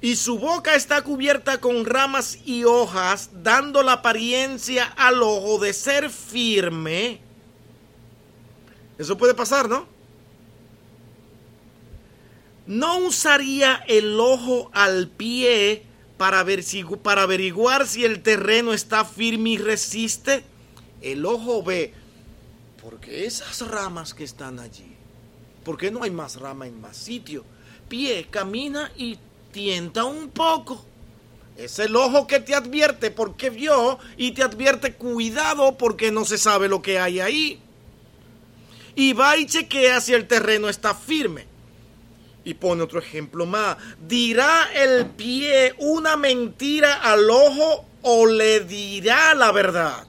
y 0.00 0.14
su 0.14 0.38
boca 0.38 0.74
está 0.74 1.02
cubierta 1.02 1.58
con 1.58 1.84
ramas 1.84 2.38
y 2.44 2.64
hojas, 2.64 3.30
dando 3.42 3.82
la 3.82 3.94
apariencia 3.94 4.84
al 4.96 5.22
ojo 5.22 5.58
de 5.58 5.72
ser 5.72 6.10
firme, 6.10 7.20
eso 8.98 9.18
puede 9.18 9.34
pasar, 9.34 9.68
¿no? 9.68 9.97
No 12.68 12.98
usaría 12.98 13.82
el 13.88 14.20
ojo 14.20 14.70
al 14.74 15.08
pie 15.08 15.84
para, 16.18 16.42
ver 16.42 16.62
si, 16.62 16.84
para 16.84 17.22
averiguar 17.22 17.86
si 17.86 18.04
el 18.04 18.22
terreno 18.22 18.74
está 18.74 19.06
firme 19.06 19.50
y 19.50 19.58
resiste. 19.58 20.44
El 21.00 21.24
ojo 21.24 21.62
ve, 21.62 21.94
¿por 22.82 23.00
qué 23.00 23.24
esas 23.24 23.66
ramas 23.66 24.12
que 24.12 24.24
están 24.24 24.60
allí? 24.60 24.94
¿Por 25.64 25.78
qué 25.78 25.90
no 25.90 26.02
hay 26.02 26.10
más 26.10 26.36
rama 26.36 26.66
en 26.66 26.78
más 26.78 26.98
sitio? 26.98 27.42
Pie, 27.88 28.26
camina 28.30 28.92
y 28.96 29.18
tienta 29.50 30.04
un 30.04 30.28
poco. 30.28 30.84
Es 31.56 31.78
el 31.78 31.96
ojo 31.96 32.26
que 32.26 32.38
te 32.38 32.54
advierte 32.54 33.10
porque 33.10 33.48
vio 33.48 33.98
y 34.18 34.32
te 34.32 34.42
advierte 34.42 34.92
cuidado 34.92 35.78
porque 35.78 36.12
no 36.12 36.26
se 36.26 36.36
sabe 36.36 36.68
lo 36.68 36.82
que 36.82 36.98
hay 36.98 37.20
ahí. 37.20 37.60
Y 38.94 39.14
va 39.14 39.38
y 39.38 39.46
chequea 39.46 40.02
si 40.02 40.12
el 40.12 40.28
terreno 40.28 40.68
está 40.68 40.94
firme. 40.94 41.47
Y 42.48 42.54
pone 42.54 42.82
otro 42.82 42.98
ejemplo 42.98 43.44
más. 43.44 43.76
¿Dirá 44.08 44.70
el 44.74 45.04
pie 45.04 45.74
una 45.76 46.16
mentira 46.16 46.94
al 46.94 47.28
ojo 47.28 47.84
o 48.00 48.26
le 48.26 48.60
dirá 48.60 49.34
la 49.34 49.52
verdad? 49.52 50.06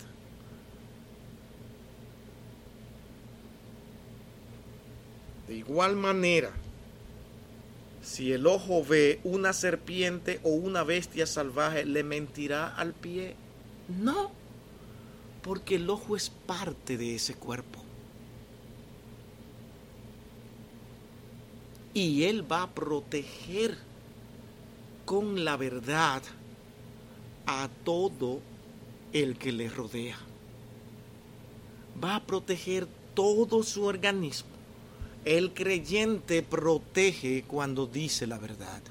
De 5.49 5.55
igual 5.55 5.97
manera, 5.97 6.53
si 8.01 8.31
el 8.31 8.47
ojo 8.47 8.85
ve 8.85 9.19
una 9.25 9.51
serpiente 9.51 10.39
o 10.43 10.51
una 10.51 10.83
bestia 10.83 11.27
salvaje, 11.27 11.83
¿le 11.83 12.03
mentirá 12.03 12.73
al 12.73 12.93
pie? 12.93 13.35
No, 13.89 14.31
porque 15.41 15.75
el 15.75 15.89
ojo 15.89 16.15
es 16.15 16.29
parte 16.29 16.95
de 16.95 17.15
ese 17.15 17.33
cuerpo. 17.33 17.78
Y 21.93 22.23
Él 22.23 22.49
va 22.49 22.63
a 22.63 22.69
proteger 22.69 23.77
con 25.05 25.43
la 25.43 25.57
verdad 25.57 26.21
a 27.47 27.67
todo 27.83 28.41
el 29.11 29.37
que 29.37 29.51
le 29.51 29.69
rodea. 29.69 30.17
Va 32.03 32.15
a 32.15 32.23
proteger 32.25 32.87
todo 33.15 33.63
su 33.63 33.85
organismo. 33.85 34.49
El 35.25 35.53
creyente 35.53 36.43
protege 36.43 37.43
cuando 37.47 37.87
dice 37.87 38.27
la 38.27 38.37
verdad. 38.37 38.81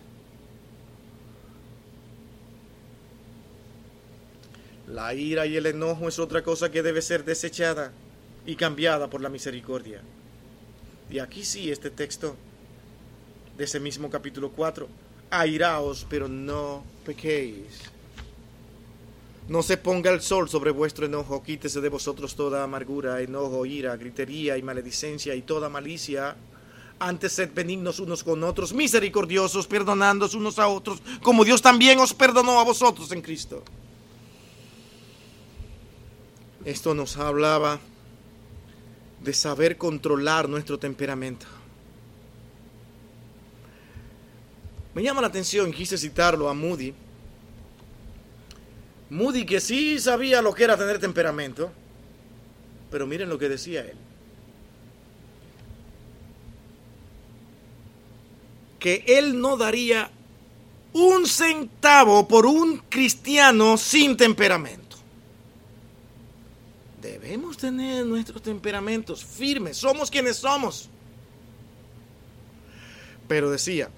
La 4.89 5.15
ira 5.15 5.47
y 5.47 5.57
el 5.57 5.67
enojo 5.67 6.09
es 6.09 6.19
otra 6.19 6.43
cosa 6.43 6.71
que 6.71 6.83
debe 6.83 7.03
ser 7.03 7.25
desechada 7.25 7.93
y 8.47 8.57
cambiada 8.57 9.09
por 9.09 9.21
la 9.21 9.29
misericordia. 9.29 10.01
Y 11.11 11.19
aquí 11.19 11.45
sí, 11.45 11.71
este 11.71 11.91
texto 11.91 12.37
de 13.59 13.65
ese 13.65 13.81
mismo 13.81 14.09
capítulo 14.09 14.51
4. 14.53 14.89
Airaos, 15.31 16.07
pero 16.09 16.29
no 16.29 16.85
pequéis. 17.05 17.91
No 19.49 19.63
se 19.65 19.77
ponga 19.77 20.13
el 20.13 20.21
sol 20.21 20.49
sobre 20.49 20.71
vuestro 20.71 21.07
enojo, 21.07 21.43
quítese 21.43 21.81
de 21.81 21.89
vosotros 21.89 22.37
toda 22.37 22.63
amargura, 22.63 23.21
enojo, 23.21 23.67
ira, 23.67 23.97
gritería 23.97 24.57
y 24.57 24.63
maledicencia 24.63 25.35
y 25.35 25.43
toda 25.43 25.69
malicia. 25.69 26.37
Antes 27.01 27.33
sed 27.33 27.51
benignos 27.53 27.99
unos 27.99 28.23
con 28.23 28.45
otros, 28.45 28.73
misericordiosos, 28.73 29.67
perdonándoos 29.67 30.35
unos 30.35 30.59
a 30.59 30.69
otros, 30.69 31.03
como 31.23 31.45
Dios 31.45 31.61
también 31.61 31.99
os 31.99 32.15
perdonó 32.15 32.61
a 32.61 32.65
vosotros 32.65 33.11
en 33.11 33.23
Cristo. 33.23 33.65
Esto 36.65 36.95
nos 36.95 37.17
hablaba 37.17 37.81
de 39.21 39.33
saber 39.33 39.77
controlar 39.77 40.49
nuestro 40.49 40.79
temperamento. 40.79 41.58
Me 44.99 45.05
llama 45.05 45.21
la 45.21 45.29
atención, 45.29 45.71
quise 45.71 45.97
citarlo 45.97 46.49
a 46.49 46.55
Moody. 46.55 46.93
Moody 49.11 49.47
que 49.47 49.61
sí 49.61 50.01
sabía 50.01 50.43
lo 50.43 50.53
que 50.53 50.65
era 50.65 50.77
tener 50.77 50.99
temperamento, 50.99 51.71
pero 52.91 53.07
miren 53.07 53.29
lo 53.29 53.39
que 53.39 53.49
decía 53.49 53.83
él. 53.83 53.97
Que 58.81 59.05
él 59.07 59.41
no 59.41 59.57
daría 59.57 60.11
un 60.93 61.27
centavo 61.29 62.27
por 62.27 62.45
un 62.45 62.79
cristiano 62.89 63.77
sin 63.77 64.17
temperamento. 64.17 64.97
Debemos 67.01 67.57
tener 67.57 68.05
nuestros 68.05 68.43
temperamentos 68.43 69.25
firmes, 69.25 69.77
somos 69.77 70.11
quienes 70.11 70.39
somos. 70.39 70.89
Pero 73.29 73.49
decía, 73.49 73.91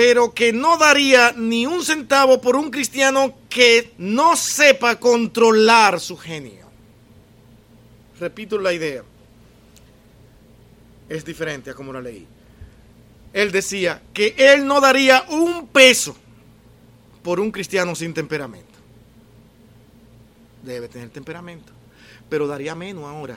pero 0.00 0.32
que 0.32 0.50
no 0.50 0.78
daría 0.78 1.34
ni 1.36 1.66
un 1.66 1.84
centavo 1.84 2.40
por 2.40 2.56
un 2.56 2.70
cristiano 2.70 3.34
que 3.50 3.92
no 3.98 4.34
sepa 4.34 4.98
controlar 4.98 6.00
su 6.00 6.16
genio. 6.16 6.70
Repito 8.18 8.56
la 8.56 8.72
idea. 8.72 9.02
Es 11.06 11.22
diferente 11.22 11.68
a 11.68 11.74
como 11.74 11.92
la 11.92 12.00
leí. 12.00 12.26
Él 13.34 13.52
decía 13.52 14.00
que 14.14 14.34
él 14.38 14.66
no 14.66 14.80
daría 14.80 15.26
un 15.28 15.66
peso 15.66 16.16
por 17.22 17.38
un 17.38 17.50
cristiano 17.50 17.94
sin 17.94 18.14
temperamento. 18.14 18.78
Debe 20.62 20.88
tener 20.88 21.10
temperamento, 21.10 21.74
pero 22.30 22.46
daría 22.46 22.74
menos 22.74 23.04
ahora. 23.04 23.36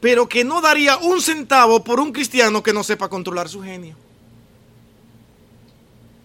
Pero 0.00 0.28
que 0.28 0.44
no 0.44 0.60
daría 0.60 0.96
un 0.98 1.20
centavo 1.20 1.82
por 1.82 1.98
un 1.98 2.12
cristiano 2.12 2.62
que 2.62 2.72
no 2.72 2.84
sepa 2.84 3.08
controlar 3.08 3.48
su 3.48 3.60
genio 3.60 3.96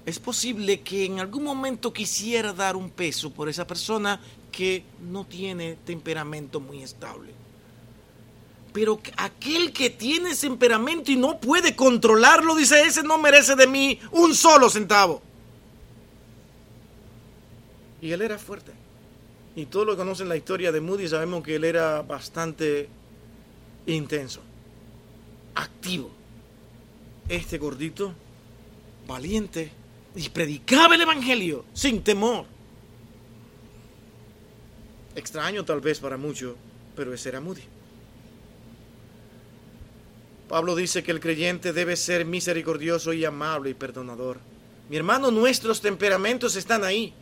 es 0.05 0.19
posible 0.19 0.81
que 0.81 1.05
en 1.05 1.19
algún 1.19 1.43
momento 1.43 1.91
quisiera 1.91 2.53
dar 2.53 2.75
un 2.75 2.91
peso 2.91 3.31
por 3.31 3.49
esa 3.49 3.65
persona 3.65 4.19
que 4.51 4.83
no 5.01 5.25
tiene 5.25 5.77
temperamento 5.83 6.59
muy 6.59 6.83
estable. 6.83 7.33
Pero 8.71 8.99
aquel 9.17 9.73
que 9.73 9.89
tiene 9.89 10.35
temperamento 10.35 11.11
y 11.11 11.15
no 11.15 11.39
puede 11.39 11.75
controlarlo, 11.75 12.55
dice, 12.55 12.81
ese 12.83 13.01
no 13.01 13.17
merece 13.17 13.55
de 13.55 13.65
mí 13.65 13.99
un 14.11 14.35
solo 14.35 14.69
centavo. 14.69 15.21
Y 18.01 18.11
él 18.11 18.21
era 18.21 18.37
fuerte. 18.37 18.73
Y 19.55 19.65
todos 19.65 19.87
que 19.87 19.95
conocen 19.95 20.29
la 20.29 20.35
historia 20.35 20.71
de 20.71 20.81
Moody 20.81 21.07
sabemos 21.07 21.41
que 21.43 21.55
él 21.55 21.63
era 21.63 22.01
bastante 22.01 22.89
intenso, 23.87 24.41
activo. 25.55 26.11
Este 27.29 27.57
gordito, 27.57 28.13
valiente, 29.07 29.71
y 30.15 30.29
predicaba 30.29 30.95
el 30.95 31.01
Evangelio 31.01 31.65
sin 31.73 32.01
temor. 32.01 32.45
Extraño 35.15 35.63
tal 35.63 35.81
vez 35.81 35.99
para 35.99 36.17
muchos, 36.17 36.55
pero 36.95 37.13
ese 37.13 37.29
era 37.29 37.41
Moody. 37.41 37.63
Pablo 40.47 40.75
dice 40.75 41.03
que 41.03 41.11
el 41.11 41.19
creyente 41.19 41.73
debe 41.73 41.95
ser 41.95 42.25
misericordioso 42.25 43.13
y 43.13 43.25
amable 43.25 43.71
y 43.71 43.73
perdonador. 43.73 44.39
Mi 44.89 44.97
hermano, 44.97 45.31
nuestros 45.31 45.81
temperamentos 45.81 46.55
están 46.55 46.83
ahí. 46.83 47.13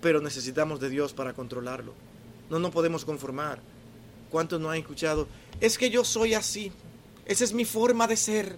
Pero 0.00 0.20
necesitamos 0.20 0.80
de 0.80 0.88
Dios 0.88 1.12
para 1.12 1.34
controlarlo. 1.34 1.94
No 2.48 2.58
nos 2.58 2.72
podemos 2.72 3.04
conformar. 3.04 3.60
¿Cuántos 4.30 4.60
no 4.60 4.70
han 4.70 4.78
escuchado? 4.78 5.28
Es 5.60 5.78
que 5.78 5.90
yo 5.90 6.04
soy 6.04 6.34
así. 6.34 6.72
Esa 7.26 7.44
es 7.44 7.52
mi 7.52 7.64
forma 7.64 8.08
de 8.08 8.16
ser. 8.16 8.56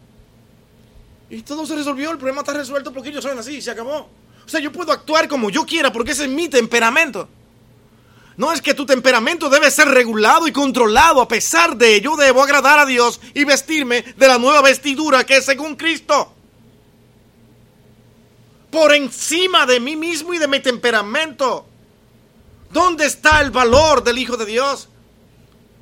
Y 1.33 1.41
todo 1.41 1.64
se 1.64 1.74
resolvió, 1.74 2.11
el 2.11 2.18
problema 2.18 2.43
está 2.43 2.53
resuelto 2.53 2.93
porque 2.93 3.09
ellos 3.09 3.24
son 3.24 3.39
así, 3.39 3.62
se 3.62 3.70
acabó. 3.70 4.11
O 4.45 4.49
sea, 4.49 4.61
yo 4.61 4.70
puedo 4.70 4.93
actuar 4.93 5.28
como 5.28 5.49
yo 5.49 5.64
quiera 5.64 5.91
porque 5.91 6.11
ese 6.11 6.24
es 6.24 6.30
mi 6.30 6.47
temperamento. 6.47 7.26
No 8.37 8.53
es 8.53 8.61
que 8.61 8.74
tu 8.74 8.85
temperamento 8.85 9.49
debe 9.49 9.70
ser 9.70 9.89
regulado 9.89 10.47
y 10.47 10.53
controlado. 10.53 11.22
A 11.22 11.28
pesar 11.28 11.74
de 11.74 11.95
ello, 11.95 12.16
debo 12.16 12.43
agradar 12.43 12.78
a 12.78 12.85
Dios 12.85 13.18
y 13.33 13.45
vestirme 13.45 14.03
de 14.03 14.28
la 14.28 14.37
nueva 14.37 14.61
vestidura 14.61 15.24
que 15.24 15.39
es 15.39 15.47
según 15.47 15.74
Cristo. 15.74 16.35
Por 18.70 18.93
encima 18.95 19.64
de 19.64 19.80
mí 19.80 19.97
mismo 19.97 20.35
y 20.35 20.39
de 20.39 20.49
mi 20.49 20.61
temperamento. 20.61 21.64
¿Dónde 22.70 23.07
está 23.07 23.41
el 23.41 23.51
valor 23.51 24.05
del 24.05 24.18
Hijo 24.18 24.37
de 24.37 24.45
Dios? 24.45 24.91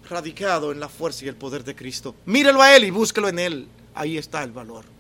Radicado 0.09 0.71
en 0.71 0.79
la 0.79 0.89
fuerza 0.89 1.25
y 1.25 1.29
el 1.29 1.35
poder 1.35 1.65
de 1.65 1.75
Cristo. 1.75 2.15
Mírelo 2.25 2.63
a 2.63 2.77
Él 2.77 2.85
y 2.85 2.91
búsquelo 2.91 3.29
en 3.29 3.41
Él. 3.41 3.69
Ahí 3.97 4.17
está 4.17 4.45
el 4.45 4.53
valor. 4.53 5.00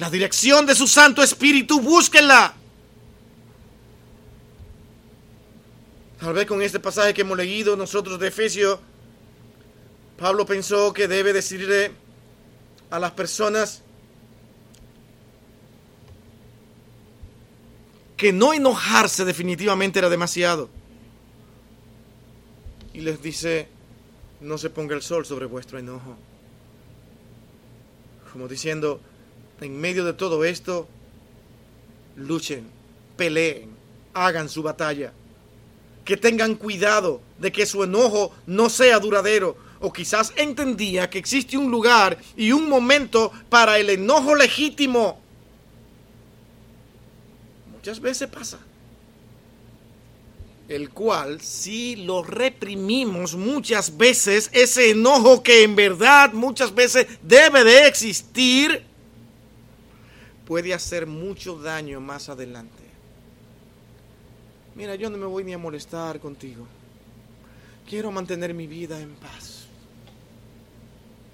La 0.00 0.08
dirección 0.08 0.64
de 0.64 0.74
su 0.74 0.86
Santo 0.86 1.22
Espíritu, 1.22 1.78
búsquenla. 1.78 2.54
Tal 6.18 6.32
vez 6.32 6.46
con 6.46 6.62
este 6.62 6.80
pasaje 6.80 7.12
que 7.12 7.20
hemos 7.20 7.36
leído 7.36 7.76
nosotros 7.76 8.18
de 8.18 8.28
Efesios, 8.28 8.78
Pablo 10.18 10.46
pensó 10.46 10.94
que 10.94 11.06
debe 11.06 11.34
decirle 11.34 11.92
a 12.88 12.98
las 12.98 13.12
personas 13.12 13.82
que 18.16 18.32
no 18.32 18.54
enojarse 18.54 19.26
definitivamente 19.26 19.98
era 19.98 20.08
demasiado. 20.08 20.70
Y 22.94 23.02
les 23.02 23.20
dice, 23.20 23.68
no 24.40 24.56
se 24.56 24.70
ponga 24.70 24.94
el 24.94 25.02
sol 25.02 25.26
sobre 25.26 25.44
vuestro 25.44 25.78
enojo. 25.78 26.16
Como 28.32 28.48
diciendo, 28.48 29.02
en 29.60 29.80
medio 29.80 30.04
de 30.04 30.12
todo 30.12 30.44
esto, 30.44 30.88
luchen, 32.16 32.66
peleen, 33.16 33.70
hagan 34.14 34.48
su 34.48 34.62
batalla. 34.62 35.12
Que 36.04 36.16
tengan 36.16 36.54
cuidado 36.54 37.20
de 37.38 37.52
que 37.52 37.66
su 37.66 37.84
enojo 37.84 38.32
no 38.46 38.70
sea 38.70 38.98
duradero. 38.98 39.56
O 39.80 39.92
quizás 39.92 40.32
entendía 40.36 41.08
que 41.08 41.18
existe 41.18 41.56
un 41.56 41.70
lugar 41.70 42.18
y 42.36 42.52
un 42.52 42.68
momento 42.68 43.32
para 43.48 43.78
el 43.78 43.90
enojo 43.90 44.34
legítimo. 44.34 45.20
Muchas 47.72 48.00
veces 48.00 48.28
pasa. 48.28 48.58
el 50.68 50.90
cual 50.90 51.40
si 51.40 51.96
lo 51.96 52.22
reprimimos 52.22 53.34
muchas 53.34 53.96
veces, 53.96 54.48
ese 54.52 54.90
enojo 54.90 55.42
que 55.42 55.64
en 55.64 55.74
verdad 55.74 56.32
muchas 56.32 56.72
veces 56.72 57.08
debe 57.22 57.64
de 57.64 57.88
existir, 57.88 58.84
puede 60.50 60.74
hacer 60.74 61.06
mucho 61.06 61.60
daño 61.62 62.00
más 62.00 62.28
adelante. 62.28 62.82
Mira, 64.74 64.96
yo 64.96 65.08
no 65.08 65.16
me 65.16 65.26
voy 65.26 65.44
ni 65.44 65.52
a 65.52 65.58
molestar 65.58 66.18
contigo. 66.18 66.66
Quiero 67.88 68.10
mantener 68.10 68.52
mi 68.52 68.66
vida 68.66 69.00
en 69.00 69.14
paz. 69.14 69.66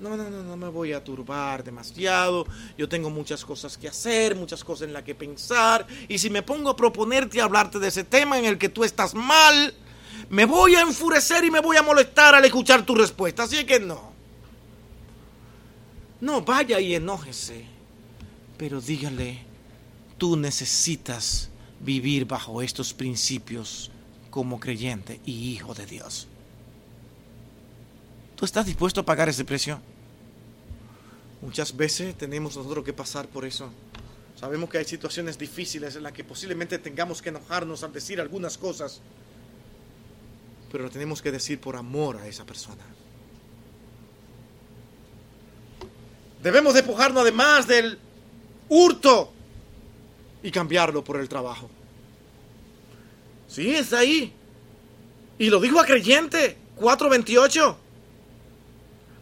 No, 0.00 0.18
no, 0.18 0.28
no, 0.28 0.42
no 0.42 0.54
me 0.58 0.68
voy 0.68 0.92
a 0.92 1.02
turbar 1.02 1.64
demasiado. 1.64 2.46
Yo 2.76 2.90
tengo 2.90 3.08
muchas 3.08 3.42
cosas 3.42 3.78
que 3.78 3.88
hacer, 3.88 4.36
muchas 4.36 4.62
cosas 4.62 4.86
en 4.86 4.92
las 4.92 5.02
que 5.02 5.14
pensar. 5.14 5.86
Y 6.08 6.18
si 6.18 6.28
me 6.28 6.42
pongo 6.42 6.68
a 6.68 6.76
proponerte 6.76 7.40
hablarte 7.40 7.78
de 7.78 7.88
ese 7.88 8.04
tema 8.04 8.38
en 8.38 8.44
el 8.44 8.58
que 8.58 8.68
tú 8.68 8.84
estás 8.84 9.14
mal, 9.14 9.72
me 10.28 10.44
voy 10.44 10.74
a 10.74 10.82
enfurecer 10.82 11.42
y 11.42 11.50
me 11.50 11.60
voy 11.60 11.78
a 11.78 11.82
molestar 11.82 12.34
al 12.34 12.44
escuchar 12.44 12.84
tu 12.84 12.94
respuesta. 12.94 13.44
Así 13.44 13.64
que 13.64 13.80
no. 13.80 14.12
No, 16.20 16.42
vaya 16.42 16.78
y 16.80 16.94
enójese. 16.94 17.75
Pero 18.56 18.80
dígale, 18.80 19.38
tú 20.18 20.36
necesitas 20.36 21.50
vivir 21.80 22.24
bajo 22.24 22.62
estos 22.62 22.94
principios 22.94 23.90
como 24.30 24.58
creyente 24.60 25.20
y 25.24 25.50
hijo 25.50 25.74
de 25.74 25.86
Dios. 25.86 26.26
¿Tú 28.34 28.44
estás 28.44 28.66
dispuesto 28.66 29.00
a 29.00 29.04
pagar 29.04 29.28
ese 29.28 29.44
precio? 29.44 29.80
Muchas 31.42 31.76
veces 31.76 32.16
tenemos 32.16 32.56
nosotros 32.56 32.84
que 32.84 32.92
pasar 32.92 33.28
por 33.28 33.44
eso. 33.44 33.70
Sabemos 34.38 34.68
que 34.68 34.78
hay 34.78 34.84
situaciones 34.84 35.38
difíciles 35.38 35.96
en 35.96 36.02
las 36.02 36.12
que 36.12 36.24
posiblemente 36.24 36.78
tengamos 36.78 37.22
que 37.22 37.30
enojarnos 37.30 37.82
al 37.82 37.92
decir 37.92 38.20
algunas 38.20 38.58
cosas, 38.58 39.00
pero 40.70 40.84
lo 40.84 40.90
tenemos 40.90 41.22
que 41.22 41.32
decir 41.32 41.58
por 41.58 41.76
amor 41.76 42.18
a 42.18 42.26
esa 42.26 42.44
persona. 42.44 42.84
Debemos 46.42 46.74
despojarnos 46.74 47.22
además 47.22 47.66
del 47.66 47.98
hurto 48.68 49.32
y 50.42 50.50
cambiarlo 50.50 51.02
por 51.02 51.18
el 51.18 51.28
trabajo. 51.28 51.70
Sí, 53.48 53.74
está 53.74 53.98
ahí. 53.98 54.32
Y 55.38 55.50
lo 55.50 55.60
dijo 55.60 55.80
a 55.80 55.84
creyente, 55.84 56.56
428. 56.76 57.78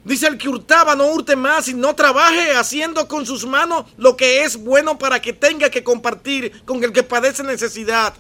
Dice 0.05 0.27
el 0.27 0.37
que 0.37 0.49
hurtaba, 0.49 0.95
no 0.95 1.07
hurte 1.07 1.35
más 1.35 1.69
y 1.69 1.75
no 1.75 1.95
trabaje 1.95 2.53
haciendo 2.53 3.09
con 3.09 3.25
sus 3.25 3.47
manos 3.47 3.87
lo 3.97 4.17
que 4.17 4.45
es 4.45 4.57
bueno 4.57 4.99
para 4.99 5.23
que 5.23 5.33
tenga 5.33 5.71
que 5.71 5.83
compartir 5.83 6.63
con 6.65 6.85
el 6.85 6.93
que 6.93 7.03
padece 7.03 7.43
necesidad. 7.43 8.15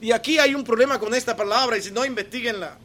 Y 0.00 0.12
aquí 0.12 0.38
hay 0.38 0.54
un 0.54 0.62
problema 0.62 1.00
con 1.00 1.14
esta 1.14 1.36
palabra 1.36 1.76
y 1.76 1.82
si 1.82 1.90
no, 1.90 2.04
investiguenla. 2.04 2.78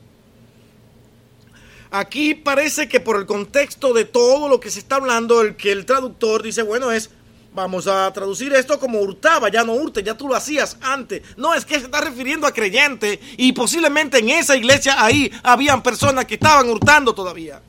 Aquí 1.92 2.34
parece 2.34 2.88
que 2.88 3.00
por 3.00 3.18
el 3.18 3.26
contexto 3.26 3.94
de 3.94 4.06
todo 4.06 4.48
lo 4.48 4.60
que 4.60 4.72
se 4.72 4.80
está 4.80 4.96
hablando, 4.96 5.42
el 5.42 5.56
que 5.56 5.72
el 5.72 5.86
traductor 5.86 6.42
dice, 6.42 6.64
bueno, 6.64 6.92
es, 6.92 7.12
vamos 7.54 7.88
a 7.88 8.12
traducir 8.14 8.54
esto 8.54 8.80
como 8.80 9.00
hurtaba, 9.00 9.50
ya 9.50 9.64
no 9.64 9.74
hurte, 9.74 10.04
ya 10.04 10.16
tú 10.16 10.28
lo 10.28 10.36
hacías 10.36 10.78
antes. 10.82 11.22
No, 11.38 11.54
es 11.54 11.66
que 11.66 11.80
se 11.80 11.86
está 11.86 12.02
refiriendo 12.02 12.48
a 12.48 12.54
creyente 12.54 13.20
y 13.38 13.52
posiblemente 13.54 14.20
en 14.20 14.30
esa 14.30 14.56
iglesia 14.56 15.04
ahí 15.04 15.32
habían 15.44 15.84
personas 15.84 16.26
que 16.26 16.36
estaban 16.36 16.70
hurtando 16.70 17.14
todavía 17.14 17.62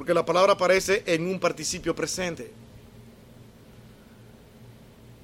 porque 0.00 0.14
la 0.14 0.24
palabra 0.24 0.54
aparece 0.54 1.02
en 1.04 1.26
un 1.26 1.38
participio 1.38 1.94
presente. 1.94 2.50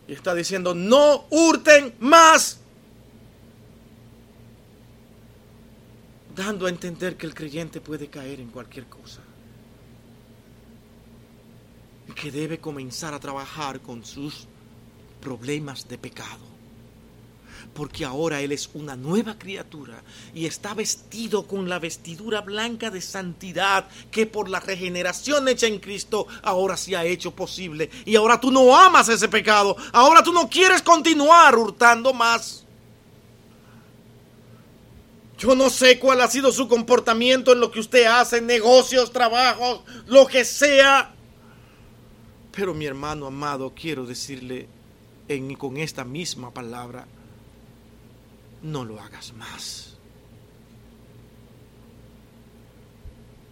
Y 0.06 0.12
está 0.12 0.34
diciendo, 0.34 0.74
no 0.74 1.24
hurten 1.30 1.94
más. 1.98 2.58
Dando 6.34 6.66
a 6.66 6.68
entender 6.68 7.16
que 7.16 7.24
el 7.24 7.34
creyente 7.34 7.80
puede 7.80 8.08
caer 8.08 8.38
en 8.38 8.50
cualquier 8.50 8.84
cosa. 8.84 9.22
Que 12.16 12.32
debe 12.32 12.58
comenzar 12.58 13.14
a 13.14 13.20
trabajar 13.20 13.80
con 13.80 14.04
sus 14.04 14.48
problemas 15.20 15.86
de 15.88 15.98
pecado 15.98 16.56
porque 17.76 18.04
ahora 18.04 18.40
Él 18.40 18.52
es 18.52 18.70
una 18.74 18.96
nueva 18.96 19.38
criatura 19.38 20.02
y 20.34 20.46
está 20.46 20.74
vestido 20.74 21.46
con 21.46 21.68
la 21.68 21.78
vestidura 21.78 22.40
blanca 22.40 22.90
de 22.90 23.02
santidad 23.02 23.86
que 24.10 24.26
por 24.26 24.48
la 24.48 24.60
regeneración 24.60 25.46
hecha 25.46 25.66
en 25.66 25.78
Cristo 25.78 26.26
ahora 26.42 26.76
se 26.76 26.96
ha 26.96 27.04
hecho 27.04 27.32
posible. 27.32 27.90
Y 28.06 28.16
ahora 28.16 28.40
tú 28.40 28.50
no 28.50 28.76
amas 28.76 29.08
ese 29.10 29.28
pecado, 29.28 29.76
ahora 29.92 30.22
tú 30.22 30.32
no 30.32 30.48
quieres 30.48 30.82
continuar 30.82 31.56
hurtando 31.56 32.12
más. 32.14 32.64
Yo 35.38 35.54
no 35.54 35.68
sé 35.68 35.98
cuál 35.98 36.22
ha 36.22 36.28
sido 36.28 36.50
su 36.50 36.66
comportamiento 36.66 37.52
en 37.52 37.60
lo 37.60 37.70
que 37.70 37.80
usted 37.80 38.06
hace, 38.06 38.40
negocios, 38.40 39.12
trabajos, 39.12 39.82
lo 40.06 40.26
que 40.26 40.46
sea. 40.46 41.12
Pero 42.56 42.72
mi 42.72 42.86
hermano 42.86 43.26
amado, 43.26 43.74
quiero 43.74 44.06
decirle 44.06 44.66
en, 45.28 45.54
con 45.56 45.76
esta 45.76 46.04
misma 46.04 46.54
palabra, 46.54 47.06
no 48.62 48.82
lo 48.82 48.98
hagas 48.98 49.34
más. 49.34 49.98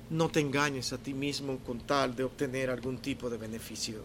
No 0.09 0.30
te 0.30 0.40
engañes 0.40 0.94
a 0.94 0.98
ti 0.98 1.12
mismo 1.12 1.59
con 1.59 1.80
tal 1.80 2.16
de 2.16 2.24
obtener 2.24 2.70
algún 2.70 2.96
tipo 2.96 3.28
de 3.28 3.36
beneficio. 3.36 4.02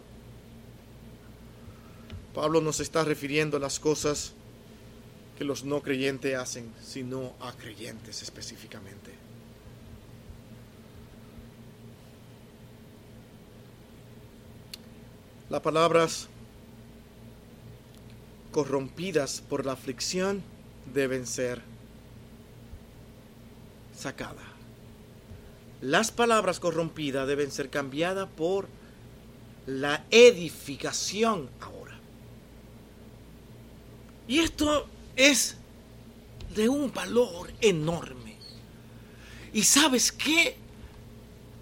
Pablo 2.34 2.60
no 2.60 2.70
se 2.74 2.82
está 2.82 3.02
refiriendo 3.02 3.56
a 3.56 3.60
las 3.60 3.80
cosas 3.80 4.34
que 5.38 5.44
los 5.44 5.64
no 5.64 5.80
creyentes 5.80 6.36
hacen, 6.36 6.74
sino 6.84 7.32
a 7.40 7.52
creyentes 7.52 8.20
específicamente. 8.22 9.19
Las 15.50 15.62
palabras 15.62 16.28
corrompidas 18.52 19.42
por 19.48 19.66
la 19.66 19.72
aflicción 19.72 20.44
deben 20.94 21.26
ser 21.26 21.60
sacadas. 23.92 24.44
Las 25.80 26.12
palabras 26.12 26.60
corrompidas 26.60 27.26
deben 27.26 27.50
ser 27.50 27.68
cambiadas 27.68 28.28
por 28.28 28.68
la 29.66 30.04
edificación 30.12 31.50
ahora. 31.60 31.98
Y 34.28 34.38
esto 34.38 34.86
es 35.16 35.56
de 36.54 36.68
un 36.68 36.92
valor 36.92 37.50
enorme. 37.60 38.36
¿Y 39.52 39.64
sabes 39.64 40.12
qué? 40.12 40.59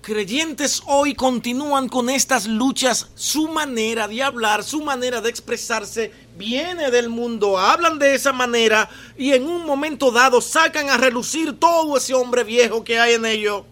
Creyentes 0.09 0.81
hoy 0.87 1.15
continúan 1.15 1.87
con 1.87 2.09
estas 2.09 2.47
luchas. 2.47 3.11
Su 3.15 3.47
manera 3.47 4.09
de 4.09 4.23
hablar, 4.23 4.65
su 4.65 4.81
manera 4.81 5.21
de 5.21 5.29
expresarse 5.29 6.11
viene 6.39 6.91
del 6.91 7.11
mundo, 7.11 7.59
hablan 7.59 7.99
de 7.99 8.15
esa 8.15 8.33
manera 8.33 8.89
y 9.19 9.35
en 9.35 9.47
un 9.47 9.67
momento 9.67 10.11
dado 10.11 10.41
sacan 10.41 10.89
a 10.89 10.97
relucir 10.97 11.61
todo 11.61 11.99
ese 11.99 12.15
hombre 12.15 12.43
viejo 12.43 12.83
que 12.83 12.99
hay 12.99 13.13
en 13.13 13.27
ellos, 13.27 13.65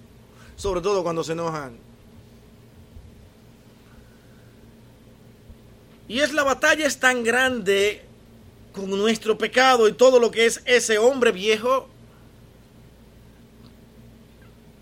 sobre 0.56 0.82
todo 0.82 1.02
cuando 1.02 1.24
se 1.24 1.32
enojan. 1.32 1.78
Y 6.06 6.20
es 6.20 6.34
la 6.34 6.42
batalla 6.42 6.86
es 6.86 7.00
tan 7.00 7.24
grande 7.24 8.04
con 8.74 8.90
nuestro 8.90 9.38
pecado 9.38 9.88
y 9.88 9.94
todo 9.94 10.20
lo 10.20 10.30
que 10.30 10.44
es 10.44 10.60
ese 10.66 10.98
hombre 10.98 11.32
viejo 11.32 11.88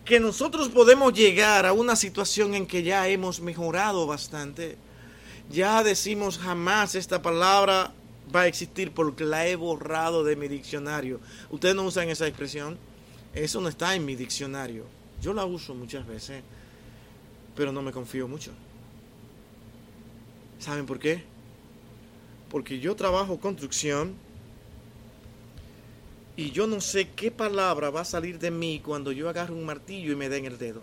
que 0.05 0.21
nosotros 0.21 0.69
podemos 0.69 1.13
llegar 1.13 1.67
a 1.67 1.73
una 1.73 1.97
situación 1.97 2.55
en 2.55 2.67
que 2.67 2.83
ya 2.83 3.09
hemos 3.09 3.41
mejorado 3.41 4.07
bastante 4.07 4.77
ya 5.51 5.83
decimos 5.83 6.39
jamás 6.39 6.95
esta 6.95 7.21
palabra 7.21 7.93
va 8.35 8.43
a 8.43 8.47
existir 8.47 8.93
porque 8.93 9.25
la 9.25 9.47
he 9.47 9.57
borrado 9.57 10.25
de 10.25 10.37
mi 10.37 10.49
diccionario. 10.49 11.21
Ustedes 11.51 11.75
no 11.75 11.85
usan 11.85 12.09
esa 12.09 12.27
expresión. 12.27 12.79
Eso 13.35 13.61
no 13.61 13.69
está 13.69 13.95
en 13.95 14.05
mi 14.05 14.17
diccionario. 14.17 14.85
Yo 15.21 15.35
la 15.35 15.45
uso 15.45 15.75
muchas 15.75 16.07
veces, 16.07 16.43
pero 17.57 17.73
no 17.73 17.83
me 17.83 17.93
confío 17.93 18.27
mucho. 18.27 18.53
¿Saben 20.59 20.87
por 20.87 20.99
qué? 20.99 21.23
Porque 22.51 22.79
yo 22.79 22.95
trabajo 22.95 23.39
construcción 23.39 24.15
y 26.37 26.51
yo 26.51 26.67
no 26.67 26.81
sé 26.81 27.11
qué 27.15 27.31
palabra 27.31 27.91
va 27.91 28.01
a 28.01 28.05
salir 28.05 28.39
de 28.39 28.51
mí 28.51 28.81
cuando 28.85 29.13
yo 29.13 29.29
agarre 29.29 29.53
un 29.53 29.65
martillo 29.65 30.13
y 30.13 30.17
me 30.17 30.29
den 30.29 30.47
el 30.47 30.59
dedo 30.59 30.83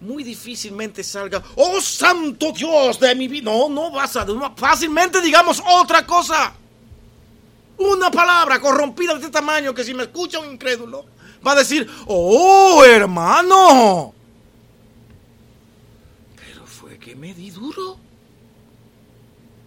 muy 0.00 0.24
difícilmente 0.24 1.04
salga, 1.04 1.42
oh 1.56 1.80
santo 1.80 2.52
Dios 2.52 2.98
de 2.98 3.14
mi 3.14 3.28
vida. 3.28 3.50
No, 3.50 3.68
no 3.68 3.90
vas 3.90 4.16
a, 4.16 4.26
fácilmente 4.56 5.20
digamos 5.20 5.62
otra 5.66 6.06
cosa. 6.06 6.54
Una 7.78 8.10
palabra 8.10 8.60
corrompida 8.60 9.14
de 9.14 9.20
este 9.20 9.30
tamaño 9.30 9.74
que 9.74 9.84
si 9.84 9.94
me 9.94 10.04
escucha 10.04 10.38
un 10.38 10.52
incrédulo 10.52 11.06
va 11.46 11.52
a 11.52 11.56
decir, 11.56 11.88
oh 12.06 12.82
hermano. 12.84 14.14
Pero 16.36 16.66
fue 16.66 16.98
que 16.98 17.14
me 17.14 17.32
di 17.34 17.50
duro. 17.50 17.98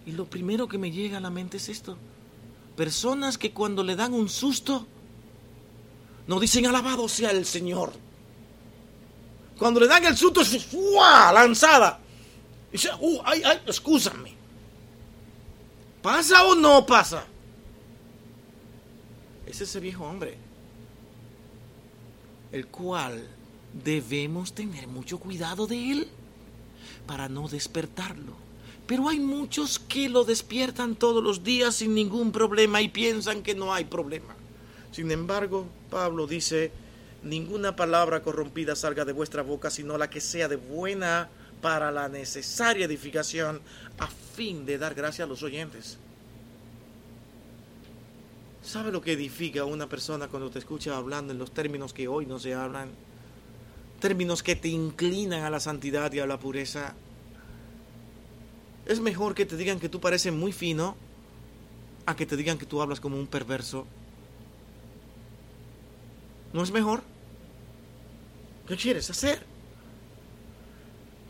Y 0.06 0.12
lo 0.12 0.26
primero 0.26 0.68
que 0.68 0.78
me 0.78 0.90
llega 0.90 1.16
a 1.18 1.20
la 1.20 1.30
mente 1.30 1.56
es 1.56 1.68
esto. 1.68 1.96
Personas 2.76 3.38
que 3.38 3.52
cuando 3.52 3.82
le 3.84 3.96
dan 3.96 4.12
un 4.12 4.28
susto, 4.28 4.86
no 6.26 6.40
dicen 6.40 6.66
alabado 6.66 7.08
sea 7.08 7.30
el 7.30 7.44
Señor. 7.44 7.92
Cuando 9.58 9.80
le 9.80 9.86
dan 9.86 10.04
el 10.04 10.16
susto 10.16 10.40
es 10.40 10.64
¡fua! 10.64 11.32
lanzada. 11.32 12.00
Dice, 12.72 12.90
uh, 12.98 13.20
ay, 13.24 13.42
ay, 13.44 13.60
escúchame. 13.66 14.34
¿Pasa 16.02 16.44
o 16.44 16.54
no 16.54 16.84
pasa? 16.84 17.24
Es 19.46 19.60
ese 19.60 19.78
viejo 19.78 20.04
hombre, 20.04 20.36
el 22.50 22.66
cual 22.66 23.26
debemos 23.72 24.52
tener 24.52 24.88
mucho 24.88 25.18
cuidado 25.18 25.66
de 25.66 25.92
él 25.92 26.08
para 27.06 27.28
no 27.28 27.48
despertarlo. 27.48 28.43
Pero 28.86 29.08
hay 29.08 29.18
muchos 29.18 29.78
que 29.78 30.08
lo 30.08 30.24
despiertan 30.24 30.94
todos 30.94 31.22
los 31.22 31.42
días 31.42 31.76
sin 31.76 31.94
ningún 31.94 32.32
problema 32.32 32.82
y 32.82 32.88
piensan 32.88 33.42
que 33.42 33.54
no 33.54 33.72
hay 33.72 33.84
problema. 33.84 34.34
Sin 34.92 35.10
embargo, 35.10 35.66
Pablo 35.90 36.26
dice, 36.26 36.70
ninguna 37.22 37.76
palabra 37.76 38.22
corrompida 38.22 38.76
salga 38.76 39.04
de 39.04 39.12
vuestra 39.12 39.42
boca, 39.42 39.70
sino 39.70 39.96
la 39.96 40.10
que 40.10 40.20
sea 40.20 40.48
de 40.48 40.56
buena 40.56 41.30
para 41.62 41.90
la 41.90 42.08
necesaria 42.10 42.84
edificación, 42.84 43.62
a 43.98 44.06
fin 44.06 44.66
de 44.66 44.76
dar 44.76 44.94
gracia 44.94 45.24
a 45.24 45.28
los 45.28 45.42
oyentes. 45.42 45.98
¿Sabe 48.62 48.92
lo 48.92 49.00
que 49.00 49.12
edifica 49.12 49.62
a 49.62 49.64
una 49.64 49.88
persona 49.88 50.28
cuando 50.28 50.50
te 50.50 50.58
escucha 50.58 50.96
hablando 50.96 51.32
en 51.32 51.38
los 51.38 51.52
términos 51.52 51.92
que 51.92 52.08
hoy 52.08 52.26
no 52.26 52.38
se 52.38 52.54
hablan? 52.54 52.90
Términos 54.00 54.42
que 54.42 54.56
te 54.56 54.68
inclinan 54.68 55.44
a 55.44 55.50
la 55.50 55.60
santidad 55.60 56.12
y 56.12 56.20
a 56.20 56.26
la 56.26 56.38
pureza. 56.38 56.94
Es 58.86 59.00
mejor 59.00 59.34
que 59.34 59.46
te 59.46 59.56
digan 59.56 59.80
que 59.80 59.88
tú 59.88 60.00
pareces 60.00 60.32
muy 60.32 60.52
fino 60.52 60.96
a 62.06 62.16
que 62.16 62.26
te 62.26 62.36
digan 62.36 62.58
que 62.58 62.66
tú 62.66 62.82
hablas 62.82 63.00
como 63.00 63.18
un 63.18 63.26
perverso. 63.26 63.86
¿No 66.52 66.62
es 66.62 66.70
mejor? 66.70 67.02
¿Qué 68.68 68.76
quieres 68.76 69.10
hacer? 69.10 69.44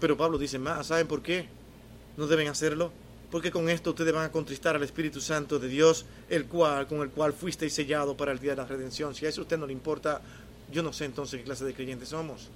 Pero 0.01 0.17
Pablo 0.17 0.37
dice 0.39 0.59
más, 0.59 0.89
¿saben 0.89 1.07
por 1.07 1.23
qué? 1.23 1.49
No 2.17 2.27
deben 2.27 2.49
hacerlo 2.49 2.93
porque 3.35 3.51
con 3.51 3.69
esto 3.69 3.91
ustedes 3.91 4.13
van 4.13 4.27
a 4.27 4.31
contristar 4.31 4.77
al 4.77 4.85
Espíritu 4.85 5.21
Santo 5.21 5.59
de 5.59 5.67
Dios, 5.67 6.07
el 6.31 6.47
cual, 6.47 6.87
con 6.87 7.01
el 7.01 7.11
cual 7.11 7.33
fuisteis 7.33 7.75
sellado 7.75 8.17
para 8.17 8.31
el 8.31 8.39
día 8.39 8.53
de 8.53 8.59
la 8.59 8.65
redención. 8.65 9.13
Si 9.13 9.27
a 9.27 9.29
eso 9.29 9.41
a 9.41 9.43
usted 9.43 9.59
no 9.59 9.67
le 9.67 9.73
importa, 9.73 10.23
yo 10.71 10.85
no 10.85 10.93
sé 10.93 11.07
entonces 11.07 11.41
qué 11.41 11.45
clase 11.45 11.65
de 11.65 11.75
creyentes 11.75 12.11
somos. 12.11 12.49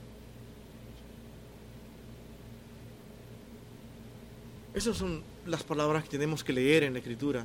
Esas 4.79 4.97
son 4.97 5.23
las 5.45 5.65
palabras 5.65 6.05
que 6.05 6.11
tenemos 6.11 6.45
que 6.45 6.53
leer 6.53 6.85
en 6.85 6.93
la 6.93 7.01
Escritura, 7.01 7.45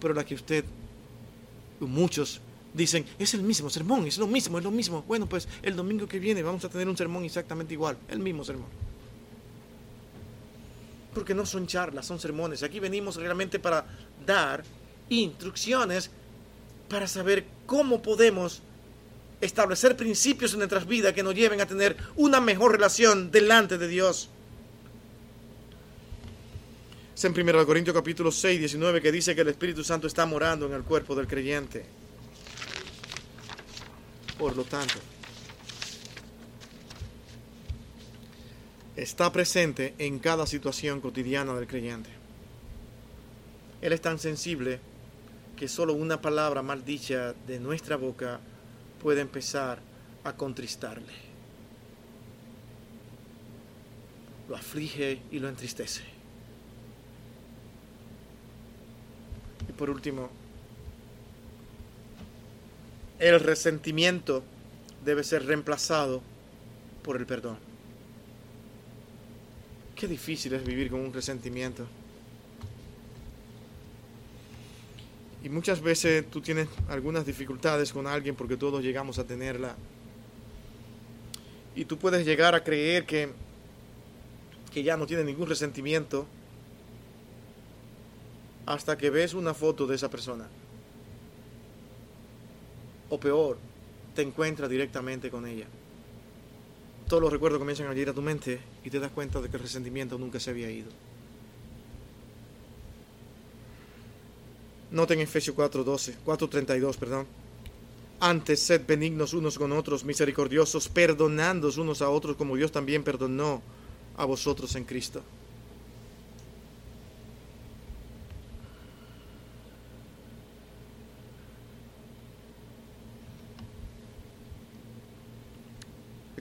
pero 0.00 0.14
la 0.14 0.24
que 0.24 0.36
usted, 0.36 0.64
muchos, 1.80 2.40
dicen, 2.72 3.04
es 3.18 3.34
el 3.34 3.42
mismo 3.42 3.68
sermón, 3.68 4.06
es 4.06 4.18
lo 4.18 4.28
mismo, 4.28 4.56
es 4.58 4.62
lo 4.62 4.70
mismo. 4.70 5.02
Bueno, 5.02 5.28
pues 5.28 5.48
el 5.62 5.74
domingo 5.74 6.06
que 6.06 6.20
viene 6.20 6.44
vamos 6.44 6.64
a 6.64 6.68
tener 6.68 6.88
un 6.88 6.96
sermón 6.96 7.24
exactamente 7.24 7.74
igual, 7.74 7.98
el 8.08 8.20
mismo 8.20 8.44
sermón 8.44 8.68
porque 11.12 11.34
no 11.34 11.44
son 11.44 11.66
charlas, 11.66 12.06
son 12.06 12.20
sermones. 12.20 12.62
Aquí 12.62 12.78
venimos 12.78 13.16
realmente 13.16 13.58
para 13.58 13.84
dar 14.24 14.62
instrucciones 15.08 16.08
para 16.88 17.08
saber 17.08 17.44
cómo 17.66 18.00
podemos 18.00 18.62
establecer 19.40 19.96
principios 19.96 20.52
en 20.52 20.58
nuestras 20.58 20.86
vidas 20.86 21.12
que 21.12 21.24
nos 21.24 21.34
lleven 21.34 21.60
a 21.60 21.66
tener 21.66 21.96
una 22.14 22.40
mejor 22.40 22.70
relación 22.70 23.32
delante 23.32 23.76
de 23.76 23.88
Dios. 23.88 24.28
Es 27.20 27.24
en 27.26 27.38
1 27.38 27.66
Corintios 27.66 27.94
capítulo 27.94 28.32
6, 28.32 28.58
19 28.60 29.02
que 29.02 29.12
dice 29.12 29.34
que 29.34 29.42
el 29.42 29.48
Espíritu 29.48 29.84
Santo 29.84 30.06
está 30.06 30.24
morando 30.24 30.64
en 30.64 30.72
el 30.72 30.84
cuerpo 30.84 31.14
del 31.14 31.26
creyente. 31.26 31.84
Por 34.38 34.56
lo 34.56 34.64
tanto, 34.64 34.94
está 38.96 39.30
presente 39.30 39.94
en 39.98 40.18
cada 40.18 40.46
situación 40.46 41.02
cotidiana 41.02 41.52
del 41.52 41.66
creyente. 41.66 42.08
Él 43.82 43.92
es 43.92 44.00
tan 44.00 44.18
sensible 44.18 44.80
que 45.58 45.68
solo 45.68 45.92
una 45.92 46.22
palabra 46.22 46.62
maldicha 46.62 47.34
de 47.46 47.60
nuestra 47.60 47.96
boca 47.96 48.40
puede 49.02 49.20
empezar 49.20 49.78
a 50.24 50.32
contristarle. 50.36 51.12
Lo 54.48 54.56
aflige 54.56 55.20
y 55.30 55.38
lo 55.38 55.50
entristece. 55.50 56.19
Y 59.70 59.72
por 59.72 59.88
último, 59.88 60.28
el 63.20 63.38
resentimiento 63.38 64.42
debe 65.04 65.22
ser 65.22 65.46
reemplazado 65.46 66.22
por 67.04 67.16
el 67.16 67.24
perdón. 67.24 67.56
Qué 69.94 70.08
difícil 70.08 70.54
es 70.54 70.64
vivir 70.64 70.90
con 70.90 70.98
un 70.98 71.12
resentimiento. 71.12 71.86
Y 75.44 75.48
muchas 75.48 75.80
veces 75.80 76.28
tú 76.28 76.40
tienes 76.40 76.66
algunas 76.88 77.24
dificultades 77.24 77.92
con 77.92 78.08
alguien 78.08 78.34
porque 78.34 78.56
todos 78.56 78.82
llegamos 78.82 79.20
a 79.20 79.24
tenerla. 79.24 79.76
Y 81.76 81.84
tú 81.84 81.96
puedes 81.96 82.26
llegar 82.26 82.56
a 82.56 82.64
creer 82.64 83.06
que, 83.06 83.28
que 84.74 84.82
ya 84.82 84.96
no 84.96 85.06
tiene 85.06 85.22
ningún 85.22 85.48
resentimiento 85.48 86.26
hasta 88.70 88.96
que 88.96 89.10
ves 89.10 89.34
una 89.34 89.52
foto 89.52 89.86
de 89.86 89.96
esa 89.96 90.08
persona. 90.08 90.46
O 93.10 93.18
peor, 93.18 93.58
te 94.14 94.22
encuentras 94.22 94.70
directamente 94.70 95.30
con 95.30 95.46
ella 95.46 95.66
todos 97.10 97.24
los 97.24 97.32
recuerdos 97.32 97.58
comienzan 97.58 97.88
a 97.88 97.94
ir 97.96 98.08
a 98.08 98.14
tu 98.14 98.22
mente 98.22 98.60
y 98.84 98.88
te 98.88 99.00
das 99.00 99.10
cuenta 99.10 99.40
de 99.40 99.50
que 99.50 99.56
el 99.56 99.64
resentimiento 99.64 100.16
nunca 100.16 100.38
se 100.38 100.50
había 100.50 100.70
ido. 100.70 100.90
Noten 104.92 105.18
Efesios 105.18 105.56
4:12, 105.56 106.18
4:32, 106.24 106.96
perdón. 106.96 107.26
Antes 108.20 108.60
sed 108.60 108.82
benignos 108.86 109.34
unos 109.34 109.58
con 109.58 109.72
otros, 109.72 110.04
misericordiosos, 110.04 110.88
perdonándoos 110.88 111.78
unos 111.78 112.00
a 112.00 112.08
otros 112.10 112.36
como 112.36 112.54
Dios 112.54 112.70
también 112.70 113.02
perdonó 113.02 113.60
a 114.16 114.24
vosotros 114.24 114.76
en 114.76 114.84
Cristo. 114.84 115.20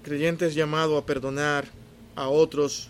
Creyente 0.09 0.47
es 0.47 0.55
llamado 0.55 0.97
a 0.97 1.05
perdonar 1.05 1.67
a 2.15 2.29
otros 2.29 2.89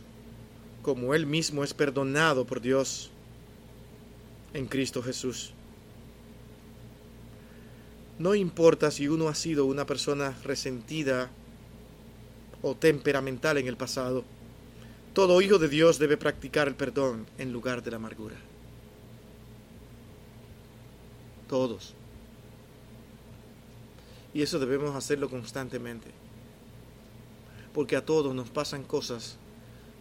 como 0.81 1.13
él 1.13 1.25
mismo 1.25 1.65
es 1.65 1.73
perdonado 1.73 2.45
por 2.45 2.61
Dios 2.61 3.11
en 4.53 4.65
Cristo 4.67 5.03
Jesús. 5.03 5.51
No 8.17 8.35
importa 8.35 8.89
si 8.89 9.09
uno 9.09 9.27
ha 9.27 9.35
sido 9.35 9.65
una 9.65 9.85
persona 9.85 10.33
resentida 10.45 11.29
o 12.61 12.73
temperamental 12.73 13.57
en 13.57 13.67
el 13.67 13.75
pasado, 13.75 14.23
todo 15.13 15.41
hijo 15.41 15.57
de 15.57 15.67
Dios 15.67 15.99
debe 15.99 16.15
practicar 16.15 16.69
el 16.69 16.75
perdón 16.75 17.25
en 17.37 17.51
lugar 17.51 17.83
de 17.83 17.91
la 17.91 17.97
amargura. 17.97 18.37
Todos. 21.49 21.93
Y 24.33 24.41
eso 24.41 24.57
debemos 24.57 24.95
hacerlo 24.95 25.29
constantemente 25.29 26.18
porque 27.73 27.95
a 27.95 28.05
todos 28.05 28.33
nos 28.33 28.49
pasan 28.49 28.83
cosas 28.83 29.37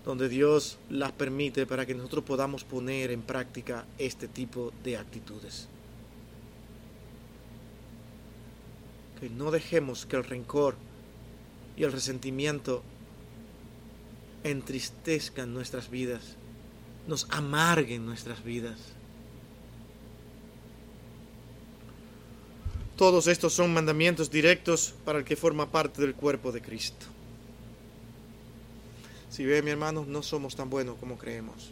donde 0.05 0.29
Dios 0.29 0.79
las 0.89 1.13
permite 1.13 1.67
para 1.67 1.85
que 1.85 1.95
nosotros 1.95 2.25
podamos 2.25 2.65
poner 2.65 3.11
en 3.11 3.21
práctica 3.21 3.85
este 3.99 4.27
tipo 4.27 4.73
de 4.83 4.97
actitudes. 4.97 5.69
Que 9.21 9.29
no 9.29 9.51
dejemos 9.51 10.07
que 10.07 10.17
el 10.17 10.25
rencor 10.25 10.77
y 11.77 11.85
el 11.85 11.93
resentimiento 11.93 12.83
entristezcan 14.45 15.53
nuestras 15.53 15.91
vidas, 15.91 16.37
nos 17.07 17.27
amarguen 17.31 18.07
nuestras 18.07 18.43
vidas. 18.43 18.79
Todos 22.97 23.27
estos 23.27 23.53
son 23.53 23.75
mandamientos 23.75 24.31
directos 24.31 24.95
para 25.05 25.19
el 25.19 25.25
que 25.25 25.37
forma 25.37 25.71
parte 25.71 26.01
del 26.01 26.15
cuerpo 26.15 26.51
de 26.51 26.63
Cristo. 26.63 27.18
Si 29.39 29.47
ve, 29.47 29.63
mi 29.63 29.71
hermano, 29.71 30.05
no 30.05 30.21
somos 30.21 30.57
tan 30.57 30.69
buenos 30.69 30.97
como 30.99 31.17
creemos. 31.17 31.71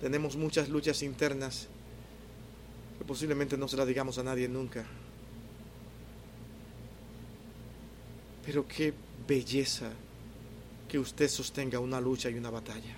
Tenemos 0.00 0.36
muchas 0.36 0.70
luchas 0.70 1.02
internas 1.02 1.68
que 2.96 3.04
posiblemente 3.04 3.58
no 3.58 3.68
se 3.68 3.76
las 3.76 3.86
digamos 3.86 4.16
a 4.16 4.22
nadie 4.22 4.48
nunca. 4.48 4.86
Pero 8.46 8.66
qué 8.66 8.94
belleza 9.28 9.90
que 10.88 10.98
usted 10.98 11.28
sostenga 11.28 11.78
una 11.78 12.00
lucha 12.00 12.30
y 12.30 12.38
una 12.38 12.48
batalla. 12.48 12.96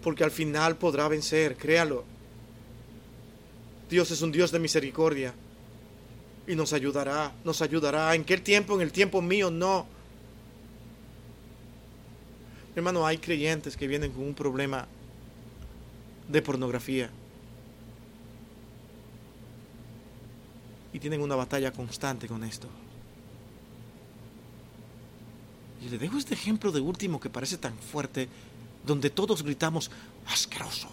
porque 0.00 0.22
al 0.22 0.30
final 0.30 0.76
podrá 0.76 1.08
vencer, 1.08 1.56
créalo. 1.56 2.04
Dios 3.90 4.08
es 4.12 4.22
un 4.22 4.30
Dios 4.30 4.52
de 4.52 4.60
misericordia 4.60 5.34
y 6.46 6.54
nos 6.54 6.72
ayudará, 6.72 7.32
nos 7.42 7.62
ayudará. 7.62 8.14
¿En 8.14 8.22
qué 8.22 8.38
tiempo? 8.38 8.74
En 8.76 8.82
el 8.82 8.92
tiempo 8.92 9.20
mío, 9.20 9.50
no. 9.50 9.93
Hermano, 12.76 13.06
hay 13.06 13.18
creyentes 13.18 13.76
que 13.76 13.86
vienen 13.86 14.12
con 14.12 14.24
un 14.24 14.34
problema 14.34 14.86
de 16.28 16.42
pornografía 16.42 17.10
y 20.92 20.98
tienen 20.98 21.20
una 21.20 21.36
batalla 21.36 21.72
constante 21.72 22.26
con 22.26 22.42
esto. 22.44 22.68
Y 25.84 25.88
le 25.88 25.98
dejo 25.98 26.16
este 26.16 26.34
ejemplo 26.34 26.72
de 26.72 26.80
último 26.80 27.20
que 27.20 27.28
parece 27.28 27.58
tan 27.58 27.76
fuerte, 27.76 28.28
donde 28.86 29.10
todos 29.10 29.42
gritamos, 29.42 29.90
asqueroso. 30.26 30.88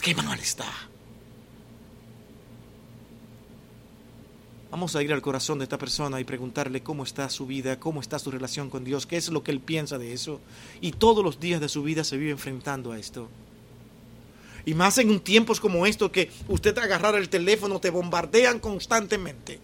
¿Qué 0.00 0.14
mal 0.14 0.38
está? 0.38 0.89
Vamos 4.70 4.94
a 4.94 5.02
ir 5.02 5.12
al 5.12 5.20
corazón 5.20 5.58
de 5.58 5.64
esta 5.64 5.78
persona 5.78 6.20
y 6.20 6.24
preguntarle 6.24 6.80
cómo 6.80 7.02
está 7.02 7.28
su 7.28 7.44
vida, 7.44 7.80
cómo 7.80 8.00
está 8.00 8.20
su 8.20 8.30
relación 8.30 8.70
con 8.70 8.84
Dios, 8.84 9.04
qué 9.04 9.16
es 9.16 9.28
lo 9.28 9.42
que 9.42 9.50
él 9.50 9.58
piensa 9.58 9.98
de 9.98 10.12
eso. 10.12 10.40
Y 10.80 10.92
todos 10.92 11.24
los 11.24 11.40
días 11.40 11.60
de 11.60 11.68
su 11.68 11.82
vida 11.82 12.04
se 12.04 12.16
vive 12.16 12.30
enfrentando 12.30 12.92
a 12.92 12.98
esto. 12.98 13.28
Y 14.64 14.74
más 14.74 14.98
en 14.98 15.18
tiempos 15.18 15.58
como 15.58 15.86
esto 15.86 16.12
que 16.12 16.30
usted 16.46 16.78
agarrar 16.78 17.16
el 17.16 17.28
teléfono, 17.28 17.80
te 17.80 17.90
bombardean 17.90 18.60
constantemente. 18.60 19.58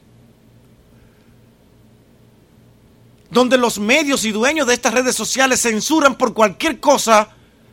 Donde 3.30 3.58
los 3.58 3.78
medios 3.78 4.24
y 4.24 4.32
dueños 4.32 4.66
de 4.66 4.74
estas 4.74 4.94
redes 4.94 5.14
sociales 5.14 5.60
censuran 5.60 6.16
por 6.16 6.34
cualquier 6.34 6.80
cosa, 6.80 7.28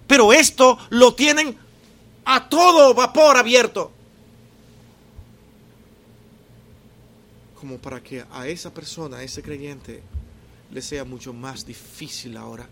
pero 0.06 0.34
esto 0.34 0.78
lo 0.90 1.16
tienen 1.16 1.58
a 2.26 2.48
todo 2.48 2.94
vapor 2.94 3.38
abierto. 3.38 3.93
Como 7.64 7.78
para 7.78 8.04
que 8.04 8.26
a 8.30 8.46
esa 8.46 8.74
persona, 8.74 9.20
a 9.20 9.24
ese 9.24 9.42
creyente, 9.42 10.04
le 10.70 10.82
sea 10.82 11.06
mucho 11.06 11.32
más 11.32 11.66
difícil 11.66 12.36
ahora. 12.36 12.68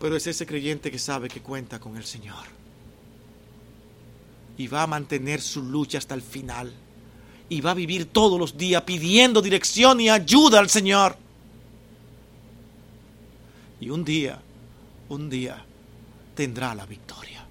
Pero 0.00 0.16
es 0.16 0.26
ese 0.26 0.44
creyente 0.44 0.90
que 0.90 0.98
sabe 0.98 1.28
que 1.28 1.40
cuenta 1.40 1.78
con 1.78 1.96
el 1.96 2.02
Señor. 2.02 2.46
Y 4.58 4.66
va 4.66 4.82
a 4.82 4.88
mantener 4.88 5.40
su 5.40 5.62
lucha 5.62 5.98
hasta 5.98 6.16
el 6.16 6.22
final. 6.22 6.74
Y 7.48 7.60
va 7.60 7.70
a 7.70 7.74
vivir 7.74 8.06
todos 8.06 8.40
los 8.40 8.58
días 8.58 8.82
pidiendo 8.82 9.40
dirección 9.40 10.00
y 10.00 10.10
ayuda 10.10 10.58
al 10.58 10.68
Señor. 10.68 11.16
Y 13.78 13.88
un 13.88 14.04
día, 14.04 14.42
un 15.10 15.30
día, 15.30 15.64
tendrá 16.34 16.74
la 16.74 16.86
victoria. 16.86 17.46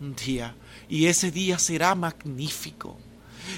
Un 0.00 0.16
día 0.16 0.54
y 0.88 1.06
ese 1.06 1.30
día 1.30 1.58
será 1.58 1.94
magnífico. 1.94 2.98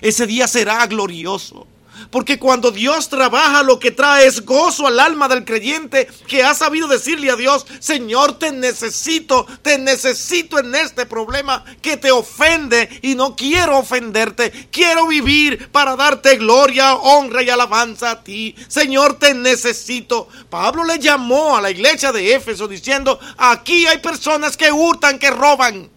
Ese 0.00 0.26
día 0.26 0.46
será 0.46 0.86
glorioso. 0.86 1.66
Porque 2.10 2.38
cuando 2.38 2.70
Dios 2.70 3.08
trabaja 3.08 3.62
lo 3.62 3.78
que 3.78 3.90
trae 3.90 4.26
es 4.26 4.44
gozo 4.44 4.86
al 4.86 5.00
alma 5.00 5.28
del 5.28 5.44
creyente 5.44 6.06
que 6.26 6.42
ha 6.42 6.54
sabido 6.54 6.88
decirle 6.88 7.30
a 7.30 7.36
Dios, 7.36 7.66
Señor, 7.80 8.38
te 8.38 8.52
necesito, 8.52 9.46
te 9.62 9.78
necesito 9.78 10.58
en 10.58 10.74
este 10.74 11.06
problema 11.06 11.64
que 11.80 11.96
te 11.96 12.10
ofende 12.10 13.00
y 13.02 13.14
no 13.14 13.34
quiero 13.34 13.78
ofenderte. 13.78 14.68
Quiero 14.70 15.06
vivir 15.06 15.70
para 15.70 15.96
darte 15.96 16.36
gloria, 16.36 16.96
honra 16.96 17.42
y 17.42 17.50
alabanza 17.50 18.10
a 18.10 18.22
ti. 18.22 18.54
Señor, 18.68 19.18
te 19.18 19.34
necesito. 19.34 20.28
Pablo 20.50 20.84
le 20.84 20.98
llamó 20.98 21.56
a 21.56 21.62
la 21.62 21.70
iglesia 21.70 22.12
de 22.12 22.34
Éfeso 22.34 22.68
diciendo, 22.68 23.18
aquí 23.38 23.86
hay 23.86 23.98
personas 23.98 24.56
que 24.56 24.70
hurtan, 24.70 25.18
que 25.18 25.30
roban. 25.30 25.95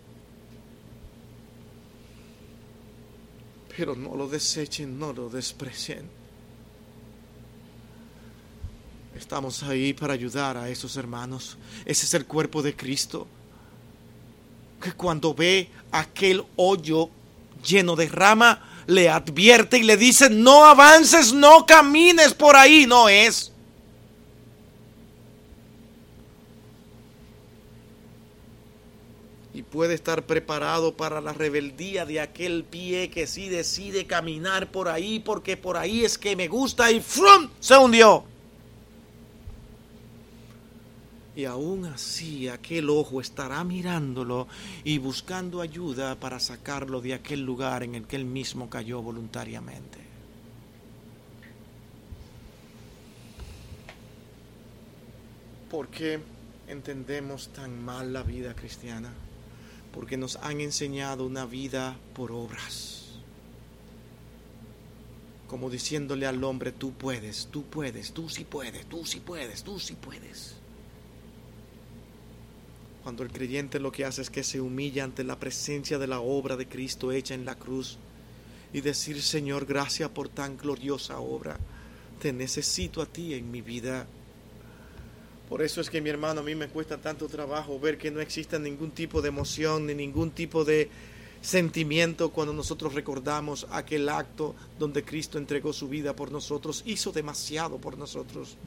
Pero 3.80 3.96
no 3.96 4.14
lo 4.14 4.28
desechen, 4.28 5.00
no 5.00 5.14
lo 5.14 5.30
desprecien. 5.30 6.02
Estamos 9.16 9.64
ahí 9.64 9.94
para 9.94 10.14
ayudar 10.14 10.58
a 10.58 10.68
esos 10.68 10.98
hermanos. 10.98 11.58
Ese 11.86 12.06
es 12.06 12.14
el 12.14 12.26
cuerpo 12.26 12.62
de 12.62 12.76
Cristo. 12.76 13.26
Que 14.84 14.92
cuando 14.92 15.34
ve 15.34 15.70
aquel 15.94 16.44
hoyo 16.58 17.10
lleno 17.66 17.96
de 17.96 18.10
rama, 18.10 18.84
le 18.86 19.08
advierte 19.08 19.78
y 19.78 19.84
le 19.84 19.96
dice, 19.96 20.30
no 20.30 20.66
avances, 20.66 21.32
no 21.32 21.66
camines 21.66 22.34
por 22.34 22.58
ahí, 22.58 22.86
no 22.86 23.08
es. 23.08 23.54
Y 29.60 29.64
puede 29.64 29.94
estar 29.94 30.24
preparado 30.24 30.96
para 30.96 31.20
la 31.20 31.34
rebeldía 31.34 32.06
de 32.06 32.22
aquel 32.22 32.64
pie 32.64 33.10
que 33.10 33.28
sí 33.28 33.50
decide 33.50 34.08
caminar 34.08 34.72
por 34.72 34.88
ahí 34.88 35.20
porque 35.20 35.58
por 35.58 35.76
ahí 35.76 36.06
es 36.06 36.18
que 36.18 36.38
me 36.38 36.48
gusta 36.48 36.90
y 36.94 37.02
¡frum! 37.02 37.50
se 37.60 37.78
hundió. 37.78 38.24
Y 41.36 41.44
aún 41.44 41.84
así 41.88 42.48
aquel 42.48 42.90
ojo 42.90 43.20
estará 43.20 43.62
mirándolo 43.66 44.48
y 44.86 44.98
buscando 44.98 45.60
ayuda 45.60 46.16
para 46.16 46.40
sacarlo 46.40 47.02
de 47.02 47.16
aquel 47.16 47.42
lugar 47.42 47.84
en 47.84 47.96
el 47.96 48.08
que 48.08 48.16
él 48.16 48.24
mismo 48.24 48.70
cayó 48.70 49.02
voluntariamente. 49.02 50.00
¿Por 55.70 55.90
qué 55.90 56.18
entendemos 56.70 57.50
tan 57.50 57.84
mal 57.84 58.14
la 58.14 58.24
vida 58.24 58.56
cristiana? 58.56 59.12
Porque 60.00 60.16
nos 60.16 60.38
han 60.38 60.62
enseñado 60.62 61.26
una 61.26 61.46
vida 61.46 62.00
por 62.16 62.32
obras. 62.32 63.08
Como 65.50 65.70
diciéndole 65.70 66.26
al 66.26 66.42
hombre, 66.46 66.72
tú 66.72 66.94
puedes, 66.94 67.50
tú 67.52 67.66
puedes, 67.66 68.14
tú 68.14 68.30
sí 68.30 68.46
puedes, 68.46 68.86
tú 68.86 69.06
sí 69.06 69.20
puedes, 69.20 69.62
tú 69.62 69.78
sí 69.78 69.96
puedes. 69.96 70.56
Cuando 73.04 73.24
el 73.24 73.30
creyente 73.30 73.78
lo 73.82 73.92
que 73.92 74.06
hace 74.06 74.22
es 74.22 74.30
que 74.30 74.46
se 74.46 74.62
humilla 74.62 75.04
ante 75.04 75.26
la 75.26 75.38
presencia 75.38 76.00
de 76.00 76.08
la 76.08 76.22
obra 76.22 76.56
de 76.56 76.70
Cristo 76.70 77.12
hecha 77.12 77.34
en 77.34 77.44
la 77.44 77.56
cruz 77.56 77.98
y 78.72 78.80
decir, 78.80 79.22
Señor, 79.22 79.66
gracias 79.66 80.10
por 80.12 80.30
tan 80.30 80.56
gloriosa 80.56 81.20
obra. 81.20 81.58
Te 82.22 82.32
necesito 82.32 83.02
a 83.02 83.06
ti 83.06 83.34
en 83.34 83.52
mi 83.52 83.60
vida. 83.60 84.08
Por 85.50 85.64
eso 85.64 85.82
es 85.82 85.90
que 85.90 86.00
mi 86.00 86.10
hermano 86.10 86.42
a 86.42 86.44
mí 86.44 86.54
me 86.54 86.68
cuesta 86.68 86.98
tanto 86.98 87.28
trabajo 87.28 87.80
ver 87.80 87.98
que 87.98 88.12
no 88.12 88.22
exista 88.22 88.60
ningún 88.60 88.92
tipo 88.92 89.22
de 89.22 89.30
emoción 89.30 89.88
ni 89.88 89.96
ningún 89.96 90.30
tipo 90.30 90.64
de 90.64 90.90
sentimiento 91.42 92.30
cuando 92.30 92.54
nosotros 92.54 92.94
recordamos 92.94 93.66
aquel 93.72 94.10
acto 94.10 94.56
donde 94.78 95.04
Cristo 95.04 95.38
entregó 95.38 95.74
su 95.74 95.88
vida 95.88 96.16
por 96.16 96.32
nosotros, 96.32 96.84
hizo 96.86 97.12
demasiado 97.12 97.78
por 97.78 97.98
nosotros. 97.98 98.58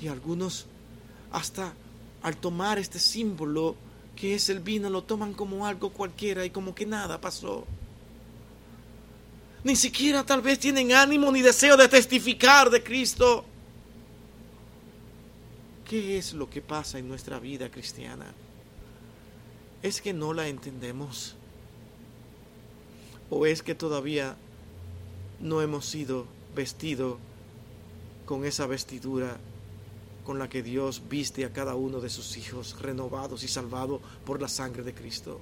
Y 0.00 0.08
algunos 0.08 0.66
hasta 1.30 1.74
al 2.22 2.36
tomar 2.38 2.78
este 2.78 2.98
símbolo 2.98 3.76
que 4.16 4.34
es 4.34 4.48
el 4.48 4.60
vino 4.60 4.88
lo 4.88 5.04
toman 5.04 5.34
como 5.34 5.66
algo 5.66 5.90
cualquiera 5.90 6.44
y 6.44 6.50
como 6.50 6.74
que 6.74 6.86
nada 6.86 7.20
pasó. 7.20 7.66
Ni 9.62 9.76
siquiera 9.76 10.24
tal 10.24 10.40
vez 10.40 10.58
tienen 10.58 10.92
ánimo 10.92 11.30
ni 11.30 11.42
deseo 11.42 11.76
de 11.76 11.88
testificar 11.88 12.70
de 12.70 12.82
Cristo. 12.82 13.44
¿Qué 15.88 16.18
es 16.18 16.32
lo 16.32 16.50
que 16.50 16.60
pasa 16.60 16.98
en 16.98 17.06
nuestra 17.06 17.38
vida 17.38 17.70
cristiana? 17.70 18.34
¿Es 19.82 20.00
que 20.00 20.12
no 20.12 20.32
la 20.32 20.48
entendemos? 20.48 21.36
¿O 23.30 23.46
es 23.46 23.62
que 23.62 23.76
todavía 23.76 24.36
no 25.40 25.62
hemos 25.62 25.86
sido 25.86 26.26
vestidos 26.56 27.18
con 28.24 28.44
esa 28.44 28.66
vestidura 28.66 29.36
con 30.24 30.40
la 30.40 30.48
que 30.48 30.64
Dios 30.64 31.02
viste 31.08 31.44
a 31.44 31.52
cada 31.52 31.76
uno 31.76 32.00
de 32.00 32.10
sus 32.10 32.36
hijos 32.36 32.80
renovados 32.82 33.44
y 33.44 33.48
salvados 33.48 34.00
por 34.24 34.42
la 34.42 34.48
sangre 34.48 34.82
de 34.82 34.92
Cristo? 34.92 35.40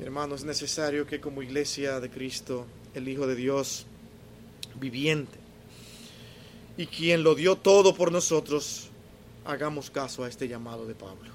Hermanos, 0.00 0.40
es 0.40 0.46
necesario 0.46 1.06
que 1.06 1.20
como 1.20 1.42
iglesia 1.42 2.00
de 2.00 2.08
Cristo, 2.08 2.64
el 2.94 3.06
Hijo 3.06 3.26
de 3.26 3.34
Dios 3.34 3.86
viviente, 4.80 5.43
y 6.76 6.86
quien 6.86 7.22
lo 7.22 7.34
dio 7.34 7.56
todo 7.56 7.94
por 7.94 8.10
nosotros, 8.10 8.88
hagamos 9.44 9.90
caso 9.90 10.24
a 10.24 10.28
este 10.28 10.48
llamado 10.48 10.86
de 10.86 10.94
Pablo, 10.94 11.30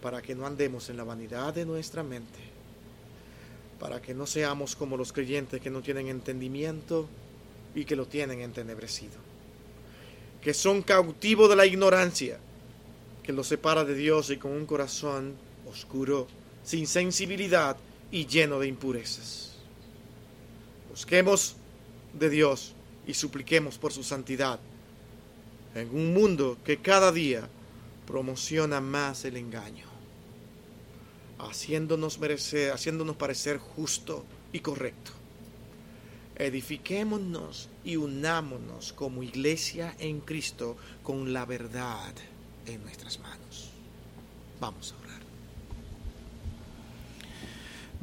para 0.00 0.22
que 0.22 0.34
no 0.34 0.46
andemos 0.46 0.88
en 0.88 0.96
la 0.96 1.04
vanidad 1.04 1.52
de 1.54 1.66
nuestra 1.66 2.02
mente, 2.02 2.38
para 3.78 4.00
que 4.00 4.14
no 4.14 4.26
seamos 4.26 4.74
como 4.74 4.96
los 4.96 5.12
creyentes 5.12 5.60
que 5.60 5.70
no 5.70 5.82
tienen 5.82 6.08
entendimiento 6.08 7.06
y 7.74 7.84
que 7.84 7.96
lo 7.96 8.06
tienen 8.06 8.40
entenebrecido, 8.40 9.16
que 10.40 10.54
son 10.54 10.82
cautivos 10.82 11.50
de 11.50 11.56
la 11.56 11.66
ignorancia, 11.66 12.38
que 13.22 13.32
los 13.32 13.48
separa 13.48 13.84
de 13.84 13.94
Dios 13.94 14.30
y 14.30 14.38
con 14.38 14.52
un 14.52 14.64
corazón 14.64 15.34
oscuro, 15.68 16.28
sin 16.64 16.86
sensibilidad 16.86 17.76
y 18.10 18.26
lleno 18.26 18.58
de 18.60 18.68
impurezas. 18.68 19.56
Busquemos 20.88 21.56
de 22.14 22.30
Dios 22.30 22.75
y 23.06 23.14
supliquemos 23.14 23.78
por 23.78 23.92
su 23.92 24.02
santidad 24.02 24.58
en 25.74 25.94
un 25.94 26.14
mundo 26.14 26.58
que 26.64 26.78
cada 26.78 27.12
día 27.12 27.48
promociona 28.06 28.80
más 28.80 29.24
el 29.24 29.36
engaño, 29.36 29.86
haciéndonos, 31.38 32.18
merecer, 32.18 32.72
haciéndonos 32.72 33.16
parecer 33.16 33.58
justo 33.58 34.24
y 34.52 34.60
correcto. 34.60 35.12
Edifiquémonos 36.36 37.68
y 37.84 37.96
unámonos 37.96 38.92
como 38.92 39.22
iglesia 39.22 39.94
en 39.98 40.20
Cristo 40.20 40.76
con 41.02 41.32
la 41.32 41.44
verdad 41.46 42.12
en 42.66 42.82
nuestras 42.82 43.18
manos. 43.18 43.70
Vamos 44.60 44.92
a 44.92 45.02
orar. 45.02 45.20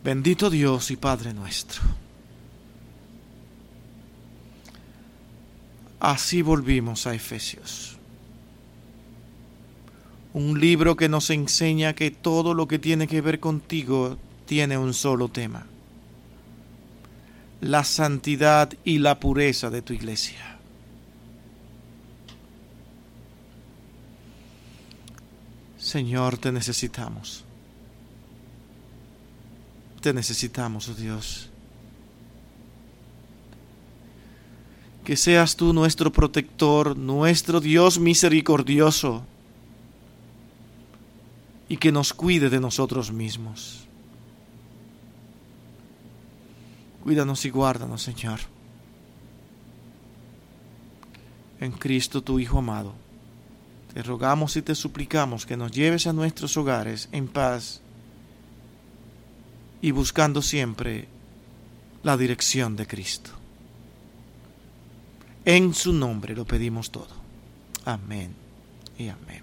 Bendito 0.03 0.49
Dios 0.49 0.91
y 0.91 0.97
Padre 0.97 1.33
nuestro. 1.33 1.81
Así 6.03 6.41
volvimos 6.41 7.07
a 7.07 7.15
Efesios. 7.15 7.97
Un 10.33 10.59
libro 10.59 10.97
que 10.97 11.07
nos 11.07 11.29
enseña 11.29 11.95
que 11.95 12.11
todo 12.11 12.53
lo 12.53 12.67
que 12.67 12.77
tiene 12.77 13.07
que 13.07 13.21
ver 13.21 13.39
contigo 13.39 14.17
tiene 14.45 14.77
un 14.77 14.93
solo 14.93 15.29
tema. 15.29 15.65
La 17.61 17.85
santidad 17.85 18.73
y 18.83 18.97
la 18.97 19.17
pureza 19.21 19.69
de 19.69 19.81
tu 19.81 19.93
iglesia. 19.93 20.57
Señor, 25.77 26.37
te 26.37 26.51
necesitamos. 26.51 27.45
Te 30.01 30.11
necesitamos, 30.13 30.89
oh 30.89 30.95
Dios. 30.95 31.52
Que 35.03 35.17
seas 35.17 35.55
tú 35.55 35.73
nuestro 35.73 36.11
protector, 36.11 36.95
nuestro 36.95 37.59
Dios 37.59 37.99
misericordioso, 37.99 39.25
y 41.67 41.77
que 41.77 41.91
nos 41.91 42.13
cuide 42.13 42.49
de 42.49 42.59
nosotros 42.59 43.11
mismos. 43.11 43.87
Cuídanos 47.03 47.43
y 47.45 47.49
guárdanos, 47.49 48.01
Señor. 48.01 48.39
En 51.59 51.71
Cristo, 51.71 52.21
tu 52.21 52.39
Hijo 52.39 52.59
amado. 52.59 52.93
Te 53.93 54.01
rogamos 54.03 54.55
y 54.55 54.61
te 54.61 54.73
suplicamos 54.73 55.45
que 55.45 55.57
nos 55.57 55.71
lleves 55.71 56.07
a 56.07 56.13
nuestros 56.13 56.55
hogares 56.57 57.09
en 57.11 57.27
paz 57.27 57.81
y 59.81 59.91
buscando 59.91 60.41
siempre 60.41 61.07
la 62.03 62.17
dirección 62.17 62.75
de 62.75 62.87
Cristo. 62.87 63.42
En 65.45 65.73
su 65.73 65.91
nombre 65.91 66.35
lo 66.35 66.45
pedimos 66.45 66.89
todo. 66.91 67.09
Amén 67.85 68.33
y 68.97 69.09
amén. 69.09 69.42